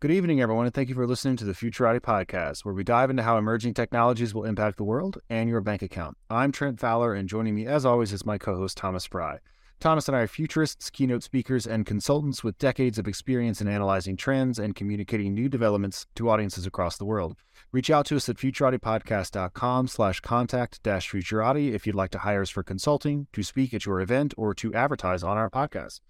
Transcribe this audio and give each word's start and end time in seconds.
Good 0.00 0.12
evening, 0.12 0.40
everyone, 0.40 0.64
and 0.64 0.74
thank 0.74 0.88
you 0.88 0.94
for 0.94 1.06
listening 1.06 1.36
to 1.36 1.44
the 1.44 1.52
Futurati 1.52 2.00
podcast, 2.00 2.64
where 2.64 2.72
we 2.72 2.82
dive 2.82 3.10
into 3.10 3.22
how 3.22 3.36
emerging 3.36 3.74
technologies 3.74 4.32
will 4.32 4.46
impact 4.46 4.78
the 4.78 4.82
world 4.82 5.18
and 5.28 5.46
your 5.46 5.60
bank 5.60 5.82
account. 5.82 6.16
I'm 6.30 6.52
Trent 6.52 6.80
Fowler, 6.80 7.12
and 7.12 7.28
joining 7.28 7.54
me, 7.54 7.66
as 7.66 7.84
always, 7.84 8.10
is 8.14 8.24
my 8.24 8.38
co 8.38 8.56
host, 8.56 8.78
Thomas 8.78 9.04
Fry. 9.04 9.40
Thomas 9.78 10.08
and 10.08 10.16
I 10.16 10.20
are 10.20 10.26
futurists, 10.26 10.88
keynote 10.88 11.22
speakers, 11.22 11.66
and 11.66 11.84
consultants 11.84 12.42
with 12.42 12.56
decades 12.56 12.98
of 12.98 13.06
experience 13.06 13.60
in 13.60 13.68
analyzing 13.68 14.16
trends 14.16 14.58
and 14.58 14.74
communicating 14.74 15.34
new 15.34 15.50
developments 15.50 16.06
to 16.14 16.30
audiences 16.30 16.64
across 16.64 16.96
the 16.96 17.04
world. 17.04 17.36
Reach 17.70 17.90
out 17.90 18.06
to 18.06 18.16
us 18.16 18.26
at 18.30 18.36
futuratipodcast.com 18.36 19.86
slash 19.86 20.20
contact 20.20 20.82
dash 20.82 21.10
futurati 21.10 21.74
if 21.74 21.86
you'd 21.86 21.94
like 21.94 22.10
to 22.12 22.20
hire 22.20 22.40
us 22.40 22.48
for 22.48 22.62
consulting, 22.62 23.26
to 23.34 23.42
speak 23.42 23.74
at 23.74 23.84
your 23.84 24.00
event, 24.00 24.32
or 24.38 24.54
to 24.54 24.72
advertise 24.72 25.22
on 25.22 25.36
our 25.36 25.50
podcast. 25.50 26.00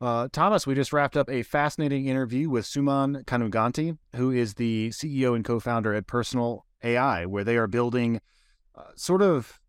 Uh, 0.00 0.28
Thomas, 0.30 0.66
we 0.66 0.74
just 0.74 0.92
wrapped 0.92 1.16
up 1.16 1.28
a 1.28 1.42
fascinating 1.42 2.06
interview 2.06 2.48
with 2.48 2.64
Suman 2.64 3.24
Kanuganti, 3.24 3.98
who 4.14 4.30
is 4.30 4.54
the 4.54 4.90
CEO 4.90 5.34
and 5.34 5.44
co-founder 5.44 5.92
at 5.92 6.06
Personal 6.06 6.64
AI, 6.84 7.26
where 7.26 7.42
they 7.42 7.56
are 7.56 7.66
building 7.66 8.20
uh, 8.76 8.82
sort 8.94 9.22
of 9.22 9.60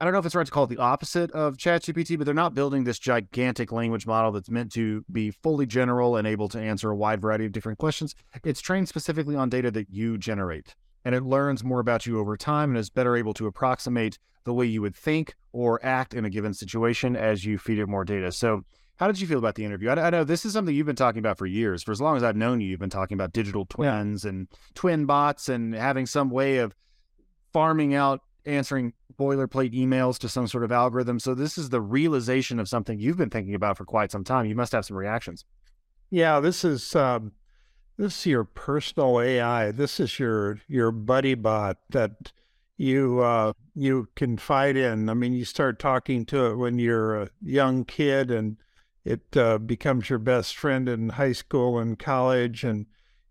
I 0.00 0.04
don't 0.04 0.12
know 0.12 0.20
if 0.20 0.26
it's 0.26 0.36
right 0.36 0.46
to 0.46 0.52
call 0.52 0.64
it 0.64 0.68
the 0.68 0.78
opposite 0.78 1.32
of 1.32 1.56
ChatGPT, 1.56 2.16
but 2.16 2.24
they're 2.24 2.32
not 2.32 2.54
building 2.54 2.84
this 2.84 3.00
gigantic 3.00 3.72
language 3.72 4.06
model 4.06 4.30
that's 4.30 4.48
meant 4.48 4.70
to 4.74 5.04
be 5.10 5.32
fully 5.32 5.66
general 5.66 6.16
and 6.16 6.24
able 6.24 6.48
to 6.50 6.60
answer 6.60 6.90
a 6.90 6.96
wide 6.96 7.20
variety 7.20 7.46
of 7.46 7.50
different 7.50 7.78
questions. 7.78 8.14
It's 8.44 8.60
trained 8.60 8.88
specifically 8.88 9.34
on 9.34 9.48
data 9.48 9.72
that 9.72 9.90
you 9.90 10.16
generate, 10.16 10.76
and 11.04 11.16
it 11.16 11.24
learns 11.24 11.64
more 11.64 11.80
about 11.80 12.06
you 12.06 12.20
over 12.20 12.36
time 12.36 12.70
and 12.70 12.78
is 12.78 12.90
better 12.90 13.16
able 13.16 13.34
to 13.34 13.48
approximate 13.48 14.20
the 14.44 14.54
way 14.54 14.66
you 14.66 14.82
would 14.82 14.94
think 14.94 15.34
or 15.52 15.84
act 15.84 16.14
in 16.14 16.24
a 16.24 16.30
given 16.30 16.54
situation 16.54 17.16
as 17.16 17.44
you 17.44 17.58
feed 17.58 17.80
it 17.80 17.88
more 17.88 18.04
data. 18.04 18.30
So 18.30 18.62
how 18.98 19.06
did 19.06 19.20
you 19.20 19.26
feel 19.26 19.38
about 19.38 19.54
the 19.54 19.64
interview? 19.64 19.88
I, 19.90 20.06
I, 20.06 20.10
know 20.10 20.24
this 20.24 20.44
is 20.44 20.52
something 20.52 20.74
you've 20.74 20.86
been 20.86 20.96
talking 20.96 21.20
about 21.20 21.38
for 21.38 21.46
years. 21.46 21.82
For 21.82 21.92
as 21.92 22.00
long 22.00 22.16
as 22.16 22.22
I've 22.22 22.36
known 22.36 22.60
you, 22.60 22.68
you've 22.68 22.80
been 22.80 22.90
talking 22.90 23.14
about 23.14 23.32
digital 23.32 23.64
twins 23.64 24.24
yeah. 24.24 24.30
and 24.30 24.48
twin 24.74 25.06
bots 25.06 25.48
and 25.48 25.74
having 25.74 26.04
some 26.06 26.30
way 26.30 26.58
of 26.58 26.74
farming 27.52 27.94
out 27.94 28.22
answering 28.44 28.92
boilerplate 29.18 29.72
emails 29.72 30.18
to 30.18 30.28
some 30.28 30.48
sort 30.48 30.64
of 30.64 30.72
algorithm. 30.72 31.20
So 31.20 31.34
this 31.34 31.58
is 31.58 31.70
the 31.70 31.80
realization 31.80 32.58
of 32.58 32.68
something 32.68 32.98
you've 32.98 33.16
been 33.16 33.30
thinking 33.30 33.54
about 33.54 33.76
for 33.76 33.84
quite 33.84 34.10
some 34.10 34.24
time. 34.24 34.46
You 34.46 34.56
must 34.56 34.72
have 34.72 34.84
some 34.84 34.96
reactions. 34.96 35.44
Yeah, 36.10 36.40
this 36.40 36.64
is 36.64 36.96
um, 36.96 37.32
this 37.96 38.18
is 38.20 38.26
your 38.26 38.44
personal 38.44 39.20
AI. 39.20 39.70
This 39.70 40.00
is 40.00 40.18
your 40.18 40.60
your 40.66 40.90
buddy 40.90 41.34
bot 41.34 41.78
that 41.90 42.32
you 42.76 43.20
uh, 43.20 43.52
you 43.74 44.08
confide 44.16 44.76
in. 44.76 45.08
I 45.08 45.14
mean, 45.14 45.34
you 45.34 45.44
start 45.44 45.78
talking 45.78 46.24
to 46.26 46.46
it 46.46 46.56
when 46.56 46.78
you're 46.78 47.22
a 47.22 47.28
young 47.42 47.84
kid 47.84 48.30
and 48.30 48.56
it 49.04 49.36
uh, 49.36 49.58
becomes 49.58 50.10
your 50.10 50.18
best 50.18 50.56
friend 50.56 50.88
in 50.88 51.10
high 51.10 51.32
school 51.32 51.78
and 51.78 51.98
college 51.98 52.64
and 52.64 52.86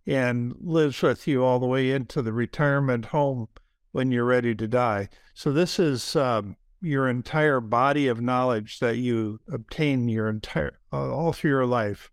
and 0.05 0.55
lives 0.61 1.01
with 1.01 1.27
you 1.27 1.43
all 1.43 1.59
the 1.59 1.67
way 1.67 1.91
into 1.91 2.21
the 2.21 2.31
retirement 2.31 3.07
home 3.07 3.49
when 3.91 4.09
you're 4.09 4.23
ready 4.23 4.55
to 4.55 4.67
die. 4.67 5.09
So 5.33 5.51
this 5.51 5.79
is 5.79 6.15
um, 6.15 6.55
your 6.81 7.09
entire 7.09 7.59
body 7.59 8.07
of 8.07 8.21
knowledge 8.21 8.79
that 8.79 8.97
you 8.97 9.39
obtain 9.51 10.07
your 10.07 10.29
entire 10.29 10.79
uh, 10.93 11.13
all 11.13 11.33
through 11.33 11.51
your 11.51 11.65
life, 11.65 12.09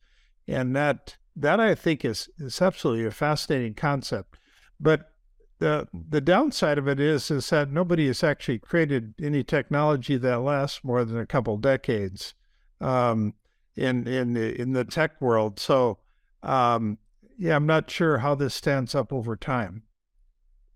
and 0.49 0.75
that 0.75 1.17
that 1.37 1.61
I 1.61 1.75
think 1.75 2.05
is 2.05 2.29
is 2.39 2.61
absolutely 2.61 3.07
a 3.07 3.11
fascinating 3.11 3.75
concept. 3.75 4.39
But 4.81 5.13
the 5.59 5.89
the 5.93 6.21
downside 6.21 6.79
of 6.79 6.89
it 6.89 6.99
is 6.99 7.31
is 7.31 7.49
that 7.51 7.71
nobody 7.71 8.07
has 8.09 8.25
actually 8.25 8.59
created 8.59 9.15
any 9.23 9.45
technology 9.45 10.17
that 10.17 10.41
lasts 10.41 10.83
more 10.83 11.05
than 11.05 11.19
a 11.19 11.27
couple 11.27 11.57
decades. 11.59 12.35
Um, 12.81 13.35
in 13.77 14.07
in 14.07 14.35
the, 14.35 14.61
in 14.61 14.73
the 14.73 14.85
tech 14.85 15.21
world. 15.21 15.59
So, 15.59 15.99
um, 16.43 16.99
yeah, 17.39 17.57
I'm 17.57 17.67
not 17.67 17.91
sure 17.91 18.19
how 18.19 18.35
this 18.35 18.55
stands 18.55 18.95
up 18.95 19.13
over 19.13 19.37
time. 19.37 19.83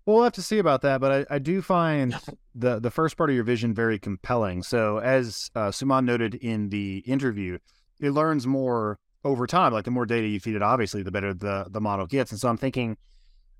Well, 0.05 0.15
we'll 0.15 0.23
have 0.23 0.33
to 0.33 0.41
see 0.41 0.57
about 0.57 0.81
that, 0.81 0.99
but 1.01 1.27
I, 1.29 1.35
I 1.35 1.39
do 1.39 1.61
find 1.61 2.17
the 2.55 2.79
the 2.79 2.91
first 2.91 3.15
part 3.15 3.29
of 3.29 3.35
your 3.35 3.43
vision 3.43 3.73
very 3.73 3.99
compelling. 3.99 4.63
So, 4.63 4.97
as 4.99 5.51
uh, 5.55 5.69
Suman 5.69 6.05
noted 6.05 6.35
in 6.35 6.69
the 6.69 6.99
interview, 7.05 7.59
it 7.99 8.11
learns 8.11 8.47
more 8.47 8.99
over 9.23 9.45
time. 9.45 9.73
Like 9.73 9.85
the 9.85 9.91
more 9.91 10.05
data 10.05 10.27
you 10.27 10.39
feed 10.39 10.55
it, 10.55 10.63
obviously, 10.63 11.03
the 11.03 11.11
better 11.11 11.33
the 11.33 11.67
the 11.69 11.81
model 11.81 12.07
gets. 12.07 12.31
And 12.31 12.39
so, 12.39 12.49
I'm 12.49 12.57
thinking, 12.57 12.97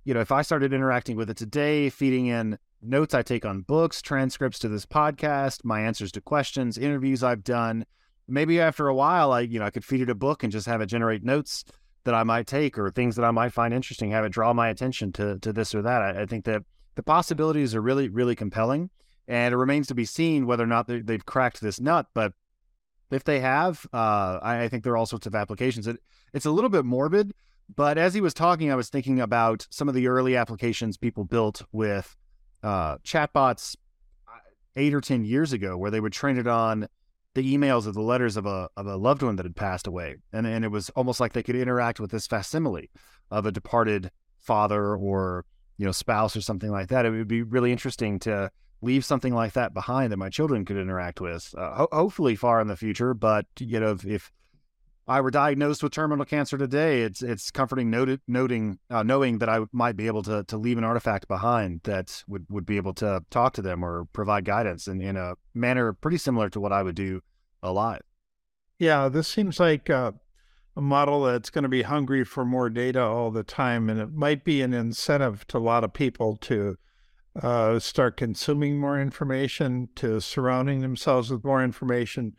you 0.06 0.14
know, 0.14 0.22
if 0.22 0.32
I 0.32 0.42
started 0.42 0.74
interacting 0.74 1.16
with 1.16 1.30
it 1.30 1.38
today, 1.38 1.90
feeding 1.90 2.26
in 2.26 2.58
notes 2.82 3.14
I 3.14 3.22
take 3.22 3.46
on 3.46 3.62
books, 3.62 4.02
transcripts 4.02 4.60
to 4.60 4.70
this 4.70 4.86
podcast, 4.86 5.64
my 5.64 5.82
answers 5.82 6.12
to 6.14 6.22
questions, 6.22 6.78
interviews 6.78 7.24
I've 7.24 7.44
done, 7.44 7.86
maybe 8.30 8.60
after 8.60 8.88
a 8.88 8.96
while, 8.96 9.32
I 9.32 9.42
you 9.42 9.60
know 9.60 9.66
I 9.66 9.70
could 9.70 9.86
feed 9.86 10.02
it 10.02 10.10
a 10.10 10.16
book 10.16 10.44
and 10.44 10.52
just 10.52 10.68
have 10.68 10.82
it 10.82 10.88
generate 10.88 11.24
notes 11.24 11.64
that 12.06 12.14
I 12.14 12.24
might 12.24 12.48
take 12.48 12.78
or 12.78 12.90
things 12.90 13.16
that 13.16 13.26
I 13.26 13.32
might 13.32 13.54
find 13.54 13.74
interesting. 13.74 14.12
Have 14.12 14.26
it 14.26 14.32
draw 14.32 14.54
my 14.54 14.70
attention 14.70 15.12
to 15.14 15.40
to 15.40 15.54
this 15.54 15.76
or 15.76 15.82
that. 15.82 16.02
I, 16.02 16.22
I 16.22 16.26
think 16.26 16.46
that 16.46 16.64
the 16.96 17.04
possibilities 17.04 17.76
are 17.76 17.82
really 17.82 18.10
really 18.10 18.36
compelling, 18.36 18.90
and 19.28 19.54
it 19.54 19.58
remains 19.58 19.88
to 19.88 19.96
be 19.96 20.06
seen 20.06 20.46
whether 20.46 20.64
or 20.64 20.68
not 20.68 20.88
they, 20.88 21.02
have 21.08 21.26
cracked 21.26 21.62
this 21.62 21.80
nut. 21.80 22.08
But 22.14 22.34
if 23.12 23.24
they 23.24 23.40
have, 23.40 23.86
uh, 23.94 24.40
I, 24.42 24.64
I, 24.64 24.68
think 24.70 24.84
there 24.84 24.94
are 24.94 24.98
all 24.98 25.06
sorts 25.06 25.26
of 25.26 25.34
applications. 25.34 25.88
It, 25.88 25.98
it's 26.34 26.46
a 26.46 26.52
little 26.52 26.70
bit 26.70 26.86
morbid, 26.86 27.34
but 27.76 27.98
as 27.98 28.14
he 28.14 28.22
was 28.22 28.34
talking, 28.34 28.72
I 28.72 28.76
was 28.76 28.90
thinking 28.90 29.20
about 29.20 29.68
some 29.70 29.90
of 29.90 29.96
the 29.96 30.08
early 30.08 30.36
applications 30.36 30.98
people 30.98 31.24
built 31.24 31.64
with 31.72 32.16
uh, 32.64 32.98
chatbots 32.98 33.76
uh, 34.28 34.40
eight 34.76 34.94
or 34.94 35.02
ten 35.02 35.24
years 35.24 35.54
ago, 35.54 35.78
where 35.78 35.92
they 35.92 36.00
would 36.00 36.14
train 36.14 36.38
it 36.38 36.48
on 36.48 36.88
the 37.36 37.56
emails 37.56 37.88
or 37.88 37.92
the 37.92 38.02
letters 38.02 38.38
of 38.38 38.46
a 38.46 38.70
of 38.76 38.88
a 38.88 38.96
loved 38.96 39.22
one 39.22 39.36
that 39.36 39.46
had 39.46 39.56
passed 39.56 39.88
away, 39.88 40.16
and 40.34 40.48
and 40.48 40.66
it 40.66 40.70
was 40.70 40.90
almost 40.92 41.20
like 41.20 41.34
they 41.34 41.44
could 41.44 41.56
interact 41.56 42.00
with 42.00 42.12
this 42.12 42.28
facsimile 42.28 42.90
of 43.32 43.46
a 43.46 43.52
departed 43.52 44.12
father 44.38 44.96
or 44.96 45.46
you 45.78 45.86
know 45.86 45.92
spouse 45.92 46.36
or 46.36 46.42
something 46.42 46.72
like 46.72 46.90
that. 46.90 47.06
It 47.06 47.12
would 47.12 47.28
be 47.28 47.44
really 47.44 47.72
interesting 47.72 48.20
to 48.20 48.52
leave 48.82 49.04
something 49.04 49.34
like 49.34 49.54
that 49.54 49.74
behind 49.74 50.12
that 50.12 50.18
my 50.18 50.30
children 50.30 50.64
could 50.64 50.78
interact 50.78 51.20
with, 51.20 51.54
uh, 51.58 51.76
ho- 51.76 51.90
hopefully 51.92 52.36
far 52.36 52.62
in 52.62 52.68
the 52.68 52.78
future. 52.78 53.14
But 53.14 53.46
you 53.60 53.80
know, 53.80 53.92
if, 53.92 54.06
if 54.06 54.32
I 55.10 55.22
were 55.22 55.32
diagnosed 55.32 55.82
with 55.82 55.92
terminal 55.92 56.24
cancer 56.24 56.56
today, 56.56 57.02
it's 57.02 57.24
it's 57.24 57.50
comforting 57.50 57.90
noted, 57.90 58.22
noting 58.28 58.78
uh, 58.92 59.02
knowing 59.02 59.40
that 59.40 59.50
I 59.50 59.62
might 59.72 59.96
be 59.98 60.06
able 60.06 60.22
to 60.24 60.44
to 60.44 60.56
leave 60.56 60.78
an 60.78 60.84
artifact 60.84 61.28
behind 61.28 61.82
that 61.86 62.24
would, 62.28 62.46
would 62.52 62.68
be 62.68 62.78
able 62.78 62.94
to 62.96 63.24
talk 63.32 63.54
to 63.54 63.64
them 63.64 63.84
or 63.84 64.06
provide 64.14 64.46
guidance 64.46 64.88
in, 64.88 65.02
in 65.02 65.18
a 65.18 65.34
manner 65.56 65.94
pretty 65.94 66.18
similar 66.18 66.48
to 66.52 66.60
what 66.60 66.72
I 66.72 66.84
would 66.84 66.94
do 66.94 67.22
alive. 67.64 68.02
Yeah, 68.78 69.10
this 69.10 69.28
seems 69.28 69.60
like 69.60 69.90
a, 69.90 70.14
a 70.78 70.82
model 70.82 71.24
that's 71.24 71.50
going 71.50 71.64
to 71.64 71.70
be 71.70 71.82
hungry 71.82 72.24
for 72.24 72.46
more 72.46 72.70
data 72.70 73.02
all 73.02 73.32
the 73.32 73.44
time, 73.44 73.90
and 73.90 74.00
it 74.00 74.14
might 74.14 74.44
be 74.44 74.62
an 74.62 74.76
incentive 74.76 75.48
to 75.48 75.58
a 75.58 75.60
lot 75.60 75.84
of 75.84 75.92
people 75.92 76.38
to 76.42 76.78
uh, 77.42 77.80
start 77.80 78.16
consuming 78.16 78.78
more 78.78 79.02
information, 79.02 79.90
to 79.96 80.22
surrounding 80.22 80.82
themselves 80.82 81.32
with 81.32 81.44
more 81.44 81.64
information, 81.64 82.36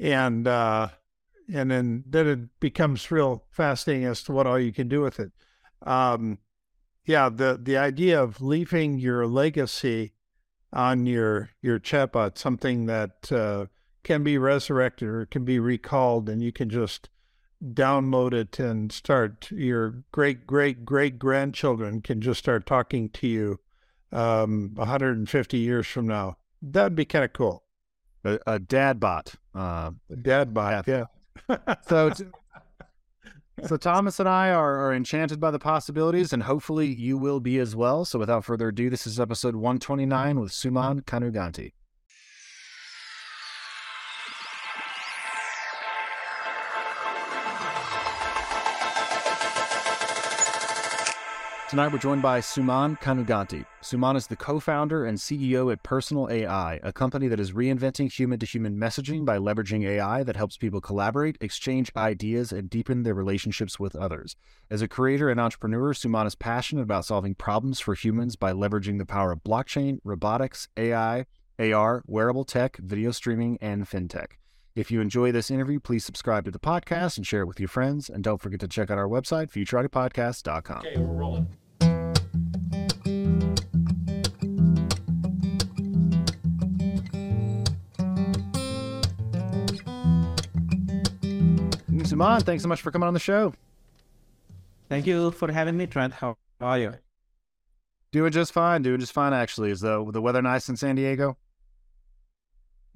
and 0.00 0.48
uh, 0.48 0.88
and 1.52 1.70
then 1.70 2.04
then 2.06 2.26
it 2.26 2.60
becomes 2.60 3.10
real 3.10 3.44
fascinating 3.50 4.04
as 4.04 4.22
to 4.24 4.32
what 4.32 4.46
all 4.46 4.58
you 4.58 4.72
can 4.72 4.88
do 4.88 5.00
with 5.00 5.20
it. 5.20 5.32
Um, 5.82 6.38
yeah, 7.04 7.28
the 7.28 7.58
the 7.60 7.76
idea 7.76 8.20
of 8.20 8.40
leaving 8.40 8.98
your 8.98 9.26
legacy 9.26 10.12
on 10.72 11.06
your 11.06 11.50
your 11.62 11.78
chatbot, 11.78 12.38
something 12.38 12.86
that 12.86 13.30
uh, 13.30 13.66
can 14.02 14.24
be 14.24 14.38
resurrected 14.38 15.08
or 15.08 15.26
can 15.26 15.44
be 15.44 15.58
recalled, 15.58 16.28
and 16.28 16.42
you 16.42 16.52
can 16.52 16.68
just 16.68 17.08
download 17.62 18.32
it 18.32 18.58
and 18.58 18.90
start. 18.90 19.50
Your 19.50 20.02
great 20.10 20.46
great 20.46 20.84
great 20.84 21.18
grandchildren 21.18 22.00
can 22.00 22.20
just 22.20 22.40
start 22.40 22.66
talking 22.66 23.08
to 23.10 23.28
you 23.28 23.60
um, 24.10 24.72
150 24.74 25.58
years 25.58 25.86
from 25.86 26.08
now. 26.08 26.38
That'd 26.60 26.96
be 26.96 27.04
kind 27.04 27.24
of 27.24 27.32
cool. 27.32 27.62
A, 28.24 28.40
a 28.46 28.58
dad 28.58 28.98
bot. 28.98 29.34
Uh, 29.54 29.92
a 30.10 30.16
dad 30.16 30.52
bot. 30.52 30.88
Yeah 30.88 31.04
so, 31.88 32.12
so 33.66 33.76
Thomas 33.76 34.20
and 34.20 34.28
I 34.28 34.50
are, 34.50 34.76
are 34.86 34.94
enchanted 34.94 35.40
by 35.40 35.50
the 35.50 35.58
possibilities, 35.58 36.32
and 36.32 36.42
hopefully 36.42 36.86
you 36.86 37.16
will 37.18 37.40
be 37.40 37.58
as 37.58 37.76
well. 37.76 38.04
So, 38.04 38.18
without 38.18 38.44
further 38.44 38.68
ado, 38.68 38.90
this 38.90 39.06
is 39.06 39.20
episode 39.20 39.54
129 39.56 40.40
with 40.40 40.52
Suman 40.52 41.02
Kanuganti. 41.02 41.72
Tonight 51.68 51.90
we're 51.92 51.98
joined 51.98 52.22
by 52.22 52.40
Suman 52.40 52.96
Kanuganti. 53.00 53.66
Suman 53.82 54.14
is 54.14 54.28
the 54.28 54.36
co-founder 54.36 55.04
and 55.04 55.18
CEO 55.18 55.72
at 55.72 55.82
Personal 55.82 56.30
AI, 56.30 56.78
a 56.84 56.92
company 56.92 57.26
that 57.26 57.40
is 57.40 57.50
reinventing 57.50 58.12
human-to-human 58.12 58.76
messaging 58.76 59.24
by 59.24 59.36
leveraging 59.38 59.84
AI 59.84 60.22
that 60.22 60.36
helps 60.36 60.56
people 60.56 60.80
collaborate, 60.80 61.36
exchange 61.40 61.90
ideas, 61.96 62.52
and 62.52 62.70
deepen 62.70 63.02
their 63.02 63.14
relationships 63.14 63.80
with 63.80 63.96
others. 63.96 64.36
As 64.70 64.80
a 64.80 64.86
creator 64.86 65.28
and 65.28 65.40
entrepreneur, 65.40 65.92
Suman 65.92 66.28
is 66.28 66.36
passionate 66.36 66.82
about 66.82 67.04
solving 67.04 67.34
problems 67.34 67.80
for 67.80 67.94
humans 67.94 68.36
by 68.36 68.52
leveraging 68.52 68.98
the 68.98 69.04
power 69.04 69.32
of 69.32 69.42
blockchain, 69.42 69.98
robotics, 70.04 70.68
AI, 70.76 71.26
AR, 71.58 72.04
wearable 72.06 72.44
tech, 72.44 72.76
video 72.76 73.10
streaming, 73.10 73.58
and 73.60 73.90
fintech. 73.90 74.36
If 74.76 74.90
you 74.90 75.00
enjoy 75.00 75.32
this 75.32 75.50
interview, 75.50 75.80
please 75.80 76.04
subscribe 76.04 76.44
to 76.44 76.50
the 76.50 76.58
podcast 76.58 77.16
and 77.16 77.26
share 77.26 77.40
it 77.40 77.46
with 77.46 77.58
your 77.58 77.68
friends. 77.68 78.10
And 78.10 78.22
don't 78.22 78.42
forget 78.42 78.60
to 78.60 78.68
check 78.68 78.90
out 78.90 78.98
our 78.98 79.08
website, 79.08 79.50
futuratipodcast.com. 79.50 80.78
Okay, 80.86 80.98
we're 80.98 81.06
rolling. 81.06 81.46
Suman, 92.06 92.42
thanks 92.42 92.62
so 92.62 92.68
much 92.68 92.82
for 92.82 92.90
coming 92.90 93.08
on 93.08 93.14
the 93.14 93.20
show. 93.20 93.52
Thank 94.88 95.06
you 95.06 95.32
for 95.32 95.50
having 95.50 95.76
me, 95.76 95.86
Trent. 95.86 96.12
How 96.12 96.36
are 96.60 96.78
you? 96.78 96.92
Doing 98.12 98.30
just 98.30 98.52
fine. 98.52 98.82
Doing 98.82 99.00
just 99.00 99.12
fine, 99.12 99.32
actually. 99.32 99.70
Is 99.70 99.80
the 99.80 100.04
the 100.12 100.22
weather 100.22 100.42
nice 100.42 100.68
in 100.68 100.76
San 100.76 100.94
Diego? 100.96 101.36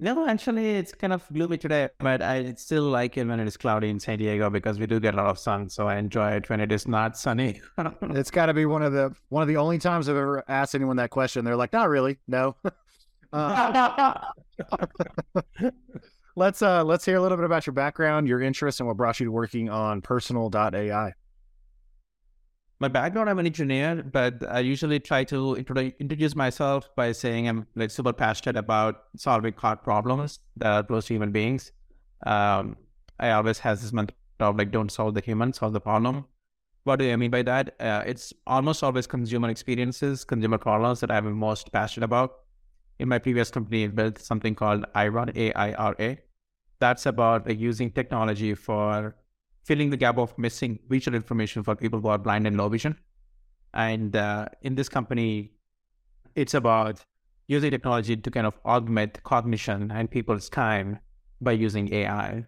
No, 0.03 0.27
actually, 0.27 0.71
it's 0.71 0.95
kind 0.95 1.13
of 1.13 1.23
gloomy 1.31 1.59
today, 1.59 1.89
but 1.99 2.23
I 2.23 2.55
still 2.55 2.85
like 2.85 3.17
it 3.17 3.27
when 3.27 3.39
it 3.39 3.47
is 3.47 3.55
cloudy 3.55 3.87
in 3.87 3.99
San 3.99 4.17
Diego 4.17 4.49
because 4.49 4.79
we 4.79 4.87
do 4.87 4.99
get 4.99 5.13
a 5.13 5.17
lot 5.17 5.27
of 5.27 5.37
sun. 5.37 5.69
So 5.69 5.87
I 5.87 5.97
enjoy 5.97 6.31
it 6.31 6.49
when 6.49 6.59
it 6.59 6.71
is 6.71 6.87
not 6.87 7.15
sunny. 7.15 7.61
it's 8.01 8.31
got 8.31 8.47
to 8.47 8.53
be 8.55 8.65
one 8.65 8.81
of 8.81 8.93
the 8.93 9.13
one 9.29 9.43
of 9.43 9.47
the 9.47 9.57
only 9.57 9.77
times 9.77 10.09
I've 10.09 10.17
ever 10.17 10.43
asked 10.47 10.73
anyone 10.73 10.95
that 10.97 11.11
question. 11.11 11.45
They're 11.45 11.55
like, 11.55 11.71
"Not 11.71 11.87
really, 11.87 12.17
no." 12.27 12.55
uh, 13.33 14.25
let's 16.35 16.63
uh 16.63 16.83
let's 16.83 17.05
hear 17.05 17.17
a 17.17 17.21
little 17.21 17.37
bit 17.37 17.45
about 17.45 17.67
your 17.67 17.73
background, 17.73 18.27
your 18.27 18.41
interest, 18.41 18.79
and 18.79 18.87
what 18.87 18.97
brought 18.97 19.19
you 19.19 19.27
to 19.27 19.31
working 19.31 19.69
on 19.69 20.01
Personal.ai. 20.01 21.13
My 22.81 22.87
background, 22.87 23.29
I'm 23.29 23.37
an 23.37 23.45
engineer, 23.45 24.01
but 24.01 24.41
I 24.49 24.61
usually 24.61 24.99
try 24.99 25.23
to 25.25 25.55
introduce 25.55 26.35
myself 26.35 26.89
by 26.95 27.11
saying 27.11 27.47
I'm 27.47 27.67
like 27.75 27.91
super 27.91 28.11
passionate 28.11 28.57
about 28.57 29.03
solving 29.15 29.53
hard 29.55 29.83
problems 29.83 30.39
that 30.57 30.65
are 30.65 30.81
close 30.81 31.05
to 31.05 31.13
human 31.13 31.31
beings. 31.31 31.73
Um, 32.25 32.77
I 33.19 33.29
always 33.33 33.59
has 33.59 33.83
this 33.83 33.93
mentality 33.93 34.17
of 34.39 34.57
like, 34.57 34.71
don't 34.71 34.91
solve 34.91 35.13
the 35.13 35.21
human, 35.21 35.53
solve 35.53 35.73
the 35.73 35.79
problem. 35.79 36.25
What 36.83 36.95
do 36.97 37.11
I 37.11 37.15
mean 37.17 37.29
by 37.29 37.43
that? 37.43 37.75
Uh, 37.79 38.01
it's 38.07 38.33
almost 38.47 38.81
always 38.83 39.05
consumer 39.05 39.49
experiences, 39.49 40.23
consumer 40.23 40.57
problems 40.57 41.01
that 41.01 41.11
I'm 41.11 41.31
most 41.33 41.71
passionate 41.71 42.05
about. 42.05 42.31
In 42.97 43.07
my 43.09 43.19
previous 43.19 43.51
company, 43.51 43.83
I 43.83 43.89
built 43.89 44.17
something 44.17 44.55
called 44.55 44.87
Aira, 44.95 45.31
A-I-R-A. 45.37 46.17
That's 46.79 47.05
about 47.05 47.47
using 47.55 47.91
technology 47.91 48.55
for 48.55 49.15
filling 49.63 49.89
the 49.89 49.97
gap 49.97 50.17
of 50.17 50.37
missing 50.37 50.79
visual 50.89 51.15
information 51.15 51.63
for 51.63 51.75
people 51.75 51.99
who 51.99 52.07
are 52.07 52.17
blind 52.17 52.47
and 52.47 52.57
low 52.57 52.69
vision. 52.69 52.97
And 53.73 54.15
uh, 54.15 54.47
in 54.61 54.75
this 54.75 54.89
company, 54.89 55.51
it's 56.35 56.53
about 56.53 57.03
using 57.47 57.71
technology 57.71 58.15
to 58.15 58.31
kind 58.31 58.47
of 58.47 58.59
augment 58.65 59.21
cognition 59.23 59.91
and 59.91 60.09
people's 60.09 60.49
time 60.49 60.99
by 61.39 61.51
using 61.51 61.93
AI. 61.93 62.45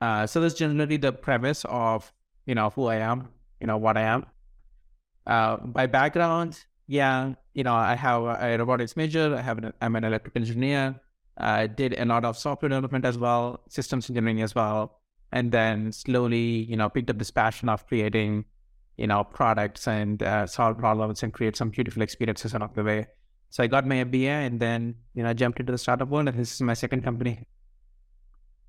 Uh, 0.00 0.26
so 0.26 0.40
that's 0.40 0.54
generally 0.54 0.96
the 0.96 1.12
premise 1.12 1.64
of 1.68 2.12
you 2.46 2.54
know 2.54 2.70
who 2.70 2.86
I 2.86 2.96
am, 2.96 3.28
you 3.60 3.66
know 3.66 3.78
what 3.78 3.96
I 3.96 4.02
am. 4.02 4.26
Uh, 5.26 5.56
by 5.56 5.86
background, 5.86 6.62
yeah, 6.86 7.34
you 7.54 7.64
know 7.64 7.74
I 7.74 7.94
have 7.94 8.22
a 8.22 8.58
robotics 8.58 8.96
major. 8.96 9.34
I 9.34 9.40
have 9.40 9.58
an, 9.58 9.72
I'm 9.80 9.96
an 9.96 10.04
electrical 10.04 10.42
engineer. 10.42 11.00
I 11.38 11.66
did 11.66 11.98
a 11.98 12.04
lot 12.04 12.24
of 12.24 12.36
software 12.36 12.68
development 12.68 13.04
as 13.04 13.18
well, 13.18 13.60
systems 13.68 14.08
engineering 14.10 14.42
as 14.42 14.54
well 14.54 15.00
and 15.34 15.50
then 15.50 15.90
slowly, 15.90 16.62
you 16.70 16.76
know, 16.76 16.88
picked 16.88 17.10
up 17.10 17.18
this 17.18 17.32
passion 17.32 17.68
of 17.68 17.84
creating, 17.88 18.44
you 18.96 19.08
know, 19.08 19.24
products 19.24 19.88
and 19.88 20.22
uh, 20.22 20.46
solve 20.46 20.78
problems 20.78 21.24
and 21.24 21.34
create 21.34 21.56
some 21.56 21.70
beautiful 21.70 22.02
experiences 22.02 22.54
along 22.54 22.70
the 22.76 22.84
way. 22.84 23.06
So 23.50 23.64
I 23.64 23.66
got 23.66 23.84
my 23.84 23.96
MBA 23.96 24.28
and 24.28 24.60
then, 24.60 24.94
you 25.12 25.24
know, 25.24 25.30
I 25.30 25.32
jumped 25.32 25.58
into 25.58 25.72
the 25.72 25.78
startup 25.78 26.08
world 26.08 26.28
and 26.28 26.38
this 26.38 26.52
is 26.52 26.60
my 26.62 26.72
second 26.72 27.02
company. 27.02 27.40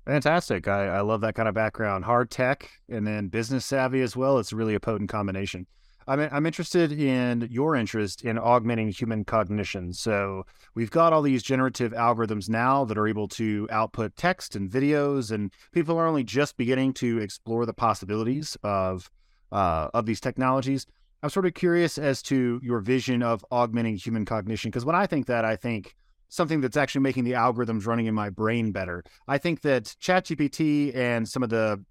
Fantastic. 0.06 0.66
I, 0.66 0.86
I 0.88 1.00
love 1.02 1.20
that 1.20 1.36
kind 1.36 1.48
of 1.48 1.54
background. 1.54 2.04
Hard 2.04 2.32
tech 2.32 2.68
and 2.88 3.06
then 3.06 3.28
business 3.28 3.64
savvy 3.64 4.02
as 4.02 4.16
well. 4.16 4.38
It's 4.38 4.52
really 4.52 4.74
a 4.74 4.80
potent 4.80 5.08
combination. 5.08 5.68
I'm, 6.06 6.20
I'm 6.20 6.46
interested 6.46 6.92
in 6.92 7.48
your 7.50 7.74
interest 7.74 8.22
in 8.22 8.38
augmenting 8.38 8.88
human 8.88 9.24
cognition. 9.24 9.92
So 9.92 10.44
we've 10.74 10.90
got 10.90 11.12
all 11.12 11.22
these 11.22 11.42
generative 11.42 11.92
algorithms 11.92 12.48
now 12.48 12.84
that 12.84 12.96
are 12.96 13.08
able 13.08 13.28
to 13.28 13.66
output 13.70 14.16
text 14.16 14.54
and 14.56 14.70
videos, 14.70 15.30
and 15.32 15.52
people 15.72 15.98
are 15.98 16.06
only 16.06 16.24
just 16.24 16.56
beginning 16.56 16.92
to 16.94 17.18
explore 17.18 17.66
the 17.66 17.74
possibilities 17.74 18.56
of 18.62 19.10
uh, 19.52 19.88
of 19.94 20.06
these 20.06 20.20
technologies. 20.20 20.86
I'm 21.22 21.30
sort 21.30 21.46
of 21.46 21.54
curious 21.54 21.98
as 21.98 22.22
to 22.22 22.60
your 22.62 22.80
vision 22.80 23.22
of 23.22 23.44
augmenting 23.50 23.96
human 23.96 24.24
cognition 24.24 24.70
because 24.70 24.84
when 24.84 24.96
I 24.96 25.06
think 25.06 25.26
that, 25.26 25.44
I 25.44 25.56
think 25.56 25.94
something 26.28 26.60
that's 26.60 26.76
actually 26.76 27.00
making 27.02 27.24
the 27.24 27.32
algorithms 27.32 27.86
running 27.86 28.06
in 28.06 28.14
my 28.14 28.30
brain 28.30 28.72
better. 28.72 29.02
I 29.28 29.38
think 29.38 29.62
that 29.62 29.84
ChatGPT 30.00 30.94
and 30.94 31.28
some 31.28 31.42
of 31.42 31.50
the 31.50 31.84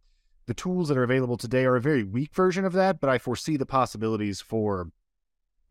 the 0.48 0.54
tools 0.54 0.90
that 0.90 0.98
are 0.98 1.04
available 1.04 1.38
today 1.38 1.66
are 1.66 1.76
a 1.76 1.82
very 1.82 2.04
weak 2.04 2.34
version 2.34 2.66
of 2.66 2.74
that, 2.74 3.00
but 3.00 3.10
I 3.10 3.18
foresee 3.18 3.58
the 3.58 3.66
possibilities 3.66 4.42
for 4.42 4.90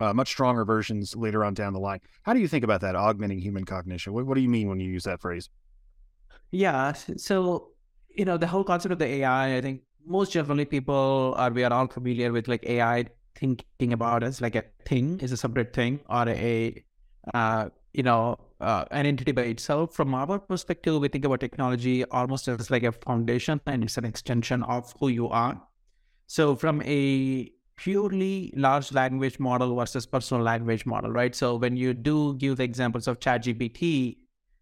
uh, 0.00 0.12
much 0.12 0.29
stronger 0.29 0.65
versions 0.65 1.15
later 1.15 1.44
on 1.44 1.55
down 1.55 1.73
the 1.73 1.81
line. 1.81 2.00
How 2.23 2.35
do 2.35 2.41
you 2.41 2.49
think 2.49 2.65
about 2.65 2.81
that, 2.81 2.97
augmenting 2.97 3.38
human 3.38 3.65
cognition? 3.65 4.12
What, 4.12 4.26
what 4.26 4.35
do 4.35 4.41
you 4.41 4.49
mean 4.49 4.69
when 4.69 4.81
you 4.81 4.91
use 4.91 5.05
that 5.05 5.21
phrase? 5.21 5.49
Yeah. 6.50 6.93
So, 6.93 7.69
you 8.11 8.25
know, 8.25 8.37
the 8.37 8.47
whole 8.47 8.65
concept 8.65 8.93
of 8.93 8.99
the 8.99 9.06
AI, 9.06 9.56
I 9.56 9.61
think 9.61 9.82
most 10.06 10.32
generally 10.32 10.65
people 10.65 11.35
are, 11.37 11.50
we 11.50 11.65
are 11.65 11.73
all 11.73 11.87
familiar 11.87 12.32
with 12.32 12.49
like 12.49 12.65
AI 12.67 13.06
thinking 13.37 13.93
about 13.93 14.23
as 14.23 14.41
like 14.41 14.55
a 14.55 14.65
thing 14.85 15.19
is 15.20 15.32
a 15.32 15.37
separate 15.37 15.73
thing 15.73 16.00
or 16.09 16.29
a, 16.29 16.85
uh, 17.32 17.69
you 17.93 18.03
know, 18.03 18.38
uh, 18.61 18.85
an 18.91 19.06
entity 19.06 19.33
by 19.33 19.43
itself. 19.43 19.95
From 19.95 20.15
our 20.15 20.39
perspective, 20.39 21.01
we 21.01 21.09
think 21.09 21.25
about 21.25 21.41
technology 21.41 22.05
almost 22.06 22.49
as 22.49 22.71
like 22.71 22.83
a 22.83 22.93
foundation 22.93 23.61
and 23.67 23.85
it's 23.85 23.97
an 23.97 24.05
extension 24.05 24.62
of 24.62 24.93
who 24.99 25.09
you 25.09 25.29
are. 25.29 25.61
So, 26.27 26.56
from 26.56 26.83
a 26.83 27.51
purely 27.77 28.53
large 28.56 28.93
language 28.93 29.39
model 29.39 29.75
versus 29.75 30.06
personal 30.06 30.43
language 30.43 30.87
model, 30.87 31.11
right? 31.11 31.35
So, 31.35 31.56
when 31.56 31.77
you 31.77 31.93
do 31.95 32.35
give 32.37 32.56
the 32.56 32.65
examples 32.65 33.06
of 33.06 33.21
ChatGPT, 33.21 34.17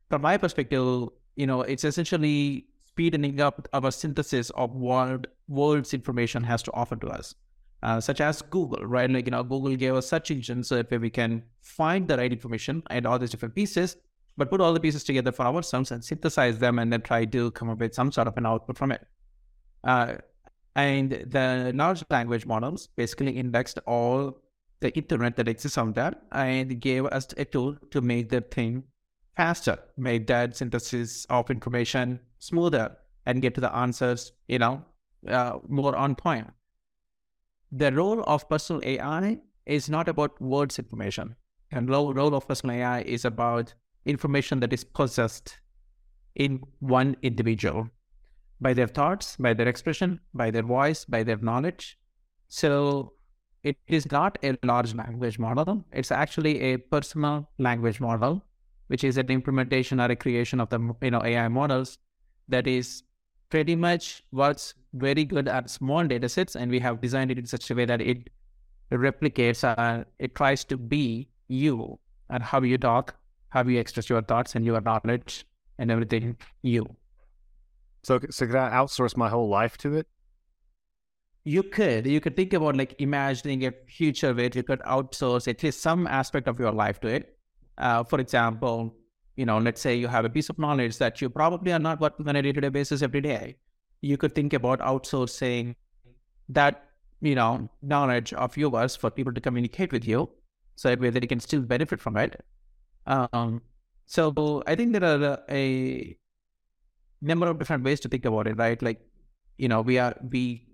from 0.09 0.23
my 0.23 0.37
perspective, 0.37 1.09
you 1.37 1.47
know, 1.47 1.63
it's 1.63 1.85
essentially 1.85 2.67
speeding 2.87 3.41
up 3.41 3.69
our 3.73 3.91
synthesis 3.91 4.51
of 4.51 4.75
what 4.75 5.29
world's 5.49 5.95
information 5.95 6.43
has 6.43 6.63
to 6.63 6.73
offer 6.73 6.97
to 6.97 7.09
us 7.09 7.35
uh, 7.83 8.01
such 8.01 8.21
as 8.21 8.43
Google, 8.43 8.85
right? 8.87 9.11
Like, 9.11 9.27
you 9.27 9.33
know, 9.33 9.43
Google 9.43 9.75
gave 9.77 9.95
us 9.95 10.09
search 10.09 10.31
engine 10.31 10.63
so 10.63 10.77
that 10.77 11.01
we 11.01 11.11
can 11.11 11.43
find 11.61 12.07
the 12.07 12.17
right 12.17 12.33
information 12.33 12.83
and 12.91 13.07
all 13.07 13.19
these 13.19 13.31
different 13.31 13.55
pieces, 13.55 13.97
but 14.37 14.51
put 14.51 14.61
all 14.61 14.73
the 14.73 14.81
pieces 14.81 15.05
together 15.05 15.33
for 15.33 15.47
ourselves 15.47 15.91
and 15.91 16.05
synthesize 16.05 16.59
them 16.59 16.79
and 16.79 16.93
then 16.93 17.03
try 17.03 17.25
to 17.25 17.51
come 17.53 17.71
up 17.71 17.79
with 17.79 17.95
some 17.95 18.13
sort 18.13 18.29
of 18.29 18.37
an 18.37 18.47
output 18.47 18.79
from 18.79 18.93
it. 18.93 19.05
Uh, 19.85 20.15
and 20.77 21.11
the 21.11 21.73
large 21.75 22.05
language 22.09 22.47
models 22.47 22.89
basically 22.97 23.37
indexed 23.37 23.79
all 23.87 24.39
the 24.81 24.91
internet 24.97 25.37
that 25.37 25.49
exists 25.49 25.77
on 25.77 25.93
that 25.93 26.23
and 26.33 26.81
gave 26.81 27.05
us 27.07 27.29
a 27.37 27.45
tool 27.45 27.77
to 27.91 28.01
make 28.01 28.29
the 28.29 28.41
thing 28.41 28.85
faster, 29.37 29.79
make 29.97 30.27
that 30.29 30.57
synthesis 30.57 31.25
of 31.31 31.51
information 31.51 32.21
smoother 32.39 32.97
and 33.27 33.43
get 33.43 33.55
to 33.55 33.61
the 33.61 33.75
answers, 33.75 34.33
you 34.49 34.59
know, 34.59 34.85
uh, 35.29 35.59
more 35.69 35.95
on 35.97 36.15
point 36.15 36.47
the 37.73 37.91
role 37.91 38.23
of 38.27 38.49
personal 38.49 38.83
AI 38.85 39.39
is 39.65 39.89
not 39.89 40.09
about 40.09 40.41
words 40.41 40.79
information. 40.79 41.35
And 41.71 41.89
role, 41.89 42.13
role 42.13 42.35
of 42.35 42.47
personal 42.47 42.77
AI 42.77 43.01
is 43.01 43.25
about 43.25 43.73
information 44.05 44.61
that 44.61 44.73
is 44.73 44.85
possessed 44.85 45.59
in 46.35 46.61
one 46.81 47.17
individual 47.23 47.89
by 48.61 48.75
their 48.75 48.87
thoughts, 48.87 49.37
by 49.37 49.55
their 49.55 49.69
expression, 49.69 50.21
by 50.35 50.51
their 50.51 50.63
voice, 50.63 51.07
by 51.07 51.23
their 51.23 51.39
knowledge. 51.39 51.99
So 52.49 53.15
it 53.63 53.79
is 53.87 54.11
not 54.13 54.39
a 54.43 54.57
large 54.63 54.95
language 54.95 55.39
model. 55.39 55.85
It's 55.93 56.13
actually 56.13 56.61
a 56.61 56.77
personal 56.77 57.49
language 57.59 58.01
model, 58.01 58.45
which 58.89 59.03
is 59.03 59.17
an 59.17 59.31
implementation 59.31 59.99
or 59.99 60.11
a 60.11 60.17
creation 60.17 60.61
of 60.61 60.69
the 60.69 60.95
you 61.01 61.11
know 61.11 61.23
AI 61.25 61.49
models 61.49 61.99
that 62.49 62.67
is 62.67 63.03
pretty 63.49 63.77
much 63.77 64.23
works 64.31 64.75
very 64.95 65.25
good 65.25 65.49
at 65.49 65.71
small 65.71 66.07
data 66.07 66.29
sets, 66.29 66.57
and 66.57 66.71
we 66.71 66.79
have 66.81 67.01
designed 67.01 67.31
it 67.31 67.39
in 67.39 67.47
such 67.47 67.71
a 67.71 67.75
way 67.75 67.85
that 67.85 68.01
it 68.01 68.29
replicates 68.93 69.65
and 69.79 70.05
it 70.19 70.35
tries 70.35 70.65
to 70.65 70.77
be 70.77 71.29
you 71.49 71.99
and 72.29 72.43
how 72.43 72.61
you 72.63 72.79
talk, 72.79 73.15
how 73.49 73.65
you 73.65 73.79
express 73.79 74.11
your 74.11 74.23
thoughts 74.23 74.55
and 74.55 74.65
your 74.65 74.81
knowledge 74.81 75.47
and 75.79 75.91
everything 75.91 76.37
you. 76.63 76.97
So, 78.03 78.21
so 78.31 78.47
could 78.47 78.57
I 78.57 78.71
outsource 78.71 79.17
my 79.17 79.29
whole 79.29 79.49
life 79.49 79.79
to 79.79 79.97
it? 79.97 80.07
You 81.45 81.63
could. 81.63 82.07
You 82.07 82.21
could 82.21 82.37
think 82.37 82.53
about 82.53 82.77
like 82.77 82.95
imagining 83.01 83.67
a 83.67 83.73
future 83.89 84.33
where 84.33 84.51
you 84.53 84.63
could 84.63 84.81
outsource 84.81 85.49
at 85.49 85.63
least 85.63 85.81
some 85.81 86.07
aspect 86.07 86.47
of 86.49 86.61
your 86.61 86.73
life 86.73 87.01
to 87.01 87.09
it. 87.09 87.37
Uh, 87.79 88.05
for 88.05 88.21
example, 88.21 88.95
you 89.37 89.47
know, 89.47 89.59
let's 89.59 89.81
say 89.81 89.97
you 89.97 90.07
have 90.07 90.25
a 90.25 90.31
piece 90.31 90.51
of 90.51 90.59
knowledge 90.59 90.99
that 90.99 91.21
you 91.21 91.31
probably 91.31 91.73
are 91.73 91.79
not 91.79 92.01
working 92.01 92.29
on 92.29 92.37
a 92.37 92.43
day-to-day 92.43 92.69
basis 92.69 93.03
every 93.03 93.21
day. 93.21 93.57
You 94.03 94.17
could 94.17 94.35
think 94.35 94.53
about 94.53 94.81
outsourcing 94.81 95.75
that, 96.49 96.85
you 97.21 97.35
know, 97.35 97.69
knowledge 97.81 98.33
of 98.35 98.57
yours 98.57 98.97
for 98.97 99.11
people 99.11 99.33
to 99.33 99.41
communicate 99.41 99.93
with 99.93 100.07
you, 100.07 100.29
so 100.75 100.89
that 100.89 101.01
way 101.01 101.11
they 101.11 101.21
can 101.21 101.41
still 101.41 101.61
benefit 101.61 102.01
from 102.01 102.17
it. 102.17 102.45
Um, 103.07 103.63
so 104.07 104.63
I 104.67 104.75
think 104.75 104.93
there 104.93 105.05
are 105.05 105.39
a 105.49 106.17
number 107.21 107.47
of 107.47 107.59
different 107.59 107.85
ways 107.85 108.01
to 108.01 108.09
think 108.09 108.25
about 108.25 108.49
it, 108.49 108.59
right? 108.59 108.83
Like, 108.83 109.01
you 109.57 109.69
know, 109.69 109.81
we 109.81 109.99
are 109.99 110.15
we 110.31 110.67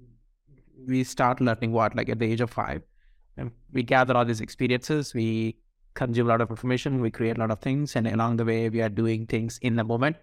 we 0.86 1.04
start 1.04 1.40
learning 1.40 1.72
what 1.72 1.94
like 1.94 2.08
at 2.08 2.18
the 2.18 2.24
age 2.32 2.40
of 2.40 2.50
five, 2.50 2.82
and 3.36 3.50
we 3.72 3.82
gather 3.82 4.16
all 4.16 4.24
these 4.24 4.40
experiences. 4.40 5.12
We 5.12 5.58
consume 5.94 6.28
a 6.28 6.30
lot 6.30 6.40
of 6.40 6.50
information. 6.50 7.02
We 7.02 7.10
create 7.10 7.36
a 7.36 7.40
lot 7.40 7.50
of 7.50 7.60
things, 7.60 7.94
and 7.94 8.06
along 8.06 8.38
the 8.38 8.46
way, 8.46 8.68
we 8.70 8.80
are 8.80 8.88
doing 8.88 9.26
things 9.26 9.58
in 9.58 9.76
the 9.76 9.84
moment. 9.84 10.16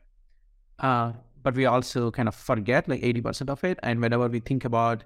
Uh, 0.79 1.13
but 1.45 1.55
we 1.55 1.65
also 1.71 2.11
kind 2.11 2.27
of 2.27 2.35
forget 2.35 2.87
like 2.89 3.01
eighty 3.07 3.21
percent 3.21 3.49
of 3.49 3.63
it. 3.63 3.79
And 3.83 4.01
whenever 4.01 4.27
we 4.27 4.39
think 4.39 4.65
about, 4.65 5.03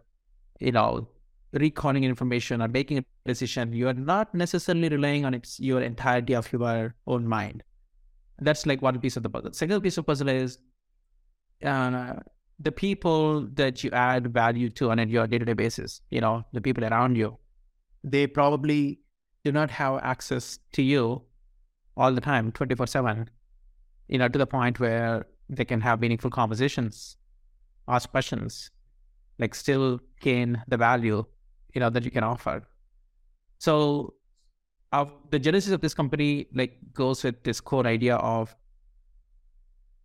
you 0.59 0.71
know, 0.71 1.07
recalling 1.51 2.05
information 2.05 2.61
or 2.61 2.67
making 2.67 2.99
a 2.99 3.03
decision, 3.25 3.73
you 3.73 3.87
are 3.89 3.93
not 3.93 4.33
necessarily 4.33 4.89
relying 4.89 5.25
on 5.25 5.33
its 5.33 5.59
your 5.59 5.81
entirety 5.81 6.35
of 6.35 6.51
your 6.53 6.95
own 7.05 7.27
mind. 7.27 7.63
That's 8.47 8.65
like 8.65 8.81
one 8.81 8.99
piece 8.99 9.17
of 9.17 9.23
the 9.23 9.29
puzzle. 9.29 9.51
Second 9.51 9.81
piece 9.81 9.97
of 9.97 10.05
puzzle 10.05 10.29
is 10.29 10.59
uh, 11.63 12.13
the 12.57 12.71
people 12.71 13.41
that 13.55 13.83
you 13.83 13.91
add 13.91 14.31
value 14.33 14.69
to 14.69 14.91
on 14.91 15.09
your 15.09 15.27
day-to-day 15.27 15.53
basis. 15.53 16.01
You 16.09 16.21
know, 16.21 16.45
the 16.53 16.61
people 16.61 16.85
around 16.85 17.17
you, 17.17 17.37
they 18.03 18.27
probably 18.27 19.01
do 19.43 19.51
not 19.51 19.69
have 19.71 19.99
access 20.03 20.59
to 20.77 20.81
you 20.81 21.21
all 21.97 22.13
the 22.13 22.21
time, 22.21 22.53
twenty 22.53 22.75
four 22.75 22.87
seven. 22.87 23.29
You 24.07 24.19
know, 24.19 24.29
to 24.29 24.39
the 24.39 24.47
point 24.47 24.79
where 24.79 25.25
they 25.49 25.65
can 25.65 25.81
have 25.81 25.99
meaningful 25.99 26.29
conversations, 26.29 27.17
ask 27.87 28.09
questions, 28.09 28.71
like 29.39 29.55
still 29.55 29.99
gain 30.21 30.61
the 30.67 30.77
value 30.77 31.25
you 31.73 31.79
know 31.79 31.89
that 31.89 32.03
you 32.03 32.11
can 32.11 32.23
offer. 32.23 32.67
So, 33.57 34.15
uh, 34.91 35.05
the 35.29 35.39
genesis 35.39 35.71
of 35.71 35.81
this 35.81 35.93
company 35.93 36.47
like 36.53 36.77
goes 36.93 37.23
with 37.23 37.43
this 37.43 37.61
core 37.61 37.85
idea 37.85 38.15
of 38.15 38.55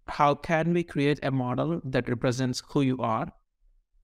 how 0.06 0.34
can 0.34 0.74
we 0.74 0.82
create 0.82 1.18
a 1.22 1.30
model 1.30 1.80
that 1.84 2.08
represents 2.08 2.62
who 2.68 2.82
you 2.82 2.98
are 2.98 3.32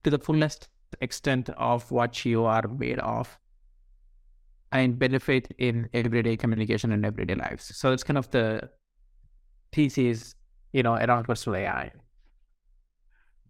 to 0.03 0.09
the 0.09 0.17
fullest 0.17 0.69
extent 1.01 1.49
of 1.57 1.89
what 1.91 2.25
you 2.25 2.43
are 2.43 2.67
made 2.67 2.97
of 2.99 3.37
and 4.71 4.97
benefit 4.97 5.53
in 5.59 5.87
everyday 5.93 6.35
communication 6.35 6.91
and 6.91 7.05
everyday 7.05 7.35
lives. 7.35 7.75
So 7.75 7.91
it's 7.91 8.03
kind 8.03 8.17
of 8.17 8.31
the 8.31 8.69
thesis, 9.71 10.33
you 10.73 10.83
know, 10.83 10.95
around 10.95 11.25
personal 11.25 11.57
AI. 11.57 11.91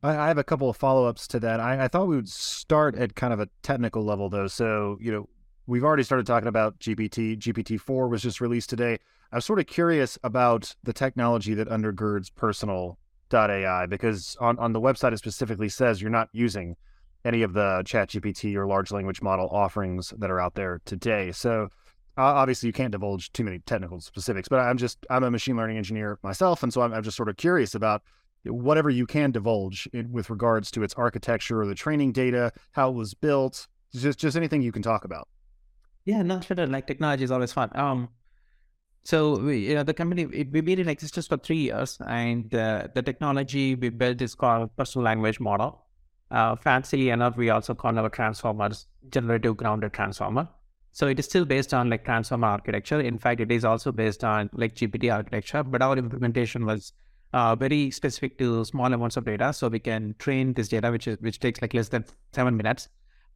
I, 0.03 0.27
have 0.27 0.39
a 0.39 0.43
couple 0.43 0.67
of 0.69 0.77
follow 0.77 1.05
ups 1.05 1.27
to 1.27 1.39
that. 1.41 1.59
I, 1.59 1.85
I 1.85 1.87
thought 1.87 2.07
we 2.07 2.15
would 2.15 2.29
start 2.29 2.95
at 2.95 3.15
kind 3.15 3.33
of 3.33 3.39
a 3.39 3.47
technical 3.61 4.03
level, 4.03 4.29
though. 4.29 4.47
So, 4.47 4.97
you 4.99 5.11
know, 5.11 5.29
we've 5.67 5.83
already 5.83 6.03
started 6.03 6.25
talking 6.25 6.47
about 6.47 6.79
GPT. 6.79 7.37
GPT 7.37 7.79
4 7.79 8.07
was 8.07 8.23
just 8.23 8.41
released 8.41 8.69
today. 8.69 8.97
I 9.31 9.35
was 9.37 9.45
sort 9.45 9.59
of 9.59 9.67
curious 9.67 10.17
about 10.23 10.75
the 10.83 10.91
technology 10.91 11.53
that 11.53 11.69
undergirds 11.69 12.33
personal.ai 12.33 13.85
because 13.85 14.35
on, 14.41 14.57
on 14.59 14.73
the 14.73 14.81
website 14.81 15.13
it 15.13 15.19
specifically 15.19 15.69
says 15.69 16.01
you're 16.01 16.11
not 16.11 16.29
using 16.33 16.75
any 17.23 17.43
of 17.43 17.53
the 17.53 17.83
ChatGPT 17.85 18.55
or 18.55 18.65
large 18.65 18.91
language 18.91 19.21
model 19.21 19.47
offerings 19.49 20.13
that 20.17 20.31
are 20.31 20.39
out 20.39 20.55
there 20.55 20.81
today. 20.85 21.31
So 21.31 21.69
obviously 22.17 22.67
you 22.67 22.73
can't 22.73 22.91
divulge 22.91 23.31
too 23.33 23.43
many 23.43 23.59
technical 23.59 23.99
specifics, 24.01 24.47
but 24.47 24.59
I'm 24.59 24.77
just 24.77 25.05
I'm 25.09 25.23
a 25.23 25.31
machine 25.31 25.57
learning 25.57 25.77
engineer 25.77 26.19
myself, 26.23 26.63
and 26.63 26.73
so 26.73 26.81
I'm, 26.81 26.93
I'm 26.93 27.03
just 27.03 27.17
sort 27.17 27.29
of 27.29 27.37
curious 27.37 27.75
about 27.75 28.03
whatever 28.43 28.89
you 28.89 29.05
can 29.05 29.31
divulge 29.31 29.87
in, 29.93 30.11
with 30.11 30.29
regards 30.29 30.71
to 30.71 30.83
its 30.83 30.93
architecture 30.95 31.61
or 31.61 31.65
the 31.65 31.75
training 31.75 32.11
data, 32.11 32.51
how 32.71 32.89
it 32.89 32.95
was 32.95 33.13
built, 33.13 33.67
just 33.93 34.19
just 34.19 34.35
anything 34.35 34.61
you 34.61 34.71
can 34.71 34.81
talk 34.81 35.05
about. 35.05 35.27
Yeah, 36.05 36.21
not 36.23 36.43
sure. 36.43 36.55
Like 36.65 36.87
technology 36.87 37.23
is 37.23 37.31
always 37.31 37.53
fun. 37.53 37.69
Um, 37.75 38.09
so 39.03 39.37
we, 39.37 39.59
you 39.69 39.75
know, 39.75 39.83
the 39.83 39.93
company 39.93 40.23
it, 40.31 40.51
we 40.51 40.61
been 40.61 40.79
in 40.79 40.89
existence 40.89 41.27
for 41.27 41.37
three 41.37 41.57
years, 41.57 41.97
and 42.07 42.53
uh, 42.53 42.87
the 42.93 43.01
technology 43.01 43.75
we 43.75 43.89
built 43.89 44.21
is 44.21 44.35
called 44.35 44.75
personal 44.75 45.05
language 45.05 45.39
model. 45.39 45.85
Uh, 46.29 46.55
fancy 46.55 47.09
enough, 47.09 47.35
we 47.35 47.49
also 47.49 47.73
call 47.73 47.97
our 47.99 48.09
transformers 48.09 48.87
generative 49.09 49.57
grounded 49.57 49.91
transformer. 49.91 50.47
So 50.93 51.07
it 51.07 51.19
is 51.19 51.25
still 51.25 51.45
based 51.45 51.73
on 51.73 51.89
like 51.89 52.03
transformer 52.03 52.47
architecture. 52.47 52.99
In 52.99 53.17
fact, 53.17 53.39
it 53.39 53.51
is 53.51 53.63
also 53.63 53.91
based 53.91 54.23
on 54.23 54.49
like 54.53 54.75
GPT 54.75 55.13
architecture, 55.13 55.63
but 55.63 55.81
our 55.81 55.97
implementation 55.97 56.65
was 56.65 56.93
uh, 57.33 57.55
very 57.55 57.91
specific 57.91 58.37
to 58.39 58.65
small 58.65 58.91
amounts 58.91 59.15
of 59.17 59.25
data. 59.25 59.53
So 59.53 59.69
we 59.69 59.79
can 59.79 60.15
train 60.19 60.53
this 60.53 60.67
data, 60.67 60.91
which 60.91 61.07
is 61.07 61.17
which 61.21 61.39
takes 61.39 61.61
like 61.61 61.73
less 61.73 61.89
than 61.89 62.05
seven 62.33 62.57
minutes. 62.57 62.89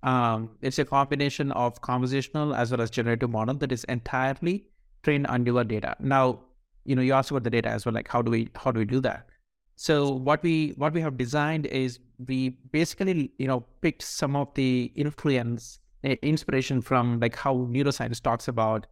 Um, 0.04 0.52
it's 0.62 0.78
a 0.80 0.86
combination 0.86 1.52
of 1.54 1.82
conversational 1.82 2.54
as 2.54 2.72
well 2.72 2.82
as 2.82 2.90
generative 2.90 3.30
model 3.30 3.56
that 3.56 3.72
is 3.72 3.86
entirely 3.86 4.68
trained 5.04 5.28
on 5.28 5.46
your 5.46 5.64
data. 5.64 5.96
Now, 6.00 6.42
you 6.84 6.96
know, 6.96 7.02
you 7.02 7.14
asked 7.14 7.32
about 7.32 7.44
the 7.44 7.50
data 7.50 7.70
as 7.70 7.86
well. 7.86 7.94
Like, 7.94 8.10
how 8.10 8.22
do 8.22 8.32
we 8.32 8.50
how 8.56 8.72
do 8.72 8.80
we 8.80 8.86
do 8.86 9.00
that? 9.02 9.28
So 9.76 10.12
what 10.12 10.44
we 10.44 10.74
what 10.78 10.94
we 10.94 11.02
have 11.02 11.18
designed 11.18 11.66
is 11.68 12.00
we 12.28 12.50
basically 12.72 13.32
you 13.38 13.48
know 13.48 13.66
picked 13.82 14.02
some 14.02 14.36
of 14.36 14.54
the 14.56 14.92
influence 14.96 15.80
inspiration 16.06 16.82
from 16.82 17.20
like 17.20 17.36
how 17.36 17.56
neuroscience 17.56 18.22
talks 18.22 18.48
about 18.48 18.88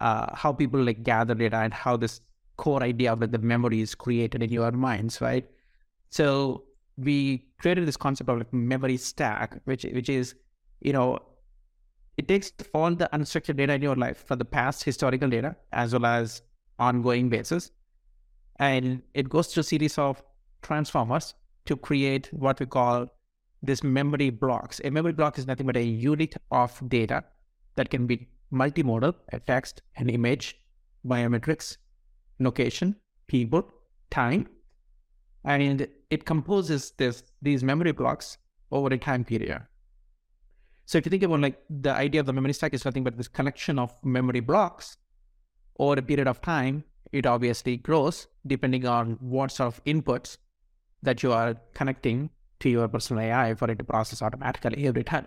uh, 0.00 0.34
how 0.34 0.52
people 0.52 0.82
like 0.82 1.02
gather 1.02 1.34
data 1.34 1.56
and 1.56 1.72
how 1.72 1.96
this 1.96 2.20
core 2.56 2.82
idea 2.82 3.12
of 3.12 3.20
like 3.20 3.30
the 3.30 3.38
memory 3.38 3.80
is 3.80 3.94
created 3.94 4.42
in 4.42 4.50
your 4.50 4.72
minds, 4.72 5.20
right? 5.20 5.48
So 6.10 6.64
we 6.96 7.46
created 7.58 7.86
this 7.86 7.96
concept 7.96 8.28
of 8.28 8.38
like 8.38 8.52
memory 8.52 8.96
stack, 8.96 9.60
which 9.64 9.84
which 9.84 10.08
is, 10.08 10.34
you 10.80 10.92
know, 10.92 11.18
it 12.16 12.28
takes 12.28 12.52
all 12.74 12.94
the 12.94 13.08
unstructured 13.12 13.56
data 13.56 13.74
in 13.74 13.82
your 13.82 13.96
life 13.96 14.24
from 14.26 14.38
the 14.38 14.44
past 14.44 14.84
historical 14.84 15.28
data 15.28 15.56
as 15.72 15.92
well 15.92 16.06
as 16.06 16.42
ongoing 16.78 17.28
basis, 17.28 17.70
and 18.56 19.02
it 19.14 19.28
goes 19.28 19.48
through 19.48 19.62
a 19.62 19.64
series 19.64 19.98
of 19.98 20.22
transformers 20.62 21.34
to 21.64 21.76
create 21.76 22.28
what 22.32 22.60
we 22.60 22.66
call 22.66 23.08
this 23.62 23.82
memory 23.82 24.30
blocks. 24.30 24.80
A 24.84 24.90
memory 24.90 25.12
block 25.12 25.38
is 25.38 25.46
nothing 25.46 25.66
but 25.66 25.76
a 25.76 25.82
unit 25.82 26.36
of 26.50 26.80
data 26.88 27.24
that 27.76 27.90
can 27.90 28.06
be 28.06 28.28
multimodal, 28.52 29.14
a 29.32 29.40
text, 29.40 29.82
an 29.96 30.10
image, 30.10 30.56
biometrics, 31.06 31.76
location, 32.38 32.96
people, 33.28 33.64
time, 34.10 34.48
and 35.44 35.88
it 36.10 36.24
composes 36.24 36.92
this 36.98 37.22
these 37.40 37.64
memory 37.64 37.92
blocks 37.92 38.38
over 38.70 38.88
a 38.94 38.98
time 38.98 39.24
period. 39.24 39.62
So 40.84 40.98
if 40.98 41.06
you 41.06 41.10
think 41.10 41.22
about 41.22 41.40
like 41.40 41.62
the 41.70 41.92
idea 41.92 42.20
of 42.20 42.26
the 42.26 42.32
memory 42.32 42.52
stack 42.52 42.74
is 42.74 42.84
nothing 42.84 43.04
but 43.04 43.16
this 43.16 43.28
collection 43.28 43.78
of 43.78 43.94
memory 44.04 44.40
blocks 44.40 44.96
over 45.78 45.94
a 45.94 46.02
period 46.02 46.28
of 46.28 46.40
time, 46.42 46.84
it 47.12 47.26
obviously 47.26 47.76
grows 47.76 48.26
depending 48.46 48.86
on 48.86 49.16
what 49.20 49.52
sort 49.52 49.74
of 49.74 49.84
inputs 49.84 50.36
that 51.02 51.22
you 51.22 51.32
are 51.32 51.56
connecting 51.74 52.30
to 52.62 52.70
your 52.70 52.88
personal 52.88 53.22
AI 53.22 53.54
for 53.54 53.70
it 53.70 53.78
to 53.78 53.84
process 53.84 54.22
automatically 54.22 54.86
every 54.86 55.04
time. 55.04 55.26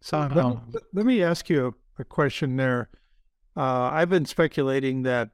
So 0.00 0.18
um, 0.20 0.62
let, 0.72 0.82
let, 0.92 1.06
me 1.06 1.22
ask 1.22 1.48
you 1.48 1.74
a, 1.98 2.02
a 2.02 2.04
question 2.04 2.56
there. 2.56 2.88
Uh, 3.56 3.90
I've 3.92 4.10
been 4.10 4.26
speculating 4.26 5.02
that 5.02 5.30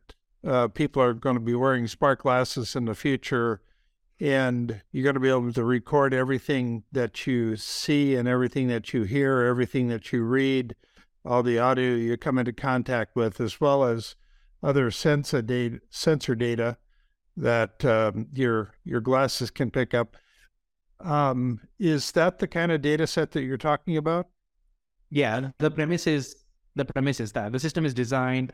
uh, 0.47 0.69
people 0.69 1.03
are 1.03 1.13
going 1.13 1.37
to 1.37 1.41
be 1.41 1.55
wearing 1.55 1.87
smart 1.87 2.21
glasses 2.21 2.75
in 2.75 2.87
the 2.87 2.95
future, 2.95 3.61
and 4.21 4.81
you're 4.93 5.05
going 5.05 5.15
to 5.15 5.21
be 5.21 5.29
able 5.29 5.53
to 5.53 5.65
record 5.65 6.15
everything 6.15 6.85
that 6.93 7.27
you 7.27 7.57
see 7.57 8.15
and 8.15 8.27
everything 8.27 8.69
that 8.69 8.95
you 8.95 9.03
hear, 9.03 9.41
everything 9.41 9.89
that 9.89 10.13
you 10.13 10.23
read, 10.23 10.75
all 11.25 11.43
the 11.43 11.59
audio 11.59 11.95
you 11.95 12.17
come 12.17 12.39
into 12.39 12.53
contact 12.53 13.17
with, 13.17 13.41
as 13.41 13.61
well 13.61 13.85
as 13.85 14.17
other 14.63 14.91
sensor 14.91 15.43
data, 15.43 15.81
sensor 15.91 16.35
data 16.35 16.79
that 17.37 17.85
um, 17.85 18.29
your 18.33 18.73
your 18.85 19.01
glasses 19.01 19.51
can 19.51 19.71
pick 19.71 19.93
up. 19.93 20.17
Um, 21.01 21.61
is 21.79 22.13
that 22.13 22.39
the 22.39 22.47
kind 22.47 22.73
of 22.73 22.83
data 22.83 23.07
set 23.07 23.33
that 23.33 23.43
you're 23.43 23.57
talking 23.57 23.97
about? 23.97 24.29
Yeah, 25.11 25.51
the 25.59 25.71
premise 25.71 26.07
is 26.07 26.45
the 26.77 26.85
premise 26.85 27.21
is 27.21 27.33
that 27.33 27.53
the 27.53 27.59
system 27.59 27.85
is 27.85 27.95
designed 27.95 28.53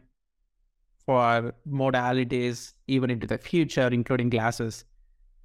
for 1.06 1.54
modalities 1.68 2.74
even 2.86 3.10
into 3.10 3.26
the 3.26 3.38
future, 3.38 3.88
including 3.88 4.30
glasses. 4.30 4.84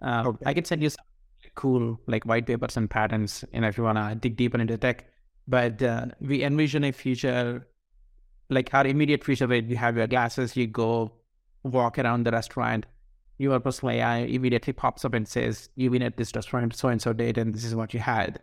Uh, 0.01 0.23
okay. 0.27 0.43
I 0.45 0.53
can 0.53 0.65
send 0.65 0.83
you 0.83 0.89
some 0.89 1.05
cool 1.55 1.99
like 2.07 2.25
white 2.25 2.45
papers 2.45 2.75
and 2.77 2.89
patents, 2.89 3.45
you 3.53 3.61
know, 3.61 3.67
if 3.67 3.77
you 3.77 3.83
want 3.83 3.97
to 3.97 4.15
dig 4.15 4.35
deeper 4.35 4.59
into 4.59 4.77
tech. 4.77 5.07
But 5.47 5.81
uh, 5.81 6.07
we 6.19 6.43
envision 6.43 6.83
a 6.83 6.91
future, 6.91 7.67
like 8.49 8.73
our 8.73 8.85
immediate 8.85 9.23
future, 9.23 9.47
where 9.47 9.57
you 9.57 9.77
have 9.77 9.95
your 9.95 10.07
glasses, 10.07 10.55
you 10.57 10.67
go 10.67 11.11
walk 11.63 11.97
around 11.97 12.25
the 12.25 12.31
restaurant, 12.31 12.85
your 13.37 13.59
personal 13.59 13.95
AI 13.95 14.17
immediately 14.19 14.73
pops 14.73 15.05
up 15.05 15.13
and 15.13 15.27
says, 15.27 15.69
"You've 15.75 15.91
been 15.91 16.01
at 16.01 16.17
this 16.17 16.35
restaurant 16.35 16.75
so 16.75 16.89
and 16.89 17.01
so 17.01 17.13
date, 17.13 17.37
and 17.37 17.53
this 17.53 17.65
is 17.65 17.75
what 17.75 17.93
you 17.93 17.99
had." 17.99 18.39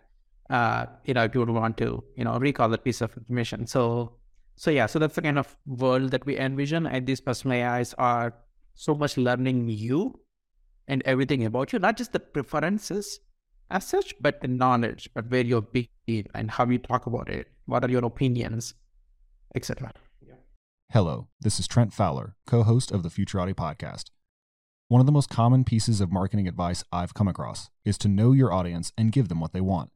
Uh, 0.51 0.87
you 1.05 1.15
know, 1.15 1.25
if 1.25 1.35
you 1.35 1.41
would 1.41 1.51
want 1.51 1.79
to, 1.79 2.05
you 2.17 2.25
know, 2.25 2.39
recall 2.39 2.69
that 2.69 2.85
piece 2.85 3.01
of 3.01 3.17
information. 3.17 3.67
So 3.67 4.17
so 4.57 4.71
yeah, 4.71 4.87
so 4.87 4.99
that's 4.99 5.15
the 5.15 5.23
kind 5.23 5.39
of 5.39 5.57
world 5.67 6.11
that 6.11 6.27
we 6.27 6.39
envision. 6.39 6.87
And 6.87 7.07
these 7.07 7.21
personal 7.21 7.63
AIs 7.63 7.95
are 7.95 8.35
so 8.75 8.95
much 8.95 9.17
learning 9.17 9.69
you 9.69 10.21
and 10.89 11.03
everything 11.05 11.45
about 11.45 11.73
you, 11.73 11.79
not 11.79 11.97
just 11.97 12.13
the 12.13 12.21
preferences 12.21 13.21
as 13.71 13.87
such, 13.87 14.15
but 14.21 14.41
the 14.41 14.49
knowledge, 14.49 15.09
but 15.15 15.31
where 15.31 15.45
you're 15.45 15.63
being 15.63 16.27
and 16.35 16.51
how 16.51 16.67
you 16.67 16.79
talk 16.79 17.07
about 17.07 17.29
it. 17.29 17.49
What 17.67 17.85
are 17.85 17.91
your 17.91 18.05
opinions, 18.05 18.75
etc. 19.55 19.93
Hello, 20.93 21.29
this 21.41 21.59
is 21.59 21.67
Trent 21.67 21.95
Fowler, 21.95 22.37
co-host 22.47 22.93
of 22.93 23.03
the 23.03 23.09
Futurati 23.09 23.55
podcast. 23.55 24.11
One 24.93 25.01
of 25.01 25.07
the 25.07 25.13
most 25.13 25.31
common 25.31 25.65
pieces 25.65 26.03
of 26.03 26.13
marketing 26.13 26.47
advice 26.47 26.85
I've 26.93 27.15
come 27.15 27.27
across 27.27 27.71
is 27.83 27.97
to 27.97 28.09
know 28.09 28.33
your 28.33 28.53
audience 28.53 28.93
and 28.99 29.11
give 29.11 29.29
them 29.29 29.41
what 29.41 29.55
they 29.55 29.61
want. 29.63 29.91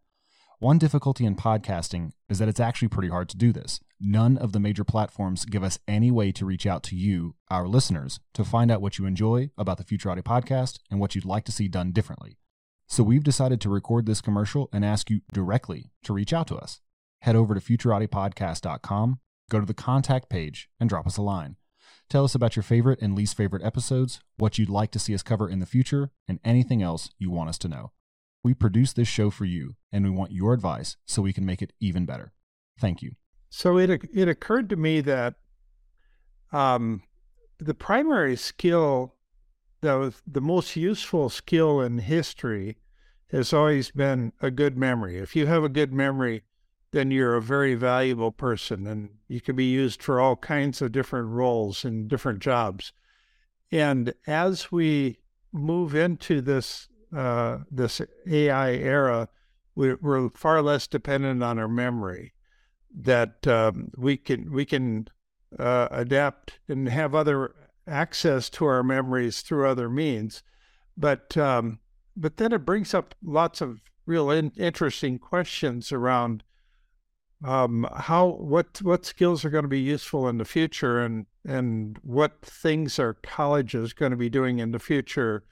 One 0.58 0.78
difficulty 0.78 1.26
in 1.26 1.36
podcasting 1.36 2.12
is 2.30 2.38
that 2.38 2.48
it's 2.48 2.60
actually 2.60 2.88
pretty 2.88 3.10
hard 3.10 3.28
to 3.28 3.36
do 3.36 3.52
this. 3.52 3.78
None 4.00 4.38
of 4.38 4.52
the 4.52 4.58
major 4.58 4.84
platforms 4.84 5.44
give 5.44 5.62
us 5.62 5.78
any 5.86 6.10
way 6.10 6.32
to 6.32 6.46
reach 6.46 6.66
out 6.66 6.82
to 6.84 6.96
you, 6.96 7.34
our 7.50 7.68
listeners, 7.68 8.20
to 8.32 8.42
find 8.42 8.70
out 8.70 8.80
what 8.80 8.96
you 8.96 9.04
enjoy 9.04 9.50
about 9.58 9.76
the 9.76 9.84
Futurati 9.84 10.22
podcast 10.22 10.78
and 10.90 10.98
what 10.98 11.14
you'd 11.14 11.26
like 11.26 11.44
to 11.44 11.52
see 11.52 11.68
done 11.68 11.92
differently. 11.92 12.38
So 12.88 13.02
we've 13.02 13.22
decided 13.22 13.60
to 13.60 13.68
record 13.68 14.06
this 14.06 14.22
commercial 14.22 14.70
and 14.72 14.82
ask 14.82 15.10
you 15.10 15.20
directly 15.30 15.90
to 16.04 16.14
reach 16.14 16.32
out 16.32 16.46
to 16.46 16.56
us. 16.56 16.80
Head 17.20 17.36
over 17.36 17.54
to 17.54 17.60
futuratipodcast.com, 17.60 19.20
go 19.50 19.60
to 19.60 19.66
the 19.66 19.74
contact 19.74 20.30
page, 20.30 20.70
and 20.80 20.88
drop 20.88 21.06
us 21.06 21.18
a 21.18 21.22
line. 21.22 21.56
Tell 22.08 22.24
us 22.24 22.34
about 22.34 22.54
your 22.54 22.62
favorite 22.62 23.00
and 23.02 23.14
least 23.14 23.36
favorite 23.36 23.64
episodes, 23.64 24.20
what 24.36 24.58
you'd 24.58 24.68
like 24.68 24.90
to 24.92 24.98
see 24.98 25.14
us 25.14 25.22
cover 25.22 25.48
in 25.48 25.58
the 25.58 25.66
future, 25.66 26.10
and 26.28 26.38
anything 26.44 26.82
else 26.82 27.10
you 27.18 27.30
want 27.30 27.48
us 27.48 27.58
to 27.58 27.68
know. 27.68 27.92
We 28.44 28.54
produce 28.54 28.92
this 28.92 29.08
show 29.08 29.30
for 29.30 29.44
you, 29.44 29.74
and 29.90 30.04
we 30.04 30.10
want 30.10 30.30
your 30.30 30.52
advice 30.52 30.96
so 31.04 31.22
we 31.22 31.32
can 31.32 31.44
make 31.44 31.62
it 31.62 31.72
even 31.80 32.06
better. 32.06 32.32
Thank 32.78 33.02
you. 33.02 33.12
So 33.48 33.78
it 33.78 33.90
it 34.12 34.28
occurred 34.28 34.68
to 34.70 34.76
me 34.76 35.00
that 35.00 35.34
um, 36.52 37.02
the 37.58 37.74
primary 37.74 38.36
skill 38.36 39.14
was 39.82 40.22
the 40.26 40.40
most 40.40 40.74
useful 40.76 41.28
skill 41.28 41.80
in 41.80 41.98
history 41.98 42.76
has 43.30 43.52
always 43.52 43.90
been 43.90 44.32
a 44.40 44.50
good 44.50 44.76
memory. 44.76 45.18
If 45.18 45.36
you 45.36 45.46
have 45.46 45.64
a 45.64 45.68
good 45.68 45.92
memory, 45.92 46.42
then 46.96 47.10
you're 47.10 47.34
a 47.34 47.42
very 47.42 47.74
valuable 47.74 48.32
person 48.32 48.86
and 48.86 49.10
you 49.28 49.38
can 49.38 49.54
be 49.54 49.66
used 49.66 50.02
for 50.02 50.18
all 50.18 50.34
kinds 50.34 50.80
of 50.80 50.92
different 50.92 51.28
roles 51.28 51.84
and 51.84 52.08
different 52.08 52.38
jobs. 52.38 52.94
And 53.70 54.14
as 54.26 54.72
we 54.72 55.18
move 55.52 55.94
into 55.94 56.40
this 56.40 56.88
uh, 57.14 57.58
this 57.70 58.00
AI 58.26 58.72
era, 58.72 59.28
we're, 59.74 59.98
we're, 60.00 60.30
far 60.30 60.62
less 60.62 60.86
dependent 60.86 61.42
on 61.42 61.58
our 61.58 61.68
memory. 61.68 62.32
That 62.98 63.46
um, 63.46 63.90
we 63.98 64.16
can 64.16 64.50
we 64.50 64.64
can 64.64 65.08
uh, 65.58 65.88
adapt 65.90 66.60
and 66.66 66.88
have 66.88 67.14
other 67.14 67.54
access 67.86 68.48
to 68.50 68.64
our 68.64 68.82
memories 68.82 69.42
through 69.42 69.68
other 69.68 69.90
means, 69.90 70.42
but 70.96 71.36
um, 71.36 71.80
but 72.16 72.38
then 72.38 72.54
it 72.54 72.64
brings 72.64 72.94
up 72.94 73.14
lots 73.22 73.60
of 73.60 73.82
real 74.06 74.30
in- 74.30 74.52
interesting 74.56 75.18
questions 75.18 75.92
around 75.92 76.42
um, 77.46 77.86
how 77.94 78.26
what 78.26 78.82
what 78.82 79.06
skills 79.06 79.44
are 79.44 79.50
going 79.50 79.62
to 79.62 79.68
be 79.68 79.80
useful 79.80 80.28
in 80.28 80.38
the 80.38 80.44
future, 80.44 81.00
and 81.00 81.26
and 81.46 81.96
what 82.02 82.42
things 82.42 82.98
are 82.98 83.14
colleges 83.22 83.92
going 83.92 84.10
to 84.10 84.16
be 84.16 84.28
doing 84.28 84.58
in 84.58 84.72
the 84.72 84.80
future 84.80 85.44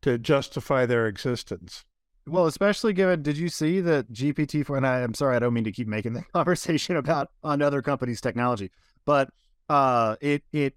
to 0.00 0.16
justify 0.18 0.86
their 0.86 1.06
existence. 1.06 1.84
Well, 2.26 2.46
especially 2.46 2.94
given, 2.94 3.22
did 3.22 3.36
you 3.36 3.50
see 3.50 3.80
that 3.80 4.12
GPT 4.12 4.64
four? 4.64 4.78
And 4.78 4.86
I, 4.86 5.00
am 5.00 5.12
sorry, 5.12 5.36
I 5.36 5.40
don't 5.40 5.52
mean 5.52 5.64
to 5.64 5.72
keep 5.72 5.86
making 5.86 6.14
the 6.14 6.22
conversation 6.32 6.96
about 6.96 7.30
on 7.44 7.60
other 7.60 7.82
companies' 7.82 8.22
technology, 8.22 8.70
but 9.04 9.28
uh, 9.68 10.16
it 10.22 10.44
it 10.52 10.74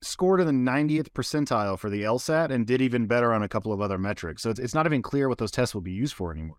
scored 0.00 0.40
in 0.40 0.46
the 0.46 0.70
90th 0.70 1.08
percentile 1.08 1.76
for 1.76 1.90
the 1.90 2.02
LSAT 2.02 2.50
and 2.50 2.66
did 2.66 2.80
even 2.80 3.06
better 3.06 3.32
on 3.32 3.42
a 3.42 3.48
couple 3.48 3.72
of 3.72 3.80
other 3.80 3.98
metrics. 3.98 4.42
So 4.42 4.50
it's, 4.50 4.60
it's 4.60 4.74
not 4.74 4.86
even 4.86 5.02
clear 5.02 5.28
what 5.28 5.38
those 5.38 5.50
tests 5.50 5.74
will 5.74 5.80
be 5.80 5.90
used 5.90 6.14
for 6.14 6.30
anymore. 6.30 6.58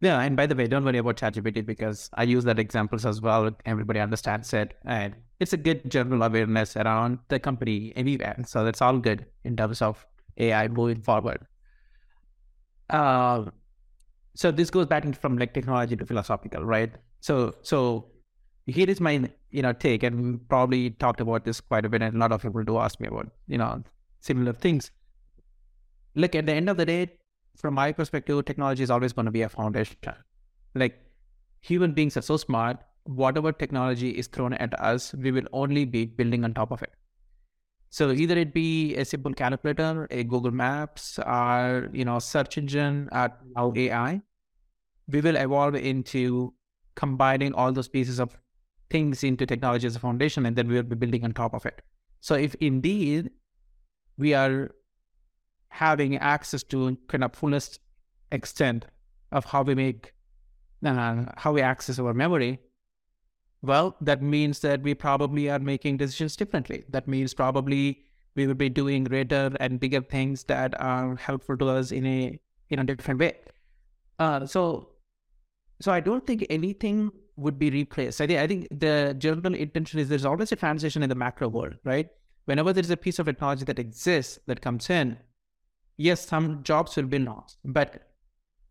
Yeah, 0.00 0.20
and 0.20 0.36
by 0.36 0.46
the 0.46 0.54
way, 0.54 0.68
don't 0.68 0.84
worry 0.84 0.98
about 0.98 1.16
ChatGPT 1.16 1.66
because 1.66 2.08
I 2.14 2.22
use 2.22 2.44
that 2.44 2.58
examples 2.58 3.04
as 3.04 3.20
well. 3.20 3.50
Everybody 3.66 3.98
understands 3.98 4.52
it, 4.52 4.74
and 4.84 5.16
it's 5.40 5.52
a 5.52 5.56
good 5.56 5.90
general 5.90 6.22
awareness 6.22 6.76
around 6.76 7.18
the 7.28 7.40
company 7.40 7.92
anywhere. 7.96 8.36
So 8.46 8.64
that's 8.64 8.80
all 8.80 8.98
good 8.98 9.26
in 9.42 9.56
terms 9.56 9.82
of 9.82 10.06
AI 10.36 10.68
moving 10.68 11.02
forward. 11.02 11.44
Uh, 12.90 13.46
so 14.34 14.52
this 14.52 14.70
goes 14.70 14.86
back 14.86 15.04
from 15.20 15.36
like 15.36 15.52
technology 15.52 15.96
to 15.96 16.06
philosophical, 16.06 16.64
right? 16.64 16.92
So 17.20 17.56
so 17.62 18.06
here 18.66 18.88
is 18.88 19.00
my 19.00 19.28
you 19.50 19.62
know 19.62 19.72
take, 19.72 20.04
and 20.04 20.48
probably 20.48 20.90
talked 20.90 21.20
about 21.20 21.44
this 21.44 21.60
quite 21.60 21.84
a 21.84 21.88
bit, 21.88 22.02
and 22.02 22.14
a 22.14 22.18
lot 22.18 22.30
of 22.30 22.42
people 22.42 22.62
do 22.62 22.78
ask 22.78 23.00
me 23.00 23.08
about 23.08 23.32
you 23.48 23.58
know 23.58 23.82
similar 24.20 24.52
things. 24.52 24.92
Look, 26.14 26.36
at 26.36 26.46
the 26.46 26.52
end 26.52 26.70
of 26.70 26.76
the 26.76 26.86
day, 26.86 27.12
from 27.58 27.74
my 27.74 27.92
perspective, 27.92 28.44
technology 28.44 28.82
is 28.82 28.90
always 28.90 29.12
going 29.12 29.26
to 29.26 29.32
be 29.32 29.42
a 29.42 29.48
foundation. 29.48 29.96
Like 30.74 31.00
human 31.60 31.92
beings 31.92 32.16
are 32.16 32.22
so 32.22 32.36
smart, 32.36 32.78
whatever 33.04 33.52
technology 33.52 34.10
is 34.10 34.28
thrown 34.28 34.54
at 34.54 34.78
us, 34.78 35.14
we 35.14 35.32
will 35.32 35.46
only 35.52 35.84
be 35.84 36.06
building 36.06 36.44
on 36.44 36.54
top 36.54 36.70
of 36.70 36.82
it. 36.82 36.92
So 37.90 38.12
either 38.12 38.36
it 38.36 38.52
be 38.52 38.94
a 38.96 39.04
simple 39.04 39.32
calculator, 39.32 40.06
a 40.10 40.22
Google 40.22 40.50
Maps, 40.50 41.18
or 41.18 41.88
you 41.92 42.04
know 42.04 42.18
search 42.18 42.58
engine, 42.58 43.08
or 43.12 43.32
now 43.56 43.72
AI, 43.74 44.20
we 45.08 45.20
will 45.20 45.36
evolve 45.36 45.74
into 45.74 46.52
combining 46.94 47.54
all 47.54 47.72
those 47.72 47.88
pieces 47.88 48.20
of 48.20 48.36
things 48.90 49.24
into 49.24 49.46
technology 49.46 49.86
as 49.86 49.96
a 49.96 49.98
foundation, 49.98 50.44
and 50.44 50.54
then 50.54 50.68
we 50.68 50.74
will 50.74 50.82
be 50.82 50.96
building 50.96 51.24
on 51.24 51.32
top 51.32 51.54
of 51.54 51.64
it. 51.64 51.80
So 52.20 52.34
if 52.34 52.54
indeed 52.56 53.30
we 54.18 54.34
are 54.34 54.70
having 55.68 56.16
access 56.16 56.62
to 56.64 56.96
kind 57.08 57.24
of 57.24 57.34
fullest 57.34 57.80
extent 58.32 58.86
of 59.32 59.44
how 59.44 59.62
we 59.62 59.74
make 59.74 60.12
uh, 60.84 61.24
how 61.36 61.52
we 61.52 61.60
access 61.60 61.98
our 61.98 62.14
memory 62.14 62.58
well 63.62 63.96
that 64.00 64.22
means 64.22 64.60
that 64.60 64.82
we 64.82 64.94
probably 64.94 65.50
are 65.50 65.58
making 65.58 65.96
decisions 65.96 66.36
differently. 66.36 66.84
That 66.88 67.08
means 67.08 67.34
probably 67.34 68.04
we 68.36 68.46
will 68.46 68.54
be 68.54 68.68
doing 68.68 69.04
greater 69.04 69.50
and 69.58 69.80
bigger 69.80 70.00
things 70.00 70.44
that 70.44 70.80
are 70.80 71.16
helpful 71.16 71.56
to 71.56 71.68
us 71.68 71.90
in 71.90 72.06
a 72.06 72.38
in 72.70 72.78
a 72.78 72.84
different 72.84 73.18
way. 73.20 73.36
Uh, 74.18 74.46
so 74.46 74.90
so 75.80 75.92
i 75.92 76.00
don't 76.00 76.26
think 76.26 76.46
anything 76.50 77.10
would 77.36 77.58
be 77.58 77.70
replaced. 77.70 78.20
I 78.20 78.26
think 78.26 78.38
i 78.40 78.46
think 78.46 78.68
the 78.70 79.14
general 79.18 79.54
intention 79.54 79.98
is 80.00 80.08
there's 80.08 80.24
always 80.24 80.52
a 80.52 80.56
transition 80.56 81.02
in 81.02 81.08
the 81.08 81.14
macro 81.14 81.48
world 81.48 81.74
right? 81.84 82.08
Whenever 82.44 82.72
there's 82.72 82.90
a 82.90 82.96
piece 82.96 83.18
of 83.18 83.26
technology 83.26 83.64
that 83.64 83.78
exists 83.78 84.38
that 84.46 84.62
comes 84.62 84.88
in 84.88 85.18
yes, 85.98 86.26
some 86.26 86.62
jobs 86.62 86.96
will 86.96 87.04
be 87.04 87.18
lost, 87.18 87.58
but 87.64 88.08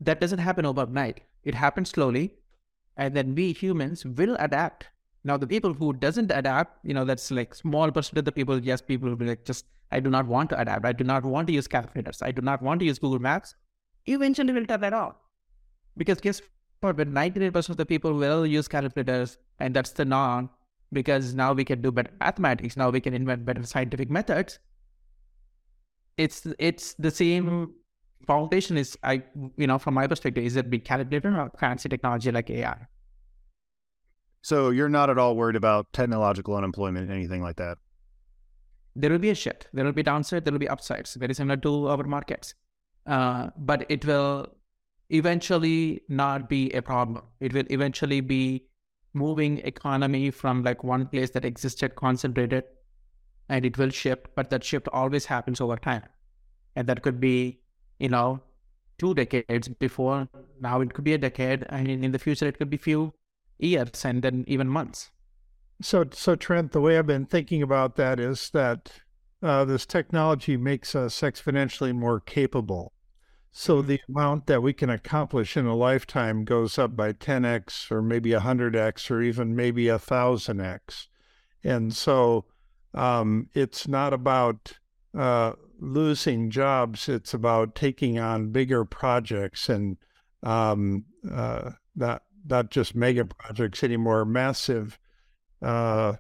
that 0.01 0.19
doesn't 0.19 0.39
happen 0.39 0.65
overnight. 0.65 1.21
It 1.43 1.53
happens 1.53 1.89
slowly, 1.89 2.33
and 2.95 3.15
then 3.15 3.35
we 3.35 3.53
humans 3.53 4.05
will 4.05 4.35
adapt. 4.39 4.87
Now, 5.23 5.37
the 5.37 5.47
people 5.47 5.73
who 5.73 5.93
doesn't 5.93 6.31
adapt, 6.31 6.83
you 6.83 6.93
know, 6.93 7.05
that's 7.05 7.29
like 7.31 7.53
small 7.53 7.91
percentage 7.91 8.19
of 8.19 8.25
the 8.25 8.31
people. 8.31 8.59
Yes, 8.59 8.81
people 8.81 9.09
will 9.09 9.15
be 9.15 9.27
like, 9.27 9.45
just 9.45 9.65
I 9.91 9.99
do 9.99 10.09
not 10.09 10.25
want 10.25 10.49
to 10.51 10.59
adapt. 10.59 10.85
I 10.85 10.93
do 10.93 11.03
not 11.03 11.23
want 11.23 11.47
to 11.47 11.53
use 11.53 11.67
calculators. 11.67 12.21
I 12.21 12.31
do 12.31 12.41
not 12.41 12.61
want 12.61 12.79
to 12.79 12.85
use 12.85 12.99
Google 12.99 13.19
Maps. 13.19 13.55
Eventually, 14.05 14.53
will 14.53 14.65
turn 14.65 14.81
that 14.81 14.93
off 14.93 15.15
because 15.97 16.21
guess 16.21 16.41
what? 16.79 16.97
Ninety-nine 16.97 17.51
percent 17.51 17.73
of 17.73 17.77
the 17.77 17.85
people 17.85 18.13
will 18.13 18.45
use 18.45 18.67
calculators, 18.67 19.37
and 19.59 19.73
that's 19.73 19.91
the 19.91 20.05
norm, 20.05 20.49
because 20.93 21.33
now 21.33 21.51
we 21.53 21.65
can 21.65 21.81
do 21.81 21.91
better 21.91 22.11
mathematics. 22.19 22.77
Now 22.77 22.89
we 22.89 23.01
can 23.01 23.13
invent 23.13 23.45
better 23.45 23.63
scientific 23.63 24.09
methods 24.09 24.59
it's 26.17 26.47
it's 26.59 26.93
the 26.95 27.11
same 27.11 27.73
foundation 28.25 28.77
is 28.77 28.97
I 29.03 29.23
you 29.55 29.67
know 29.67 29.77
from 29.77 29.93
my 29.93 30.07
perspective 30.07 30.43
is 30.43 30.55
it 30.55 30.69
be 30.69 30.79
calibrated 30.79 31.33
or 31.33 31.51
fancy 31.59 31.89
technology 31.89 32.31
like 32.31 32.49
AI. 32.49 32.87
So 34.41 34.69
you're 34.69 34.89
not 34.89 35.09
at 35.09 35.17
all 35.17 35.35
worried 35.35 35.55
about 35.55 35.91
technological 35.93 36.55
unemployment, 36.55 37.11
anything 37.11 37.41
like 37.41 37.57
that. 37.57 37.77
There 38.95 39.11
will 39.11 39.19
be 39.19 39.29
a 39.29 39.35
shift. 39.35 39.67
There 39.73 39.85
will 39.85 39.91
be 39.91 40.03
downside. 40.03 40.45
There 40.45 40.51
will 40.51 40.59
be 40.59 40.69
upsides. 40.69 41.15
Very 41.15 41.33
similar 41.33 41.57
to 41.57 41.89
our 41.89 42.03
markets, 42.03 42.55
uh, 43.05 43.49
but 43.57 43.85
it 43.89 44.05
will 44.05 44.47
eventually 45.09 46.01
not 46.09 46.49
be 46.49 46.71
a 46.71 46.81
problem. 46.81 47.23
It 47.39 47.53
will 47.53 47.65
eventually 47.69 48.21
be 48.21 48.65
moving 49.13 49.59
economy 49.59 50.31
from 50.31 50.63
like 50.63 50.83
one 50.83 51.07
place 51.07 51.31
that 51.31 51.45
existed 51.45 51.95
concentrated 51.95 52.63
and 53.49 53.65
it 53.65 53.77
will 53.77 53.89
shift, 53.89 54.27
but 54.35 54.49
that 54.49 54.63
shift 54.63 54.87
always 54.91 55.25
happens 55.25 55.61
over 55.61 55.77
time. 55.77 56.03
And 56.75 56.87
that 56.87 57.01
could 57.01 57.19
be, 57.19 57.59
you 57.99 58.09
know, 58.09 58.41
two 58.97 59.13
decades 59.13 59.67
before, 59.67 60.27
now 60.59 60.81
it 60.81 60.93
could 60.93 61.03
be 61.03 61.13
a 61.13 61.17
decade, 61.17 61.65
and 61.69 61.87
in 61.87 62.11
the 62.11 62.19
future 62.19 62.47
it 62.47 62.57
could 62.57 62.69
be 62.69 62.77
few 62.77 63.13
years 63.59 64.05
and 64.05 64.21
then 64.21 64.43
even 64.47 64.67
months. 64.67 65.11
So, 65.81 66.05
so 66.11 66.35
Trent, 66.35 66.71
the 66.71 66.81
way 66.81 66.97
I've 66.97 67.07
been 67.07 67.25
thinking 67.25 67.61
about 67.61 67.95
that 67.97 68.19
is 68.19 68.49
that 68.51 68.91
uh, 69.43 69.65
this 69.65 69.85
technology 69.85 70.57
makes 70.57 70.95
us 70.95 71.21
exponentially 71.21 71.93
more 71.93 72.19
capable. 72.19 72.93
So 73.51 73.77
mm-hmm. 73.77 73.87
the 73.87 74.01
amount 74.09 74.47
that 74.47 74.63
we 74.63 74.73
can 74.73 74.89
accomplish 74.89 75.55
in 75.55 75.65
a 75.65 75.75
lifetime 75.75 76.45
goes 76.45 76.77
up 76.79 76.95
by 76.95 77.13
10x 77.13 77.91
or 77.91 78.01
maybe 78.01 78.31
100x 78.31 79.11
or 79.11 79.21
even 79.21 79.55
maybe 79.55 79.85
1000x. 79.85 81.07
And 81.63 81.93
so 81.93 82.45
um, 82.93 83.49
it's 83.53 83.87
not 83.87 84.13
about 84.13 84.77
uh, 85.17 85.53
losing 85.79 86.49
jobs. 86.49 87.09
It's 87.09 87.33
about 87.33 87.75
taking 87.75 88.19
on 88.19 88.51
bigger 88.51 88.85
projects 88.85 89.69
and 89.69 89.97
um, 90.43 91.05
uh, 91.31 91.71
not 91.95 92.23
not 92.49 92.71
just 92.71 92.95
mega 92.95 93.25
projects 93.25 93.83
anymore. 93.83 94.25
Massive 94.25 94.97
uh, 95.61 96.13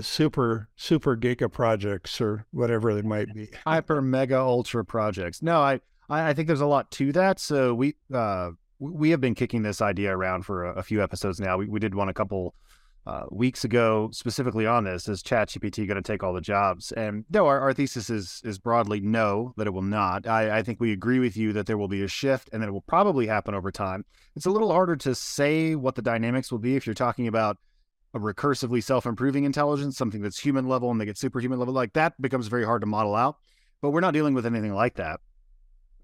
super 0.00 0.68
super 0.76 1.16
giga 1.16 1.50
projects 1.50 2.20
or 2.20 2.46
whatever 2.50 2.94
they 2.94 3.02
might 3.02 3.32
be. 3.34 3.48
Hyper 3.66 4.02
mega 4.02 4.38
ultra 4.38 4.84
projects. 4.84 5.42
No, 5.42 5.60
I 5.60 5.80
I 6.08 6.32
think 6.32 6.46
there's 6.46 6.60
a 6.60 6.66
lot 6.66 6.90
to 6.92 7.12
that. 7.12 7.38
So 7.40 7.74
we 7.74 7.94
uh 8.12 8.50
we 8.78 9.10
have 9.10 9.20
been 9.20 9.34
kicking 9.34 9.62
this 9.62 9.80
idea 9.80 10.16
around 10.16 10.44
for 10.44 10.64
a, 10.64 10.74
a 10.74 10.82
few 10.82 11.02
episodes 11.02 11.40
now. 11.40 11.56
We 11.56 11.66
we 11.68 11.80
did 11.80 11.94
one 11.94 12.08
a 12.08 12.14
couple 12.14 12.54
uh, 13.08 13.24
weeks 13.30 13.64
ago 13.64 14.10
specifically 14.12 14.66
on 14.66 14.84
this. 14.84 15.08
Is 15.08 15.22
ChatGPT 15.22 15.86
going 15.86 15.96
to 15.96 16.02
take 16.02 16.22
all 16.22 16.34
the 16.34 16.42
jobs? 16.42 16.92
And 16.92 17.24
no, 17.30 17.46
our, 17.46 17.58
our 17.58 17.72
thesis 17.72 18.10
is 18.10 18.42
is 18.44 18.58
broadly 18.58 19.00
no, 19.00 19.54
that 19.56 19.66
it 19.66 19.70
will 19.70 19.80
not. 19.80 20.26
I, 20.26 20.58
I 20.58 20.62
think 20.62 20.78
we 20.78 20.92
agree 20.92 21.18
with 21.18 21.34
you 21.34 21.54
that 21.54 21.64
there 21.64 21.78
will 21.78 21.88
be 21.88 22.02
a 22.02 22.08
shift 22.08 22.50
and 22.52 22.62
that 22.62 22.68
it 22.68 22.72
will 22.72 22.82
probably 22.82 23.26
happen 23.26 23.54
over 23.54 23.72
time. 23.72 24.04
It's 24.36 24.44
a 24.44 24.50
little 24.50 24.70
harder 24.70 24.94
to 24.96 25.14
say 25.14 25.74
what 25.74 25.94
the 25.94 26.02
dynamics 26.02 26.52
will 26.52 26.58
be 26.58 26.76
if 26.76 26.86
you're 26.86 26.94
talking 26.94 27.26
about 27.26 27.56
a 28.12 28.18
recursively 28.18 28.84
self-improving 28.84 29.44
intelligence, 29.44 29.96
something 29.96 30.20
that's 30.20 30.38
human 30.38 30.68
level 30.68 30.90
and 30.90 31.00
they 31.00 31.06
get 31.06 31.16
superhuman 31.16 31.58
level, 31.58 31.72
like 31.72 31.94
that 31.94 32.20
becomes 32.20 32.48
very 32.48 32.64
hard 32.64 32.82
to 32.82 32.86
model 32.86 33.14
out. 33.14 33.36
But 33.80 33.90
we're 33.90 34.00
not 34.00 34.12
dealing 34.12 34.34
with 34.34 34.44
anything 34.44 34.74
like 34.74 34.96
that. 34.96 35.20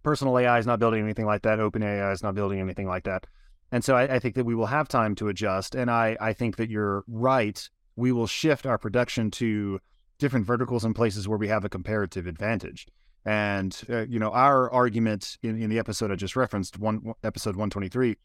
Personal 0.02 0.38
AI 0.38 0.58
is 0.58 0.66
not 0.66 0.78
building 0.78 1.02
anything 1.02 1.26
like 1.26 1.42
that. 1.42 1.58
OpenAI 1.58 2.12
is 2.14 2.22
not 2.22 2.34
building 2.34 2.60
anything 2.60 2.86
like 2.86 3.04
that. 3.04 3.26
And 3.72 3.84
so 3.84 3.96
I, 3.96 4.14
I, 4.14 4.18
think 4.18 4.34
that 4.36 4.44
we 4.44 4.54
will 4.54 4.66
have 4.66 4.88
time 4.88 5.14
to 5.16 5.28
adjust. 5.28 5.74
And 5.74 5.90
I, 5.90 6.16
I 6.20 6.32
think 6.32 6.56
that 6.56 6.70
you're 6.70 7.04
right. 7.08 7.68
We 7.96 8.12
will 8.12 8.26
shift 8.26 8.66
our 8.66 8.78
production 8.78 9.30
to 9.32 9.80
different 10.18 10.46
verticals 10.46 10.84
and 10.84 10.94
places 10.94 11.26
where 11.26 11.38
we 11.38 11.48
have 11.48 11.64
a 11.64 11.68
comparative 11.68 12.26
advantage. 12.26 12.86
And, 13.24 13.80
uh, 13.88 14.06
you 14.06 14.18
know, 14.18 14.30
our 14.30 14.70
argument 14.70 15.38
in, 15.42 15.60
in 15.60 15.70
the 15.70 15.78
episode 15.78 16.12
I 16.12 16.14
just 16.14 16.36
referenced, 16.36 16.78
one 16.78 17.14
episode 17.22 17.56
123, 17.56 18.16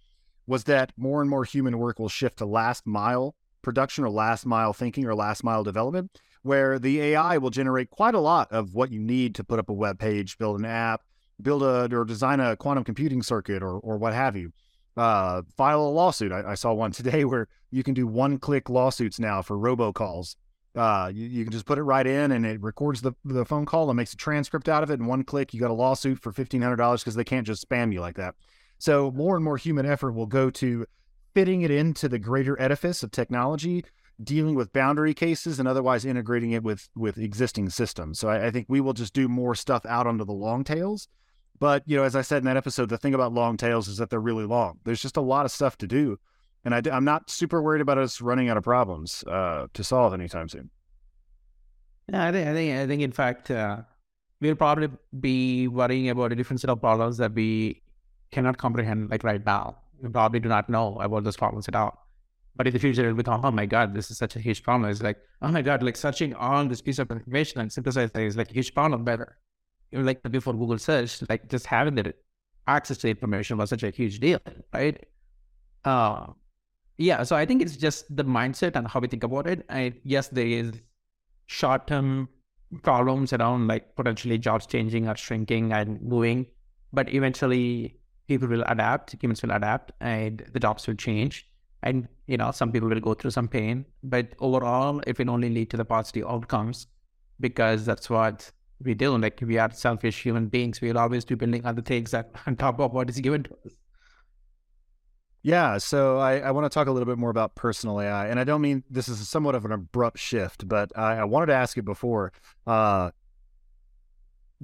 was 0.45 0.65
that 0.65 0.91
more 0.97 1.21
and 1.21 1.29
more 1.29 1.45
human 1.45 1.77
work 1.79 1.99
will 1.99 2.09
shift 2.09 2.37
to 2.39 2.45
last 2.45 2.85
mile 2.85 3.35
production 3.61 4.03
or 4.03 4.09
last 4.09 4.45
mile 4.45 4.73
thinking 4.73 5.05
or 5.05 5.15
last 5.15 5.43
mile 5.43 5.63
development, 5.63 6.19
where 6.43 6.79
the 6.79 7.01
AI 7.01 7.37
will 7.37 7.49
generate 7.49 7.89
quite 7.89 8.15
a 8.15 8.19
lot 8.19 8.51
of 8.51 8.73
what 8.73 8.91
you 8.91 8.99
need 8.99 9.35
to 9.35 9.43
put 9.43 9.59
up 9.59 9.69
a 9.69 9.73
web 9.73 9.99
page, 9.99 10.37
build 10.37 10.59
an 10.59 10.65
app, 10.65 11.01
build 11.41 11.63
a 11.63 11.93
or 11.95 12.05
design 12.05 12.39
a 12.39 12.55
quantum 12.55 12.83
computing 12.83 13.21
circuit 13.21 13.61
or 13.61 13.79
or 13.79 13.97
what 13.97 14.13
have 14.13 14.35
you. 14.35 14.51
Uh, 14.97 15.43
file 15.55 15.81
a 15.81 15.89
lawsuit. 15.89 16.31
I, 16.31 16.51
I, 16.51 16.55
saw 16.55 16.73
one 16.73 16.91
today 16.93 17.23
where 17.23 17.47
you 17.71 17.83
can 17.83 17.93
do 17.93 18.05
one 18.05 18.37
click 18.37 18.69
lawsuits 18.69 19.19
now 19.19 19.41
for 19.41 19.57
robocalls. 19.57 20.35
Uh, 20.75 21.11
you, 21.13 21.25
you, 21.25 21.43
can 21.43 21.51
just 21.51 21.65
put 21.65 21.77
it 21.77 21.83
right 21.83 22.05
in 22.05 22.31
and 22.31 22.45
it 22.45 22.61
records 22.61 23.01
the, 23.01 23.13
the 23.23 23.45
phone 23.45 23.65
call 23.65 23.89
and 23.89 23.97
makes 23.97 24.13
a 24.13 24.17
transcript 24.17 24.67
out 24.67 24.83
of 24.83 24.91
it. 24.91 24.99
In 24.99 25.05
one 25.05 25.23
click, 25.23 25.53
you 25.53 25.59
got 25.59 25.71
a 25.71 25.73
lawsuit 25.73 26.19
for 26.19 26.33
$1,500 26.33 26.99
because 26.99 27.15
they 27.15 27.23
can't 27.23 27.47
just 27.47 27.67
spam 27.67 27.93
you 27.93 28.01
like 28.01 28.15
that. 28.17 28.35
So 28.77 29.11
more 29.11 29.35
and 29.35 29.43
more 29.43 29.57
human 29.57 29.85
effort 29.85 30.13
will 30.13 30.25
go 30.25 30.49
to 30.51 30.85
fitting 31.33 31.61
it 31.61 31.71
into 31.71 32.09
the 32.09 32.19
greater 32.19 32.59
edifice 32.61 33.03
of 33.03 33.11
technology, 33.11 33.83
dealing 34.21 34.55
with 34.55 34.73
boundary 34.73 35.13
cases, 35.13 35.59
and 35.59 35.67
otherwise 35.67 36.05
integrating 36.05 36.51
it 36.51 36.63
with 36.63 36.89
with 36.95 37.17
existing 37.17 37.69
systems. 37.69 38.19
So 38.19 38.29
I, 38.29 38.47
I 38.47 38.51
think 38.51 38.67
we 38.69 38.81
will 38.81 38.93
just 38.93 39.13
do 39.13 39.27
more 39.27 39.55
stuff 39.55 39.85
out 39.85 40.07
onto 40.07 40.25
the 40.25 40.33
long 40.33 40.63
tails. 40.63 41.07
But 41.59 41.83
you 41.85 41.97
know, 41.97 42.03
as 42.03 42.15
I 42.15 42.21
said 42.21 42.39
in 42.39 42.45
that 42.45 42.57
episode, 42.57 42.89
the 42.89 42.97
thing 42.97 43.13
about 43.13 43.33
long 43.33 43.57
tails 43.57 43.87
is 43.87 43.97
that 43.97 44.09
they're 44.09 44.19
really 44.19 44.45
long. 44.45 44.79
There's 44.85 45.01
just 45.01 45.17
a 45.17 45.21
lot 45.21 45.45
of 45.45 45.51
stuff 45.51 45.77
to 45.79 45.87
do, 45.87 46.17
and 46.63 46.73
I, 46.73 46.81
am 46.91 47.03
not 47.03 47.29
super 47.29 47.61
worried 47.61 47.81
about 47.81 47.97
us 47.97 48.21
running 48.21 48.49
out 48.49 48.57
of 48.57 48.63
problems 48.63 49.23
uh, 49.27 49.67
to 49.73 49.83
solve 49.83 50.13
anytime 50.13 50.47
soon. 50.47 50.69
Yeah, 52.11 52.25
I 52.25 52.31
think 52.31 52.47
I 52.47 52.53
think 52.53 52.79
I 52.79 52.87
think 52.87 53.01
in 53.01 53.11
fact 53.11 53.51
uh, 53.51 53.77
we'll 54.39 54.55
probably 54.55 54.89
be 55.19 55.67
worrying 55.67 56.09
about 56.09 56.31
a 56.31 56.35
different 56.35 56.61
set 56.61 56.69
of 56.69 56.79
problems 56.79 57.17
that 57.17 57.33
we 57.33 57.81
cannot 58.31 58.57
comprehend 58.57 59.09
like 59.09 59.23
right 59.23 59.45
now 59.45 59.75
we 60.01 60.09
probably 60.09 60.39
do 60.39 60.49
not 60.49 60.69
know 60.69 60.97
about 60.99 61.23
those 61.23 61.37
problems 61.37 61.67
at 61.67 61.75
all. 61.75 62.05
But 62.55 62.67
in 62.67 62.73
the 62.73 62.79
future, 62.79 63.01
it'll 63.01 63.15
become, 63.15 63.41
oh 63.43 63.51
my 63.51 63.65
God, 63.65 63.93
this 63.93 64.11
is 64.11 64.17
such 64.17 64.35
a 64.35 64.39
huge 64.39 64.63
problem. 64.63 64.89
It's 64.89 65.01
like, 65.01 65.17
oh 65.41 65.49
my 65.49 65.61
God, 65.61 65.81
like 65.81 65.95
searching 65.95 66.33
on 66.35 66.67
this 66.67 66.81
piece 66.81 66.99
of 66.99 67.09
information 67.09 67.61
and 67.61 67.71
synthesizing 67.71 68.25
is 68.25 68.35
like 68.35 68.51
a 68.51 68.53
huge 68.53 68.73
problem 68.73 69.03
better. 69.03 69.37
Like 69.91 70.21
before 70.23 70.53
Google 70.53 70.77
search, 70.77 71.21
like 71.29 71.49
just 71.49 71.65
having 71.65 71.95
the 71.95 72.13
access 72.67 72.97
to 72.99 73.09
information 73.09 73.57
was 73.57 73.69
such 73.69 73.83
a 73.83 73.89
huge 73.89 74.19
deal, 74.19 74.39
right? 74.73 75.03
Uh, 75.83 76.27
yeah, 76.97 77.23
so 77.23 77.35
I 77.35 77.45
think 77.45 77.61
it's 77.61 77.77
just 77.77 78.13
the 78.15 78.23
mindset 78.23 78.75
and 78.75 78.87
how 78.87 78.99
we 78.99 79.07
think 79.07 79.23
about 79.23 79.47
it. 79.47 79.65
And 79.69 79.95
yes, 80.03 80.27
there 80.27 80.45
is 80.45 80.73
short-term 81.47 82.29
problems 82.83 83.33
around 83.33 83.67
like 83.67 83.95
potentially 83.95 84.37
jobs 84.37 84.67
changing 84.67 85.07
or 85.07 85.15
shrinking 85.15 85.73
and 85.73 86.01
moving, 86.01 86.45
but 86.93 87.11
eventually 87.13 87.97
people 88.27 88.47
will 88.47 88.63
adapt, 88.67 89.15
humans 89.21 89.41
will 89.41 89.51
adapt, 89.51 89.91
and 90.01 90.45
the 90.53 90.59
jobs 90.59 90.85
will 90.87 90.95
change. 90.95 91.47
And 91.81 92.07
you 92.27 92.37
know, 92.37 92.51
some 92.51 92.71
people 92.71 92.89
will 92.89 92.99
go 92.99 93.13
through 93.13 93.31
some 93.31 93.47
pain, 93.47 93.85
but 94.03 94.27
overall, 94.39 95.01
it 95.07 95.17
will 95.17 95.31
only 95.31 95.49
lead 95.49 95.71
to 95.71 95.77
the 95.77 95.85
positive 95.85 96.27
outcomes 96.27 96.87
because 97.39 97.85
that's 97.85 98.09
what 98.09 98.51
we 98.81 98.93
do. 98.93 99.17
Like 99.17 99.39
we 99.45 99.57
are 99.57 99.71
selfish 99.71 100.21
human 100.23 100.47
beings. 100.47 100.81
We'll 100.81 100.97
always 100.97 101.25
be 101.25 101.35
building 101.35 101.65
other 101.65 101.81
things 101.81 102.11
that 102.11 102.31
on 102.47 102.55
top 102.55 102.79
of 102.79 102.93
what 102.93 103.09
is 103.09 103.19
given 103.19 103.43
to 103.43 103.51
us. 103.65 103.73
Yeah, 105.41 105.77
so 105.77 106.17
I, 106.17 106.39
I 106.39 106.51
want 106.51 106.65
to 106.65 106.69
talk 106.69 106.87
a 106.87 106.91
little 106.91 107.05
bit 107.05 107.17
more 107.17 107.29
about 107.29 107.55
personal 107.55 108.01
AI, 108.01 108.27
and 108.27 108.41
I 108.41 108.43
don't 108.43 108.61
mean 108.61 108.83
this 108.89 109.07
is 109.07 109.25
somewhat 109.27 109.55
of 109.55 109.63
an 109.63 109.71
abrupt 109.71 110.19
shift, 110.19 110.67
but 110.67 110.91
I, 110.97 111.19
I 111.19 111.23
wanted 111.23 111.45
to 111.47 111.53
ask 111.53 111.77
you 111.77 111.83
before. 111.83 112.33
Uh, 112.67 113.11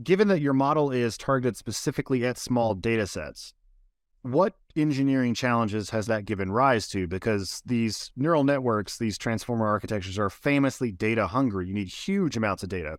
given 0.04 0.28
that 0.28 0.42
your 0.42 0.52
model 0.52 0.92
is 0.92 1.18
targeted 1.18 1.56
specifically 1.56 2.26
at 2.26 2.38
small 2.38 2.76
data 2.76 3.08
sets, 3.08 3.54
what 4.24 4.56
engineering 4.76 5.34
challenges 5.34 5.92
has 5.92 6.08
that 6.08 6.26
given 6.26 6.52
rise 6.52 6.90
to? 6.90 7.08
Because 7.08 7.62
these 7.66 8.12
neural 8.18 8.44
networks, 8.44 8.98
these 8.98 9.18
transformer 9.18 9.68
architectures 9.68 10.20
are 10.20 10.30
famously 10.30 10.92
data 10.92 11.28
hungry. 11.28 11.68
You 11.68 11.74
need 11.74 11.88
huge 11.88 12.36
amounts 12.36 12.64
of 12.64 12.70
data 12.70 12.98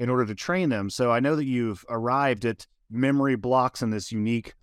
in 0.00 0.08
order 0.08 0.24
to 0.24 0.34
train 0.34 0.70
them. 0.70 0.88
So 0.88 1.12
I 1.12 1.20
know 1.20 1.36
that 1.36 1.44
you've 1.44 1.84
arrived 1.88 2.44
at 2.46 2.66
memory 2.90 3.36
blocks 3.36 3.82
in 3.82 3.90
this 3.90 4.10
unique 4.10 4.54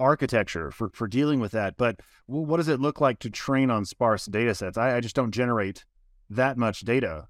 architecture 0.00 0.70
for, 0.70 0.90
for 0.90 1.06
dealing 1.06 1.40
with 1.40 1.52
that. 1.52 1.76
But 1.76 2.00
what 2.26 2.58
does 2.58 2.68
it 2.68 2.80
look 2.80 3.00
like 3.00 3.20
to 3.20 3.30
train 3.30 3.70
on 3.70 3.84
sparse 3.84 4.26
data 4.26 4.54
sets? 4.54 4.76
I, 4.76 4.96
I 4.96 5.00
just 5.00 5.14
don't 5.14 5.30
generate 5.30 5.84
that 6.30 6.58
much 6.58 6.80
data. 6.80 7.28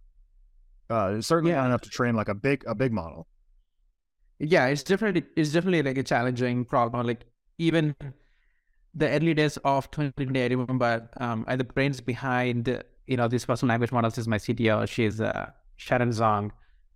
Uh, 0.88 1.20
certainly 1.20 1.52
yeah. 1.52 1.58
not 1.58 1.66
enough 1.66 1.82
to 1.82 1.90
train 1.90 2.16
like 2.16 2.28
a 2.28 2.34
big 2.34 2.64
a 2.66 2.74
big 2.74 2.92
model 2.92 3.28
yeah 4.38 4.66
it's 4.66 4.82
definitely 4.82 5.24
it's 5.36 5.52
definitely 5.52 5.82
like 5.82 5.98
a 5.98 6.02
challenging 6.02 6.64
problem 6.64 7.06
like 7.06 7.24
even 7.58 7.94
the 8.94 9.08
early 9.10 9.34
days 9.34 9.56
of 9.64 9.90
2020 9.90 10.42
i 10.42 10.46
remember 10.46 11.08
um 11.18 11.44
the 11.56 11.64
brains 11.64 12.00
behind 12.00 12.82
you 13.06 13.16
know 13.16 13.28
this 13.28 13.44
personal 13.44 13.70
language 13.70 13.92
models 13.92 14.16
is 14.16 14.28
my 14.28 14.38
cto 14.38 14.88
she's 14.88 15.20
uh, 15.20 15.50
sharon 15.76 16.10
zhang 16.10 16.50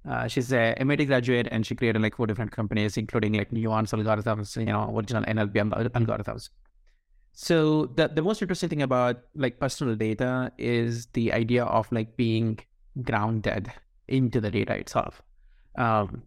uh, 0.09 0.27
she's 0.27 0.53
a 0.53 0.75
MIT 0.79 1.05
graduate 1.05 1.49
and 1.51 1.65
she 1.65 1.75
created 1.75 2.03
like 2.03 2.17
four 2.17 2.27
different 2.27 2.51
companies, 2.51 2.97
including 2.97 3.35
like 3.35 3.53
nuance 3.53 3.93
algorithms, 3.93 4.57
you 4.57 4.67
know, 4.67 4.95
original 4.95 5.23
NLP 5.25 5.55
algorithms. 5.55 6.51
So 7.35 7.87
the 7.87 8.09
the 8.09 8.23
most 8.23 8.43
interesting 8.43 8.69
thing 8.69 8.83
about 8.83 9.23
like 9.35 9.59
personal 9.59 9.95
data 9.95 10.53
is 10.59 11.07
the 11.15 11.33
idea 11.33 11.65
of 11.65 11.91
like 11.91 12.17
being 12.17 12.59
grounded 13.03 13.73
into 14.09 14.41
the 14.41 14.51
data 14.51 14.75
itself. 14.75 15.23
Um, 15.77 16.25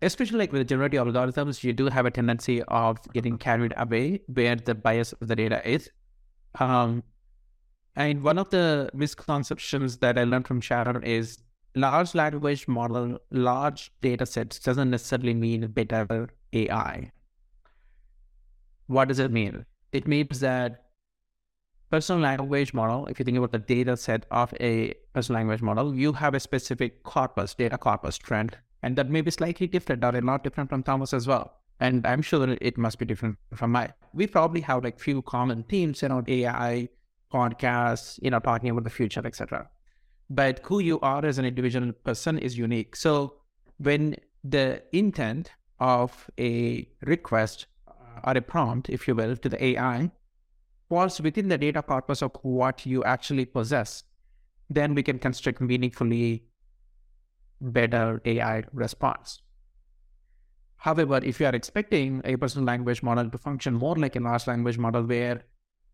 especially 0.00 0.38
like 0.38 0.52
with 0.52 0.66
generative 0.66 1.06
algorithms, 1.06 1.62
you 1.62 1.72
do 1.72 1.86
have 1.86 2.06
a 2.06 2.10
tendency 2.10 2.62
of 2.62 2.98
getting 3.12 3.38
carried 3.38 3.72
away 3.76 4.22
where 4.26 4.56
the 4.56 4.74
bias 4.74 5.12
of 5.12 5.28
the 5.28 5.36
data 5.36 5.66
is. 5.68 5.90
Um, 6.58 7.04
and 7.94 8.22
one 8.22 8.38
of 8.38 8.50
the 8.50 8.90
misconceptions 8.94 9.98
that 9.98 10.18
I 10.18 10.24
learned 10.24 10.48
from 10.48 10.60
Sharon 10.60 11.04
is 11.04 11.38
large 11.74 12.14
language 12.14 12.68
model, 12.68 13.18
large 13.30 13.92
data 14.00 14.26
sets 14.26 14.58
doesn't 14.58 14.90
necessarily 14.90 15.34
mean 15.34 15.66
better 15.68 16.28
AI. 16.52 17.12
What 18.86 19.08
does 19.08 19.18
it 19.18 19.30
mean? 19.30 19.64
It 19.92 20.06
means 20.06 20.40
that 20.40 20.84
personal 21.90 22.22
language 22.22 22.74
model, 22.74 23.06
if 23.06 23.18
you 23.18 23.24
think 23.24 23.38
about 23.38 23.52
the 23.52 23.58
data 23.58 23.96
set 23.96 24.26
of 24.30 24.54
a 24.60 24.94
personal 25.12 25.40
language 25.40 25.62
model, 25.62 25.94
you 25.94 26.12
have 26.14 26.34
a 26.34 26.40
specific 26.40 27.02
corpus, 27.02 27.54
data 27.54 27.78
corpus 27.78 28.18
Trent 28.18 28.56
and 28.82 28.96
that 28.96 29.08
may 29.08 29.20
be 29.20 29.30
slightly 29.30 29.66
different 29.66 30.04
or 30.04 30.12
not 30.20 30.42
different 30.42 30.68
from 30.68 30.82
Thomas 30.82 31.12
as 31.14 31.26
well. 31.26 31.52
And 31.80 32.06
I'm 32.06 32.22
sure 32.22 32.56
it 32.60 32.78
must 32.78 32.98
be 32.98 33.04
different 33.04 33.38
from 33.54 33.72
my. 33.72 33.92
We 34.12 34.26
probably 34.26 34.60
have 34.62 34.84
like 34.84 35.00
few 35.00 35.22
common 35.22 35.64
themes 35.64 36.02
around 36.02 36.28
AI, 36.28 36.88
podcasts, 37.32 38.18
you 38.22 38.30
know, 38.30 38.40
talking 38.40 38.70
about 38.70 38.84
the 38.84 38.90
future, 38.90 39.22
etc. 39.24 39.68
But 40.30 40.60
who 40.64 40.78
you 40.78 40.98
are 41.00 41.24
as 41.24 41.38
an 41.38 41.44
individual 41.44 41.92
person 41.92 42.38
is 42.38 42.56
unique. 42.56 42.96
So 42.96 43.34
when 43.78 44.16
the 44.44 44.82
intent 44.92 45.50
of 45.78 46.30
a 46.38 46.88
request 47.02 47.66
uh, 47.88 47.92
or 48.24 48.36
a 48.36 48.40
prompt, 48.40 48.88
if 48.88 49.06
you 49.06 49.14
will, 49.14 49.36
to 49.36 49.48
the 49.48 49.62
AI 49.62 50.10
falls 50.88 51.20
within 51.20 51.48
the 51.48 51.58
data 51.58 51.82
corpus 51.82 52.22
of 52.22 52.32
what 52.42 52.86
you 52.86 53.04
actually 53.04 53.44
possess, 53.44 54.04
then 54.70 54.94
we 54.94 55.02
can 55.02 55.18
construct 55.18 55.60
meaningfully 55.60 56.44
better 57.60 58.20
AI 58.24 58.64
response. 58.72 59.40
However, 60.76 61.20
if 61.22 61.38
you 61.38 61.46
are 61.46 61.54
expecting 61.54 62.20
a 62.24 62.36
personal 62.36 62.66
language 62.66 63.02
model 63.02 63.30
to 63.30 63.38
function 63.38 63.74
more 63.74 63.94
like 63.94 64.16
a 64.16 64.20
large 64.20 64.46
language 64.46 64.78
model 64.78 65.04
where 65.04 65.42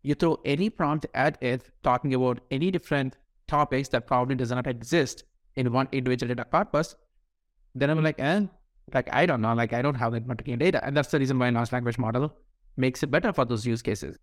you 0.01 0.15
throw 0.15 0.39
any 0.45 0.69
prompt 0.69 1.05
at 1.13 1.37
it 1.43 1.69
talking 1.83 2.13
about 2.13 2.39
any 2.49 2.71
different 2.71 3.15
topics 3.49 3.89
that 3.89 4.07
probably 4.07 4.35
does 4.35 4.51
not 4.51 4.67
exist 4.67 5.23
in 5.55 5.71
one 5.73 5.87
individual 5.91 6.33
data 6.33 6.45
corpus, 6.49 6.95
then 7.75 7.89
I'm 7.89 8.03
like, 8.03 8.19
eh, 8.19 8.45
like 8.93 9.09
I 9.13 9.25
don't 9.25 9.41
know, 9.41 9.53
like 9.53 9.73
I 9.73 9.81
don't 9.81 9.95
have 9.95 10.13
that 10.13 10.27
much 10.27 10.43
data, 10.43 10.83
and 10.85 10.95
that's 10.95 11.11
the 11.11 11.19
reason 11.19 11.39
why 11.39 11.49
large 11.49 11.71
language 11.71 11.97
model 11.97 12.33
makes 12.77 13.03
it 13.03 13.11
better 13.11 13.33
for 13.33 13.45
those 13.45 13.65
use 13.65 13.81
cases. 13.81 14.17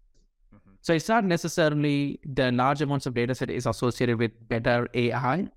Mm-hmm. 0.55 0.71
So 0.81 0.93
it's 0.95 1.09
not 1.09 1.25
necessarily 1.25 2.21
the 2.25 2.51
large 2.53 2.81
amounts 2.81 3.07
of 3.07 3.15
data 3.15 3.35
set 3.35 3.51
is 3.51 3.67
associated 3.67 4.19
with 4.19 4.33
better 4.49 4.89
AI. 4.95 5.49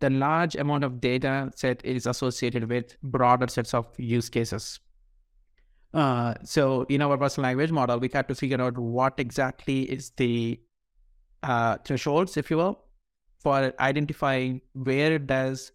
The 0.00 0.10
large 0.10 0.56
amount 0.56 0.84
of 0.84 1.00
data 1.00 1.50
set 1.54 1.84
is 1.84 2.06
associated 2.06 2.68
with 2.68 2.96
broader 3.02 3.48
sets 3.48 3.74
of 3.74 3.88
use 3.96 4.28
cases. 4.28 4.80
Uh, 5.94 6.34
so 6.42 6.84
in 6.88 7.00
our 7.00 7.16
personal 7.16 7.48
language 7.48 7.70
model, 7.70 8.00
we 8.00 8.10
had 8.12 8.26
to 8.28 8.34
figure 8.34 8.60
out 8.60 8.76
what 8.76 9.14
exactly 9.18 9.82
is 9.82 10.10
the 10.16 10.60
uh, 11.44 11.76
thresholds, 11.84 12.36
if 12.36 12.50
you 12.50 12.56
will, 12.56 12.80
for 13.38 13.72
identifying 13.78 14.60
where 14.72 15.18
does 15.18 15.72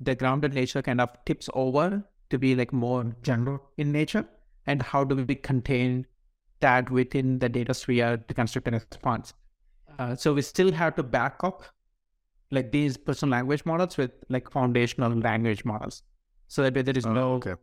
the 0.00 0.14
grounded 0.14 0.54
nature 0.54 0.80
kind 0.80 1.00
of 1.00 1.10
tips 1.26 1.50
over 1.52 2.02
to 2.30 2.38
be 2.38 2.54
like 2.54 2.72
more 2.72 3.14
general 3.22 3.60
in 3.76 3.92
nature, 3.92 4.24
and 4.66 4.82
how 4.82 5.04
do 5.04 5.16
we 5.16 5.34
contain 5.34 6.06
that 6.60 6.90
within 6.90 7.38
the 7.38 7.48
data 7.48 7.74
sphere 7.74 8.16
to 8.28 8.34
construct 8.34 8.68
a 8.68 8.70
response. 8.70 9.34
Uh, 9.98 10.14
so 10.14 10.32
we 10.32 10.42
still 10.42 10.72
have 10.72 10.94
to 10.94 11.02
back 11.02 11.42
up 11.42 11.64
like 12.50 12.70
these 12.72 12.96
personal 12.96 13.32
language 13.32 13.64
models 13.64 13.96
with 13.96 14.12
like 14.28 14.50
foundational 14.50 15.12
language 15.12 15.64
models, 15.64 16.02
so 16.48 16.62
that 16.62 16.74
there 16.74 16.96
is 16.96 17.06
oh, 17.06 17.12
no 17.12 17.32
okay. 17.34 17.54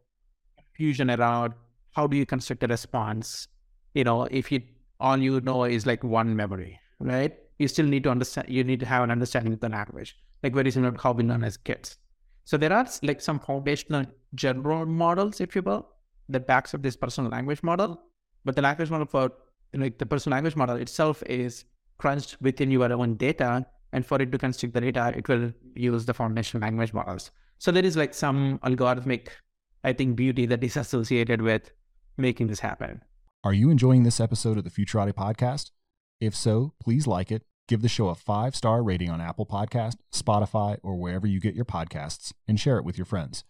confusion 0.58 1.12
around 1.12 1.54
how 1.96 2.08
do 2.08 2.18
you 2.18 2.26
construct 2.26 2.64
a 2.64 2.68
response? 2.68 3.48
You 3.94 4.04
know, 4.04 4.24
if 4.30 4.52
you 4.52 4.62
all 5.00 5.18
you 5.18 5.42
know 5.42 5.64
is 5.64 5.86
like 5.86 6.04
one 6.04 6.36
memory, 6.36 6.80
right? 7.00 7.38
You 7.60 7.68
still 7.68 7.86
need 7.86 8.04
to 8.04 8.10
understand. 8.10 8.50
You 8.50 8.64
need 8.64 8.80
to 8.82 8.86
have 8.86 9.04
an 9.04 9.12
understanding 9.12 9.54
of 9.54 9.60
the 9.60 9.70
language, 9.70 10.18
like 10.44 10.54
very 10.54 10.72
similar 10.72 10.92
to 10.92 11.02
how 11.02 11.12
we 11.12 11.24
learn 11.24 11.44
as 11.44 11.58
kids. 11.58 11.98
So 12.46 12.58
there 12.58 12.72
are 12.72 12.88
like 13.04 13.22
some 13.22 13.40
foundational 13.40 14.06
general 14.36 14.86
models, 14.86 15.42
if 15.42 15.56
you 15.56 15.62
will, 15.62 15.88
that 16.30 16.48
backs 16.48 16.74
up 16.74 16.82
this 16.82 16.96
personal 16.96 17.32
language 17.32 17.64
model. 17.64 18.02
But 18.46 18.56
the 18.56 18.62
language 18.62 18.90
model 18.90 19.06
for 19.06 19.32
like 19.74 19.98
the 19.98 20.06
personal 20.06 20.36
language 20.38 20.56
model 20.56 20.78
itself 20.78 21.24
is 21.24 21.66
crunched 21.98 22.38
within 22.42 22.72
your 22.72 22.92
own 22.94 23.16
data, 23.16 23.66
and 23.92 24.06
for 24.06 24.22
it 24.22 24.32
to 24.32 24.38
construct 24.38 24.74
the 24.74 24.82
data, 24.82 25.14
it 25.16 25.28
will 25.28 25.52
use 25.76 26.06
the 26.06 26.14
foundational 26.14 26.62
language 26.62 26.94
models. 26.94 27.32
So 27.58 27.72
there 27.72 27.84
is 27.84 27.98
like 27.98 28.14
some 28.14 28.60
algorithmic, 28.60 29.30
I 29.84 29.94
think, 29.94 30.16
beauty 30.16 30.46
that 30.46 30.64
is 30.64 30.78
associated 30.78 31.42
with 31.42 31.72
making 32.18 32.48
this 32.48 32.60
happen. 32.60 33.02
Are 33.44 33.54
you 33.54 33.70
enjoying 33.70 34.04
this 34.04 34.20
episode 34.20 34.58
of 34.58 34.64
the 34.64 34.70
Futurati 34.70 35.14
podcast? 35.14 35.72
If 36.20 36.36
so, 36.36 36.74
please 36.80 37.06
like 37.06 37.32
it, 37.32 37.44
give 37.68 37.84
the 37.84 37.90
show 37.90 38.10
a 38.10 38.16
five 38.16 38.56
star 38.56 38.82
rating 38.82 39.12
on 39.12 39.22
Apple 39.22 39.46
Podcast, 39.46 39.98
Spotify, 40.12 40.78
or 40.82 40.96
wherever 40.96 41.28
you 41.28 41.40
get 41.40 41.54
your 41.54 41.66
podcasts, 41.66 42.34
and 42.48 42.60
share 42.60 42.78
it 42.78 42.86
with 42.86 42.98
your 42.98 43.06
friends. 43.06 43.44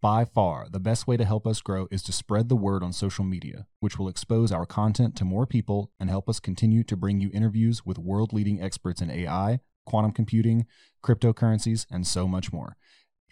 By 0.00 0.24
far, 0.24 0.68
the 0.70 0.78
best 0.78 1.06
way 1.06 1.16
to 1.16 1.24
help 1.24 1.46
us 1.46 1.60
grow 1.60 1.88
is 1.90 2.02
to 2.04 2.12
spread 2.12 2.48
the 2.48 2.56
word 2.56 2.84
on 2.84 2.92
social 2.92 3.24
media, 3.24 3.66
which 3.80 3.98
will 3.98 4.08
expose 4.08 4.52
our 4.52 4.66
content 4.66 5.16
to 5.16 5.24
more 5.24 5.46
people 5.46 5.90
and 5.98 6.10
help 6.10 6.28
us 6.28 6.38
continue 6.38 6.84
to 6.84 6.96
bring 6.96 7.20
you 7.20 7.30
interviews 7.32 7.84
with 7.84 7.98
world 7.98 8.32
leading 8.32 8.60
experts 8.60 9.00
in 9.00 9.10
AI, 9.10 9.60
quantum 9.84 10.12
computing, 10.12 10.66
cryptocurrencies, 11.04 11.86
and 11.90 12.06
so 12.06 12.28
much 12.28 12.52
more. 12.52 12.76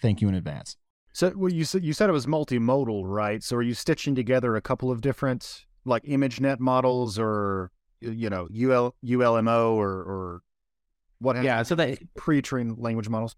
Thank 0.03 0.21
you 0.21 0.29
in 0.29 0.35
advance. 0.35 0.77
So 1.13 1.33
well, 1.37 1.53
you 1.53 1.65
said 1.65 1.85
you 1.85 1.93
said 1.93 2.09
it 2.09 2.13
was 2.13 2.27
multimodal, 2.27 3.03
right? 3.05 3.43
So 3.43 3.57
are 3.57 3.63
you 3.63 3.75
stitching 3.75 4.15
together 4.15 4.57
a 4.57 4.61
couple 4.61 4.91
of 4.91 5.01
different 5.01 5.67
like 5.85 6.05
ImageNet 6.05 6.61
models 6.61 7.19
or 7.19 7.71
you 8.01 8.31
know 8.31 8.49
UL 8.53 8.95
ULMO 9.05 9.75
or 9.75 9.91
or 9.91 10.43
what? 11.19 11.43
Yeah, 11.43 11.63
so 11.63 11.75
the 11.75 11.99
pre-trained 12.17 12.79
language 12.79 13.09
models. 13.09 13.37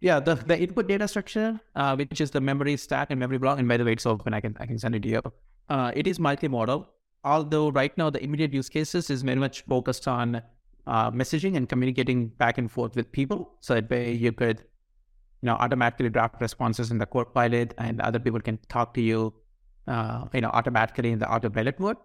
Yeah, 0.00 0.20
the 0.20 0.34
the 0.34 0.58
input 0.58 0.88
data 0.88 1.08
structure, 1.08 1.60
uh, 1.74 1.96
which 1.96 2.20
is 2.20 2.30
the 2.30 2.40
memory 2.40 2.76
stack 2.76 3.10
and 3.10 3.18
memory 3.18 3.38
block, 3.38 3.58
and 3.58 3.68
by 3.68 3.76
the 3.76 3.84
way, 3.84 3.92
it's 3.92 4.06
open. 4.06 4.34
I 4.34 4.40
can 4.40 4.56
I 4.60 4.66
can 4.66 4.78
send 4.78 4.94
it 4.94 5.02
to 5.02 5.08
you. 5.08 5.22
Uh, 5.68 5.92
it 5.94 6.06
is 6.06 6.18
multimodal. 6.18 6.86
Although 7.24 7.70
right 7.70 7.96
now 7.96 8.10
the 8.10 8.22
immediate 8.22 8.52
use 8.52 8.68
cases 8.68 9.08
is 9.08 9.22
very 9.22 9.38
much 9.38 9.62
focused 9.62 10.06
on 10.06 10.42
uh, 10.86 11.10
messaging 11.10 11.56
and 11.56 11.66
communicating 11.68 12.28
back 12.28 12.58
and 12.58 12.70
forth 12.70 12.94
with 12.96 13.10
people. 13.12 13.54
So 13.60 13.74
that 13.74 13.88
way 13.88 14.12
you 14.12 14.30
could 14.32 14.62
you 15.44 15.50
know, 15.50 15.56
automatically 15.56 16.08
draft 16.08 16.40
responses 16.40 16.90
in 16.90 16.96
the 16.96 17.04
Copilot, 17.04 17.74
and 17.76 18.00
other 18.00 18.18
people 18.18 18.40
can 18.40 18.58
talk 18.70 18.94
to 18.94 19.02
you, 19.02 19.34
uh, 19.86 20.24
you 20.32 20.40
know, 20.40 20.48
automatically 20.48 21.10
in 21.10 21.18
the 21.18 21.30
autopilot 21.30 21.78
mode. 21.78 21.98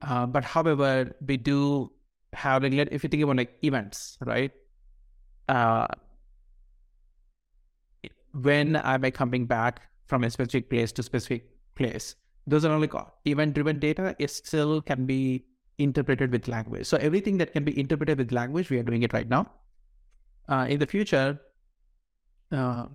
Uh, 0.00 0.26
but 0.26 0.44
however, 0.44 1.14
we 1.26 1.36
do 1.36 1.92
have 2.32 2.62
regular, 2.62 2.86
if 2.90 3.02
you 3.02 3.08
think 3.08 3.22
about 3.22 3.36
like 3.36 3.58
events, 3.62 4.16
right? 4.24 4.52
Uh, 5.48 5.86
when 8.32 8.76
am 8.76 9.04
I 9.04 9.10
coming 9.10 9.46
back 9.46 9.82
from 10.06 10.24
a 10.24 10.30
specific 10.30 10.70
place 10.70 10.92
to 10.92 11.02
specific 11.02 11.50
place? 11.74 12.14
Those 12.46 12.64
are 12.64 12.72
only 12.72 12.88
event-driven 13.24 13.78
data. 13.78 14.14
It 14.18 14.30
still 14.30 14.80
can 14.82 15.04
be 15.06 15.44
interpreted 15.78 16.32
with 16.32 16.48
language. 16.48 16.86
So 16.86 16.96
everything 16.98 17.38
that 17.38 17.52
can 17.52 17.64
be 17.64 17.78
interpreted 17.78 18.18
with 18.18 18.32
language, 18.32 18.70
we 18.70 18.78
are 18.78 18.82
doing 18.82 19.02
it 19.02 19.12
right 19.12 19.28
now. 19.28 19.50
Uh, 20.48 20.66
in 20.68 20.78
the 20.78 20.86
future, 20.86 21.40
uh, 22.52 22.86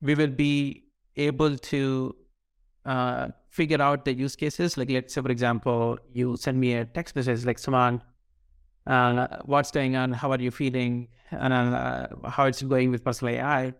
we 0.00 0.14
will 0.14 0.28
be 0.28 0.84
able 1.16 1.56
to 1.56 2.16
uh, 2.84 3.28
figure 3.48 3.80
out 3.80 4.04
the 4.04 4.12
use 4.12 4.36
cases. 4.36 4.76
Like, 4.76 4.90
let's 4.90 5.14
say, 5.14 5.22
for 5.22 5.30
example, 5.30 5.98
you 6.12 6.36
send 6.36 6.60
me 6.60 6.74
a 6.74 6.84
text 6.84 7.16
message 7.16 7.44
like, 7.44 7.58
Suman, 7.58 8.00
uh, 8.86 9.26
what's 9.44 9.70
going 9.70 9.96
on? 9.96 10.12
How 10.12 10.30
are 10.32 10.40
you 10.40 10.50
feeling? 10.50 11.08
And 11.30 11.52
uh, 11.52 12.08
how 12.28 12.44
it's 12.46 12.62
going 12.62 12.90
with 12.90 13.04
personal 13.04 13.34
AI? 13.34 13.74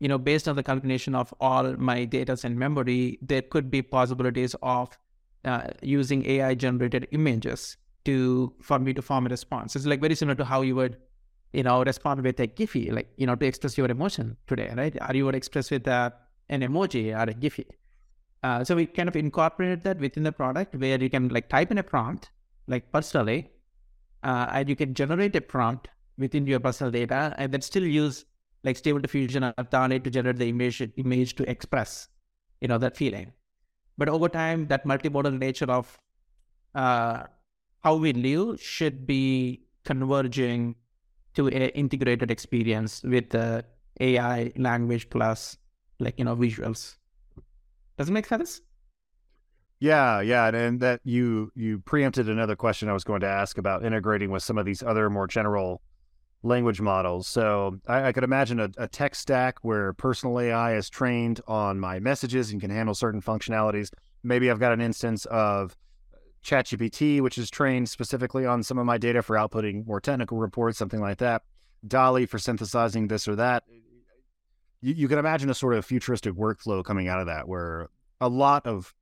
You 0.00 0.08
know, 0.08 0.18
based 0.18 0.48
on 0.48 0.56
the 0.56 0.62
combination 0.62 1.14
of 1.14 1.32
all 1.40 1.74
my 1.76 2.04
data 2.04 2.36
and 2.44 2.58
memory, 2.58 3.18
there 3.22 3.42
could 3.42 3.70
be 3.70 3.82
possibilities 3.82 4.54
of 4.62 4.96
uh, 5.44 5.68
using 5.82 6.26
AI 6.26 6.54
generated 6.54 7.08
images 7.12 7.76
to 8.04 8.52
for 8.60 8.78
me 8.78 8.92
to 8.92 9.02
form 9.02 9.26
a 9.26 9.30
response. 9.30 9.76
It's 9.76 9.86
like 9.86 10.00
very 10.00 10.14
similar 10.14 10.34
to 10.36 10.44
how 10.44 10.62
you 10.62 10.74
would 10.76 10.98
you 11.54 11.62
know, 11.62 11.84
respond 11.84 12.22
with 12.22 12.38
a 12.40 12.48
Giphy, 12.48 12.92
like, 12.92 13.08
you 13.16 13.26
know, 13.26 13.36
to 13.36 13.46
express 13.46 13.78
your 13.78 13.88
emotion 13.88 14.36
today, 14.48 14.74
right? 14.76 14.96
Or 15.08 15.14
you 15.14 15.24
would 15.24 15.36
express 15.36 15.70
with 15.70 15.86
uh, 15.86 16.10
an 16.48 16.62
emoji 16.62 17.14
or 17.14 17.30
a 17.30 17.34
Giphy. 17.34 17.66
Uh, 18.44 18.62
so 18.62 18.76
we 18.76 18.84
kind 18.84 19.08
of 19.08 19.16
incorporated 19.16 19.82
that 19.84 19.98
within 19.98 20.22
the 20.22 20.30
product 20.30 20.74
where 20.74 21.02
you 21.02 21.08
can 21.08 21.28
like 21.28 21.48
type 21.48 21.70
in 21.70 21.78
a 21.78 21.82
prompt, 21.82 22.30
like 22.66 22.92
personally, 22.92 23.50
uh, 24.22 24.46
and 24.52 24.68
you 24.68 24.76
can 24.76 24.92
generate 24.92 25.34
a 25.34 25.40
prompt 25.40 25.88
within 26.18 26.46
your 26.46 26.60
personal 26.60 26.90
data 26.90 27.34
and 27.38 27.52
then 27.52 27.62
still 27.62 27.82
use 27.82 28.26
like 28.62 28.76
stable 28.76 29.00
diffusion 29.00 29.44
or 29.44 29.54
DALL-E 29.70 29.98
to 30.00 30.10
generate 30.10 30.36
the 30.36 30.48
image, 30.50 30.82
image 30.98 31.34
to 31.36 31.50
express, 31.50 32.08
you 32.60 32.68
know, 32.68 32.76
that 32.76 32.98
feeling. 32.98 33.32
But 33.96 34.10
over 34.10 34.28
time, 34.28 34.66
that 34.68 34.84
multimodal 34.84 35.38
nature 35.38 35.70
of 35.70 35.98
uh, 36.74 37.22
how 37.82 37.96
we 37.96 38.12
live 38.12 38.60
should 38.60 39.06
be 39.06 39.62
converging 39.84 40.74
to 41.34 41.48
an 41.48 41.70
integrated 41.70 42.30
experience 42.30 43.02
with 43.02 43.30
the 43.30 43.64
AI 44.00 44.52
language 44.56 45.08
plus 45.08 45.56
like 45.98 46.18
you 46.18 46.26
know 46.26 46.36
visuals. 46.36 46.96
Does 47.96 48.08
it 48.08 48.12
make 48.12 48.26
sense? 48.26 48.60
Yeah, 49.80 50.20
yeah, 50.20 50.48
and 50.48 50.80
that 50.80 51.00
you 51.04 51.50
you 51.54 51.80
preempted 51.80 52.28
another 52.28 52.56
question 52.56 52.88
I 52.88 52.92
was 52.92 53.04
going 53.04 53.20
to 53.20 53.26
ask 53.26 53.58
about 53.58 53.84
integrating 53.84 54.30
with 54.30 54.42
some 54.42 54.56
of 54.56 54.64
these 54.64 54.82
other 54.82 55.10
more 55.10 55.26
general 55.26 55.82
language 56.42 56.80
models. 56.80 57.26
So 57.26 57.78
I, 57.86 58.08
I 58.08 58.12
could 58.12 58.24
imagine 58.24 58.60
a, 58.60 58.70
a 58.78 58.86
tech 58.86 59.14
stack 59.14 59.58
where 59.62 59.92
personal 59.94 60.38
AI 60.38 60.76
is 60.76 60.88
trained 60.90 61.40
on 61.46 61.80
my 61.80 61.98
messages 61.98 62.50
and 62.52 62.60
can 62.60 62.70
handle 62.70 62.94
certain 62.94 63.20
functionalities. 63.20 63.90
Maybe 64.22 64.50
I've 64.50 64.60
got 64.60 64.72
an 64.72 64.80
instance 64.80 65.24
of 65.26 65.76
ChatGPT, 66.44 67.20
which 67.20 67.38
is 67.38 67.50
trained 67.50 67.88
specifically 67.88 68.46
on 68.46 68.62
some 68.62 68.78
of 68.78 68.86
my 68.86 68.98
data 68.98 69.22
for 69.22 69.36
outputting 69.36 69.86
more 69.86 70.00
technical 70.00 70.38
reports, 70.38 70.78
something 70.78 71.00
like 71.00 71.18
that. 71.18 71.42
DALL-E 71.86 72.26
for 72.26 72.38
synthesizing 72.38 73.08
this 73.08 73.26
or 73.26 73.36
that. 73.36 73.64
You, 74.84 74.94
you 74.94 75.08
can 75.08 75.18
imagine 75.18 75.48
a 75.48 75.54
sort 75.54 75.74
of 75.74 75.84
futuristic 75.84 76.34
workflow 76.34 76.84
coming 76.84 77.08
out 77.08 77.20
of 77.20 77.26
that 77.26 77.48
where 77.48 77.88
a 78.20 78.28
lot 78.28 78.66
of 78.66 78.94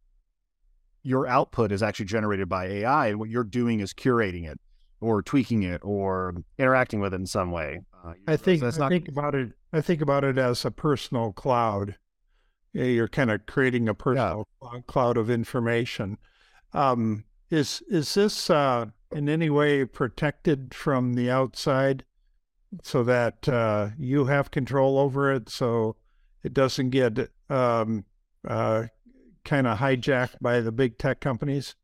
your 1.02 1.26
output 1.26 1.72
is 1.72 1.82
actually 1.82 2.06
generated 2.06 2.48
by 2.48 2.66
AI, 2.66 3.08
and 3.08 3.18
what 3.18 3.28
you're 3.28 3.42
doing 3.42 3.80
is 3.80 3.92
curating 3.92 4.48
it 4.48 4.60
or 5.00 5.20
tweaking 5.20 5.64
it 5.64 5.80
or 5.82 6.34
interacting 6.58 7.00
with 7.00 7.12
it 7.12 7.20
in 7.20 7.26
some 7.26 7.50
way. 7.50 7.80
Uh, 8.04 8.12
I 8.28 8.36
think 8.36 8.62
I 8.62 8.70
not... 8.78 8.90
think 8.90 9.08
about 9.08 9.34
it. 9.34 9.52
I 9.72 9.80
think 9.80 10.00
about 10.00 10.22
it 10.22 10.38
as 10.38 10.64
a 10.64 10.70
personal 10.70 11.32
cloud. 11.32 11.96
You're 12.72 13.08
kind 13.08 13.30
of 13.30 13.44
creating 13.46 13.88
a 13.88 13.94
personal 13.94 14.46
yeah. 14.62 14.80
cloud 14.86 15.16
of 15.16 15.28
information. 15.28 16.18
Um, 16.72 17.24
is 17.50 17.82
is 17.88 18.14
this 18.14 18.48
uh, 18.48 18.86
in 19.10 19.28
any 19.28 19.50
way 19.50 19.84
protected 19.84 20.72
from 20.74 21.14
the 21.14 21.30
outside, 21.30 22.04
so 22.82 23.02
that 23.04 23.48
uh, 23.48 23.90
you 23.98 24.26
have 24.26 24.50
control 24.50 24.98
over 24.98 25.32
it, 25.32 25.48
so 25.48 25.96
it 26.42 26.54
doesn't 26.54 26.90
get 26.90 27.18
um, 27.50 28.04
uh, 28.46 28.84
kind 29.44 29.66
of 29.66 29.78
hijacked 29.78 30.36
by 30.40 30.60
the 30.60 30.72
big 30.72 30.98
tech 30.98 31.20
companies? 31.20 31.74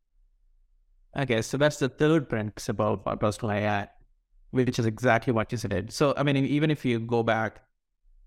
Okay, 1.17 1.41
so 1.41 1.57
that's 1.57 1.77
the 1.79 1.89
third 1.89 2.29
principle 2.29 2.97
for 2.97 3.15
personal 3.17 3.51
AI. 3.51 3.89
which 4.51 4.79
is 4.79 4.85
exactly 4.87 5.33
what 5.33 5.51
you 5.51 5.57
said. 5.59 5.91
So, 5.93 6.13
I 6.17 6.23
mean, 6.23 6.37
even 6.37 6.71
if 6.71 6.85
you 6.85 6.99
go 6.99 7.23
back 7.23 7.63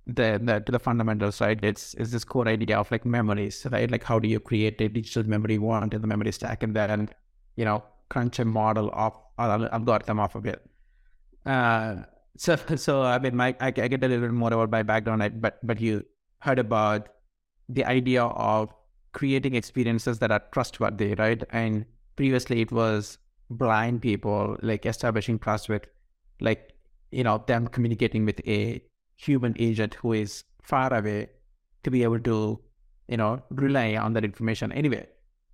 the, 0.06 0.40
the 0.42 0.60
to 0.60 0.72
the 0.72 0.78
fundamentals, 0.80 1.40
right? 1.40 1.58
It's 1.62 1.94
is 1.94 2.12
this 2.12 2.24
core 2.24 2.48
idea 2.48 2.78
of 2.78 2.90
like 2.90 3.04
memories, 3.06 3.66
right? 3.72 3.90
Like 3.90 4.04
how 4.04 4.18
do 4.20 4.28
you 4.28 4.40
create 4.40 4.80
a 4.80 4.88
digital 4.88 5.24
memory 5.28 5.58
one 5.58 5.90
in 5.92 6.00
the 6.02 6.06
memory 6.08 6.32
stack, 6.32 6.62
and 6.62 6.74
then 6.76 7.10
you 7.56 7.64
know 7.64 7.84
crunch 8.10 8.38
a 8.40 8.44
model 8.44 8.90
of 8.94 9.14
or 9.38 9.68
algorithm 9.74 10.20
off 10.20 10.34
of 10.36 10.46
it. 10.46 10.64
Uh, 11.46 12.02
so, 12.36 12.56
so 12.76 13.02
I 13.02 13.18
mean, 13.18 13.36
my 13.36 13.56
I, 13.60 13.66
I 13.66 13.70
get 13.70 14.04
a 14.04 14.08
little 14.08 14.20
bit 14.20 14.32
more 14.32 14.52
about 14.52 14.70
my 14.70 14.82
background, 14.82 15.40
but 15.40 15.58
but 15.62 15.80
you 15.80 16.04
heard 16.40 16.58
about 16.58 17.08
the 17.68 17.84
idea 17.84 18.24
of 18.24 18.72
creating 19.12 19.54
experiences 19.54 20.18
that 20.18 20.30
are 20.30 20.42
trustworthy, 20.52 21.14
right? 21.14 21.42
And 21.50 21.84
previously 22.16 22.60
it 22.60 22.72
was 22.72 23.18
blind 23.50 24.00
people 24.02 24.56
like 24.62 24.86
establishing 24.86 25.38
trust 25.38 25.68
with 25.68 25.86
like 26.40 26.72
you 27.10 27.22
know 27.22 27.42
them 27.46 27.66
communicating 27.66 28.24
with 28.24 28.40
a 28.46 28.82
human 29.16 29.54
agent 29.58 29.94
who 29.94 30.12
is 30.12 30.44
far 30.62 30.92
away 30.94 31.28
to 31.84 31.90
be 31.90 32.02
able 32.02 32.18
to 32.18 32.58
you 33.08 33.16
know 33.16 33.42
rely 33.50 33.96
on 33.96 34.12
that 34.14 34.24
information 34.24 34.72
anyway 34.72 35.06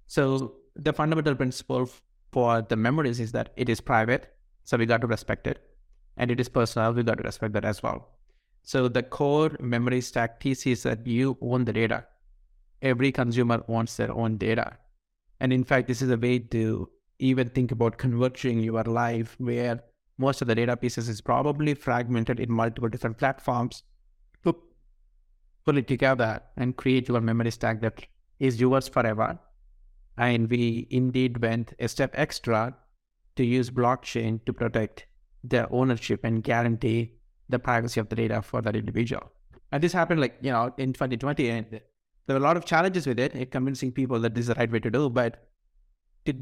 so 0.07 0.55
the 0.77 0.93
fundamental 0.93 1.35
principle 1.35 1.89
for 2.33 2.63
the 2.63 2.77
memories 2.77 3.19
is 3.19 3.33
that 3.33 3.53
it 3.57 3.69
is 3.69 3.81
private 3.81 4.35
so 4.65 4.77
we 4.77 4.87
got 4.87 5.01
to 5.01 5.07
respect 5.07 5.47
it 5.47 5.68
and 6.19 6.31
it 6.31 6.41
is 6.41 6.49
personal 6.49 6.93
we 6.93 7.03
got 7.03 7.17
to 7.17 7.23
respect 7.23 7.55
that 7.55 7.65
as 7.65 7.83
well. 7.83 8.09
So 8.63 8.89
the 8.89 9.03
core 9.03 9.57
memory 9.61 10.03
stack 10.03 10.43
thesis 10.43 10.83
that 10.83 11.07
you 11.07 11.39
own 11.41 11.65
the 11.65 11.73
data. 11.73 12.05
Every 12.83 13.11
consumer 13.13 13.65
wants 13.67 13.97
their 13.97 14.13
own 14.13 14.37
data. 14.37 14.77
And 15.41 15.53
in 15.53 15.65
fact 15.65 15.89
this 15.89 16.03
is 16.03 16.11
a 16.11 16.19
way 16.19 16.41
to 16.41 16.91
even 17.19 17.49
think 17.49 17.73
about 17.73 17.97
converging 17.97 18.61
your 18.61 18.85
life 18.85 19.37
where 19.39 19.81
most 20.19 20.43
of 20.43 20.49
the 20.49 20.55
data 20.55 20.77
pieces 20.77 21.09
is 21.09 21.21
probably 21.21 21.75
fragmented 21.75 22.41
in 22.41 22.53
multiple 22.53 22.89
different 22.89 23.17
platforms 23.19 23.85
to 24.45 24.55
pull 25.65 25.79
it 25.79 25.87
together 25.87 26.41
and 26.57 26.77
create 26.77 27.09
your 27.09 27.21
memory 27.21 27.53
stack 27.53 27.81
that 27.81 28.05
is 28.41 28.61
yours 28.61 28.89
forever. 28.89 29.39
And 30.17 30.51
we 30.51 30.89
indeed 30.91 31.41
went 31.41 31.75
a 31.79 31.89
step 31.89 32.11
extra 32.15 32.77
to 33.37 33.45
use 33.45 33.71
blockchain 33.71 34.45
to 34.47 34.53
protect 34.53 35.07
their 35.45 35.73
ownership 35.73 36.25
and 36.25 36.43
guarantee 36.43 37.13
the 37.49 37.59
privacy 37.59 38.01
of 38.01 38.09
the 38.09 38.17
data 38.17 38.43
for 38.43 38.61
that 38.63 38.77
individual. 38.77 39.31
And 39.73 39.83
this 39.83 39.93
happened 39.93 40.21
like, 40.21 40.39
you 40.41 40.51
know, 40.51 40.73
in 40.79 40.93
2020 40.93 41.51
and 41.51 41.67
there 41.71 42.37
were 42.37 42.37
a 42.37 42.41
lot 42.41 42.57
of 42.57 42.65
challenges 42.65 43.07
with 43.07 43.19
it, 43.19 43.51
convincing 43.51 43.93
people 43.93 44.19
that 44.21 44.35
this 44.35 44.43
is 44.43 44.49
the 44.49 44.55
right 44.55 44.71
way 44.71 44.81
to 44.81 44.91
do. 44.91 45.09
But 45.09 45.49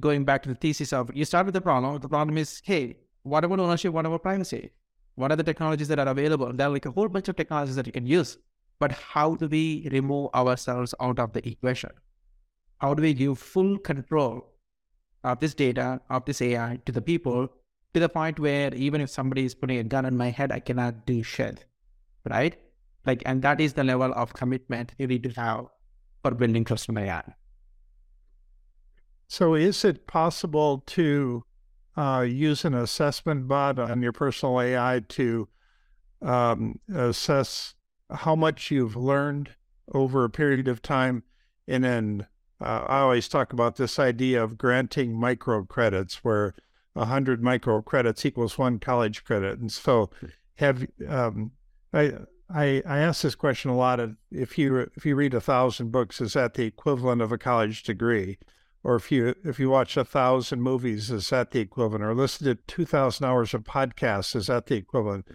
going 0.01 0.25
back 0.25 0.43
to 0.43 0.49
the 0.49 0.55
thesis 0.55 0.93
of 0.93 1.11
you 1.15 1.25
start 1.25 1.47
with 1.47 1.55
the 1.55 1.61
problem. 1.61 2.01
The 2.01 2.09
problem 2.09 2.39
is, 2.39 2.61
hey, 2.65 2.97
what 3.23 3.45
about 3.45 3.61
ownership? 3.61 3.93
What 3.93 4.07
about 4.07 4.23
privacy? 4.23 4.71
What 5.15 5.31
are 5.31 5.37
the 5.37 5.45
technologies 5.45 5.89
that 5.89 5.99
are 5.99 6.09
available? 6.09 6.53
There 6.53 6.67
are 6.67 6.71
like 6.71 6.87
a 6.87 6.91
whole 6.91 7.09
bunch 7.09 7.29
of 7.29 7.37
technologies 7.37 7.77
that 7.77 7.87
you 7.87 7.93
can 7.93 8.07
use. 8.07 8.37
But 8.79 8.93
how 8.93 9.37
do 9.37 9.47
we 9.49 9.89
remove 9.93 10.31
ourselves 10.35 10.95
out 11.01 11.19
of 11.19 11.33
the 11.33 11.49
equation? 11.49 11.91
How 12.79 12.95
do 12.95 13.03
we 13.03 13.15
give 13.15 13.39
full 13.39 13.79
control 13.79 14.53
of 15.25 15.41
this 15.41 15.55
data, 15.55 16.01
of 16.11 16.25
this 16.25 16.43
AI 16.43 16.81
to 16.85 16.93
the 16.93 17.01
people 17.01 17.49
to 17.97 18.01
the 18.01 18.09
point 18.11 18.39
where 18.39 18.75
even 18.75 19.01
if 19.01 19.09
somebody 19.09 19.47
is 19.47 19.55
putting 19.55 19.79
a 19.79 19.85
gun 19.85 20.05
on 20.05 20.19
my 20.19 20.29
head, 20.29 20.53
I 20.53 20.61
cannot 20.61 21.07
do 21.07 21.23
shit. 21.23 21.65
Right? 22.29 22.57
Like, 23.07 23.23
and 23.25 23.41
that 23.41 23.59
is 23.59 23.73
the 23.73 23.85
level 23.85 24.13
of 24.13 24.35
commitment 24.35 24.93
you 24.99 25.07
need 25.07 25.23
to 25.23 25.31
have 25.31 25.67
for 26.23 26.33
building 26.33 26.65
custom 26.65 26.99
AI. 26.99 27.23
So, 29.29 29.55
is 29.55 29.83
it 29.83 30.07
possible 30.07 30.83
to 30.89 31.45
uh, 31.97 32.27
use 32.29 32.67
an 32.67 32.75
assessment 32.75 33.49
bot 33.49 33.79
on 33.79 34.03
your 34.03 34.13
personal 34.13 34.61
AI 34.61 35.01
to 35.09 35.49
um, 36.21 36.79
assess 36.95 37.75
how 38.11 38.37
much 38.37 38.71
you've 38.71 38.97
learned 38.97 39.51
over 39.95 40.25
a 40.25 40.31
period 40.31 40.69
of 40.69 40.83
time. 40.83 41.23
And 41.67 41.83
then 41.83 42.27
uh, 42.61 42.85
I 42.87 42.99
always 42.99 43.29
talk 43.29 43.55
about 43.55 43.77
this 43.77 43.99
idea 43.99 44.43
of 44.43 44.59
granting 44.59 45.15
microcredits, 45.15 46.17
where 46.17 46.55
100 46.97 47.43
microcredits 47.43 48.25
equals 48.25 48.59
one 48.59 48.79
college 48.79 49.25
credit. 49.25 49.59
And 49.59 49.71
so, 49.71 50.11
have 50.57 50.87
um, 51.09 51.53
I, 51.93 52.15
I, 52.49 52.83
I 52.87 52.99
ask 52.99 53.23
this 53.23 53.35
question 53.35 53.71
a 53.71 53.77
lot 53.77 54.01
of 54.01 54.17
if 54.31 54.59
you 54.59 54.91
if 54.97 55.05
you 55.05 55.15
read 55.15 55.35
a 55.35 55.41
thousand 55.41 55.93
books, 55.93 56.21
is 56.21 56.33
that 56.35 56.55
the 56.55 56.65
equivalent 56.65 57.23
of 57.23 57.33
a 57.33 57.39
college 57.39 57.83
degree? 57.83 58.39
or 58.87 58.95
if 58.95 59.11
you 59.11 59.35
if 59.45 59.59
you 59.59 59.69
watch 59.69 59.97
a 59.97 60.05
thousand 60.05 60.63
movies, 60.63 61.11
is 61.11 61.29
that 61.31 61.51
the 61.51 61.59
equivalent? 61.59 62.05
Or 62.05 62.15
listen 62.15 62.47
to 62.47 62.55
two 62.55 62.85
thousand 62.85 63.27
hours 63.27 63.53
of 63.53 63.65
podcasts, 63.65 64.37
is 64.37 64.47
that 64.47 64.67
the 64.67 64.77
equivalent? 64.77 65.27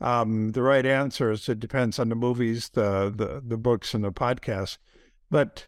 Um, 0.00 0.52
the 0.52 0.62
right 0.62 0.86
answer 0.86 1.32
is 1.32 1.48
it 1.48 1.58
depends 1.58 1.98
on 1.98 2.10
the 2.10 2.14
movies, 2.14 2.68
the 2.68 3.12
the, 3.14 3.42
the 3.44 3.56
books, 3.56 3.92
and 3.92 4.04
the 4.04 4.12
podcasts. 4.12 4.78
But 5.32 5.66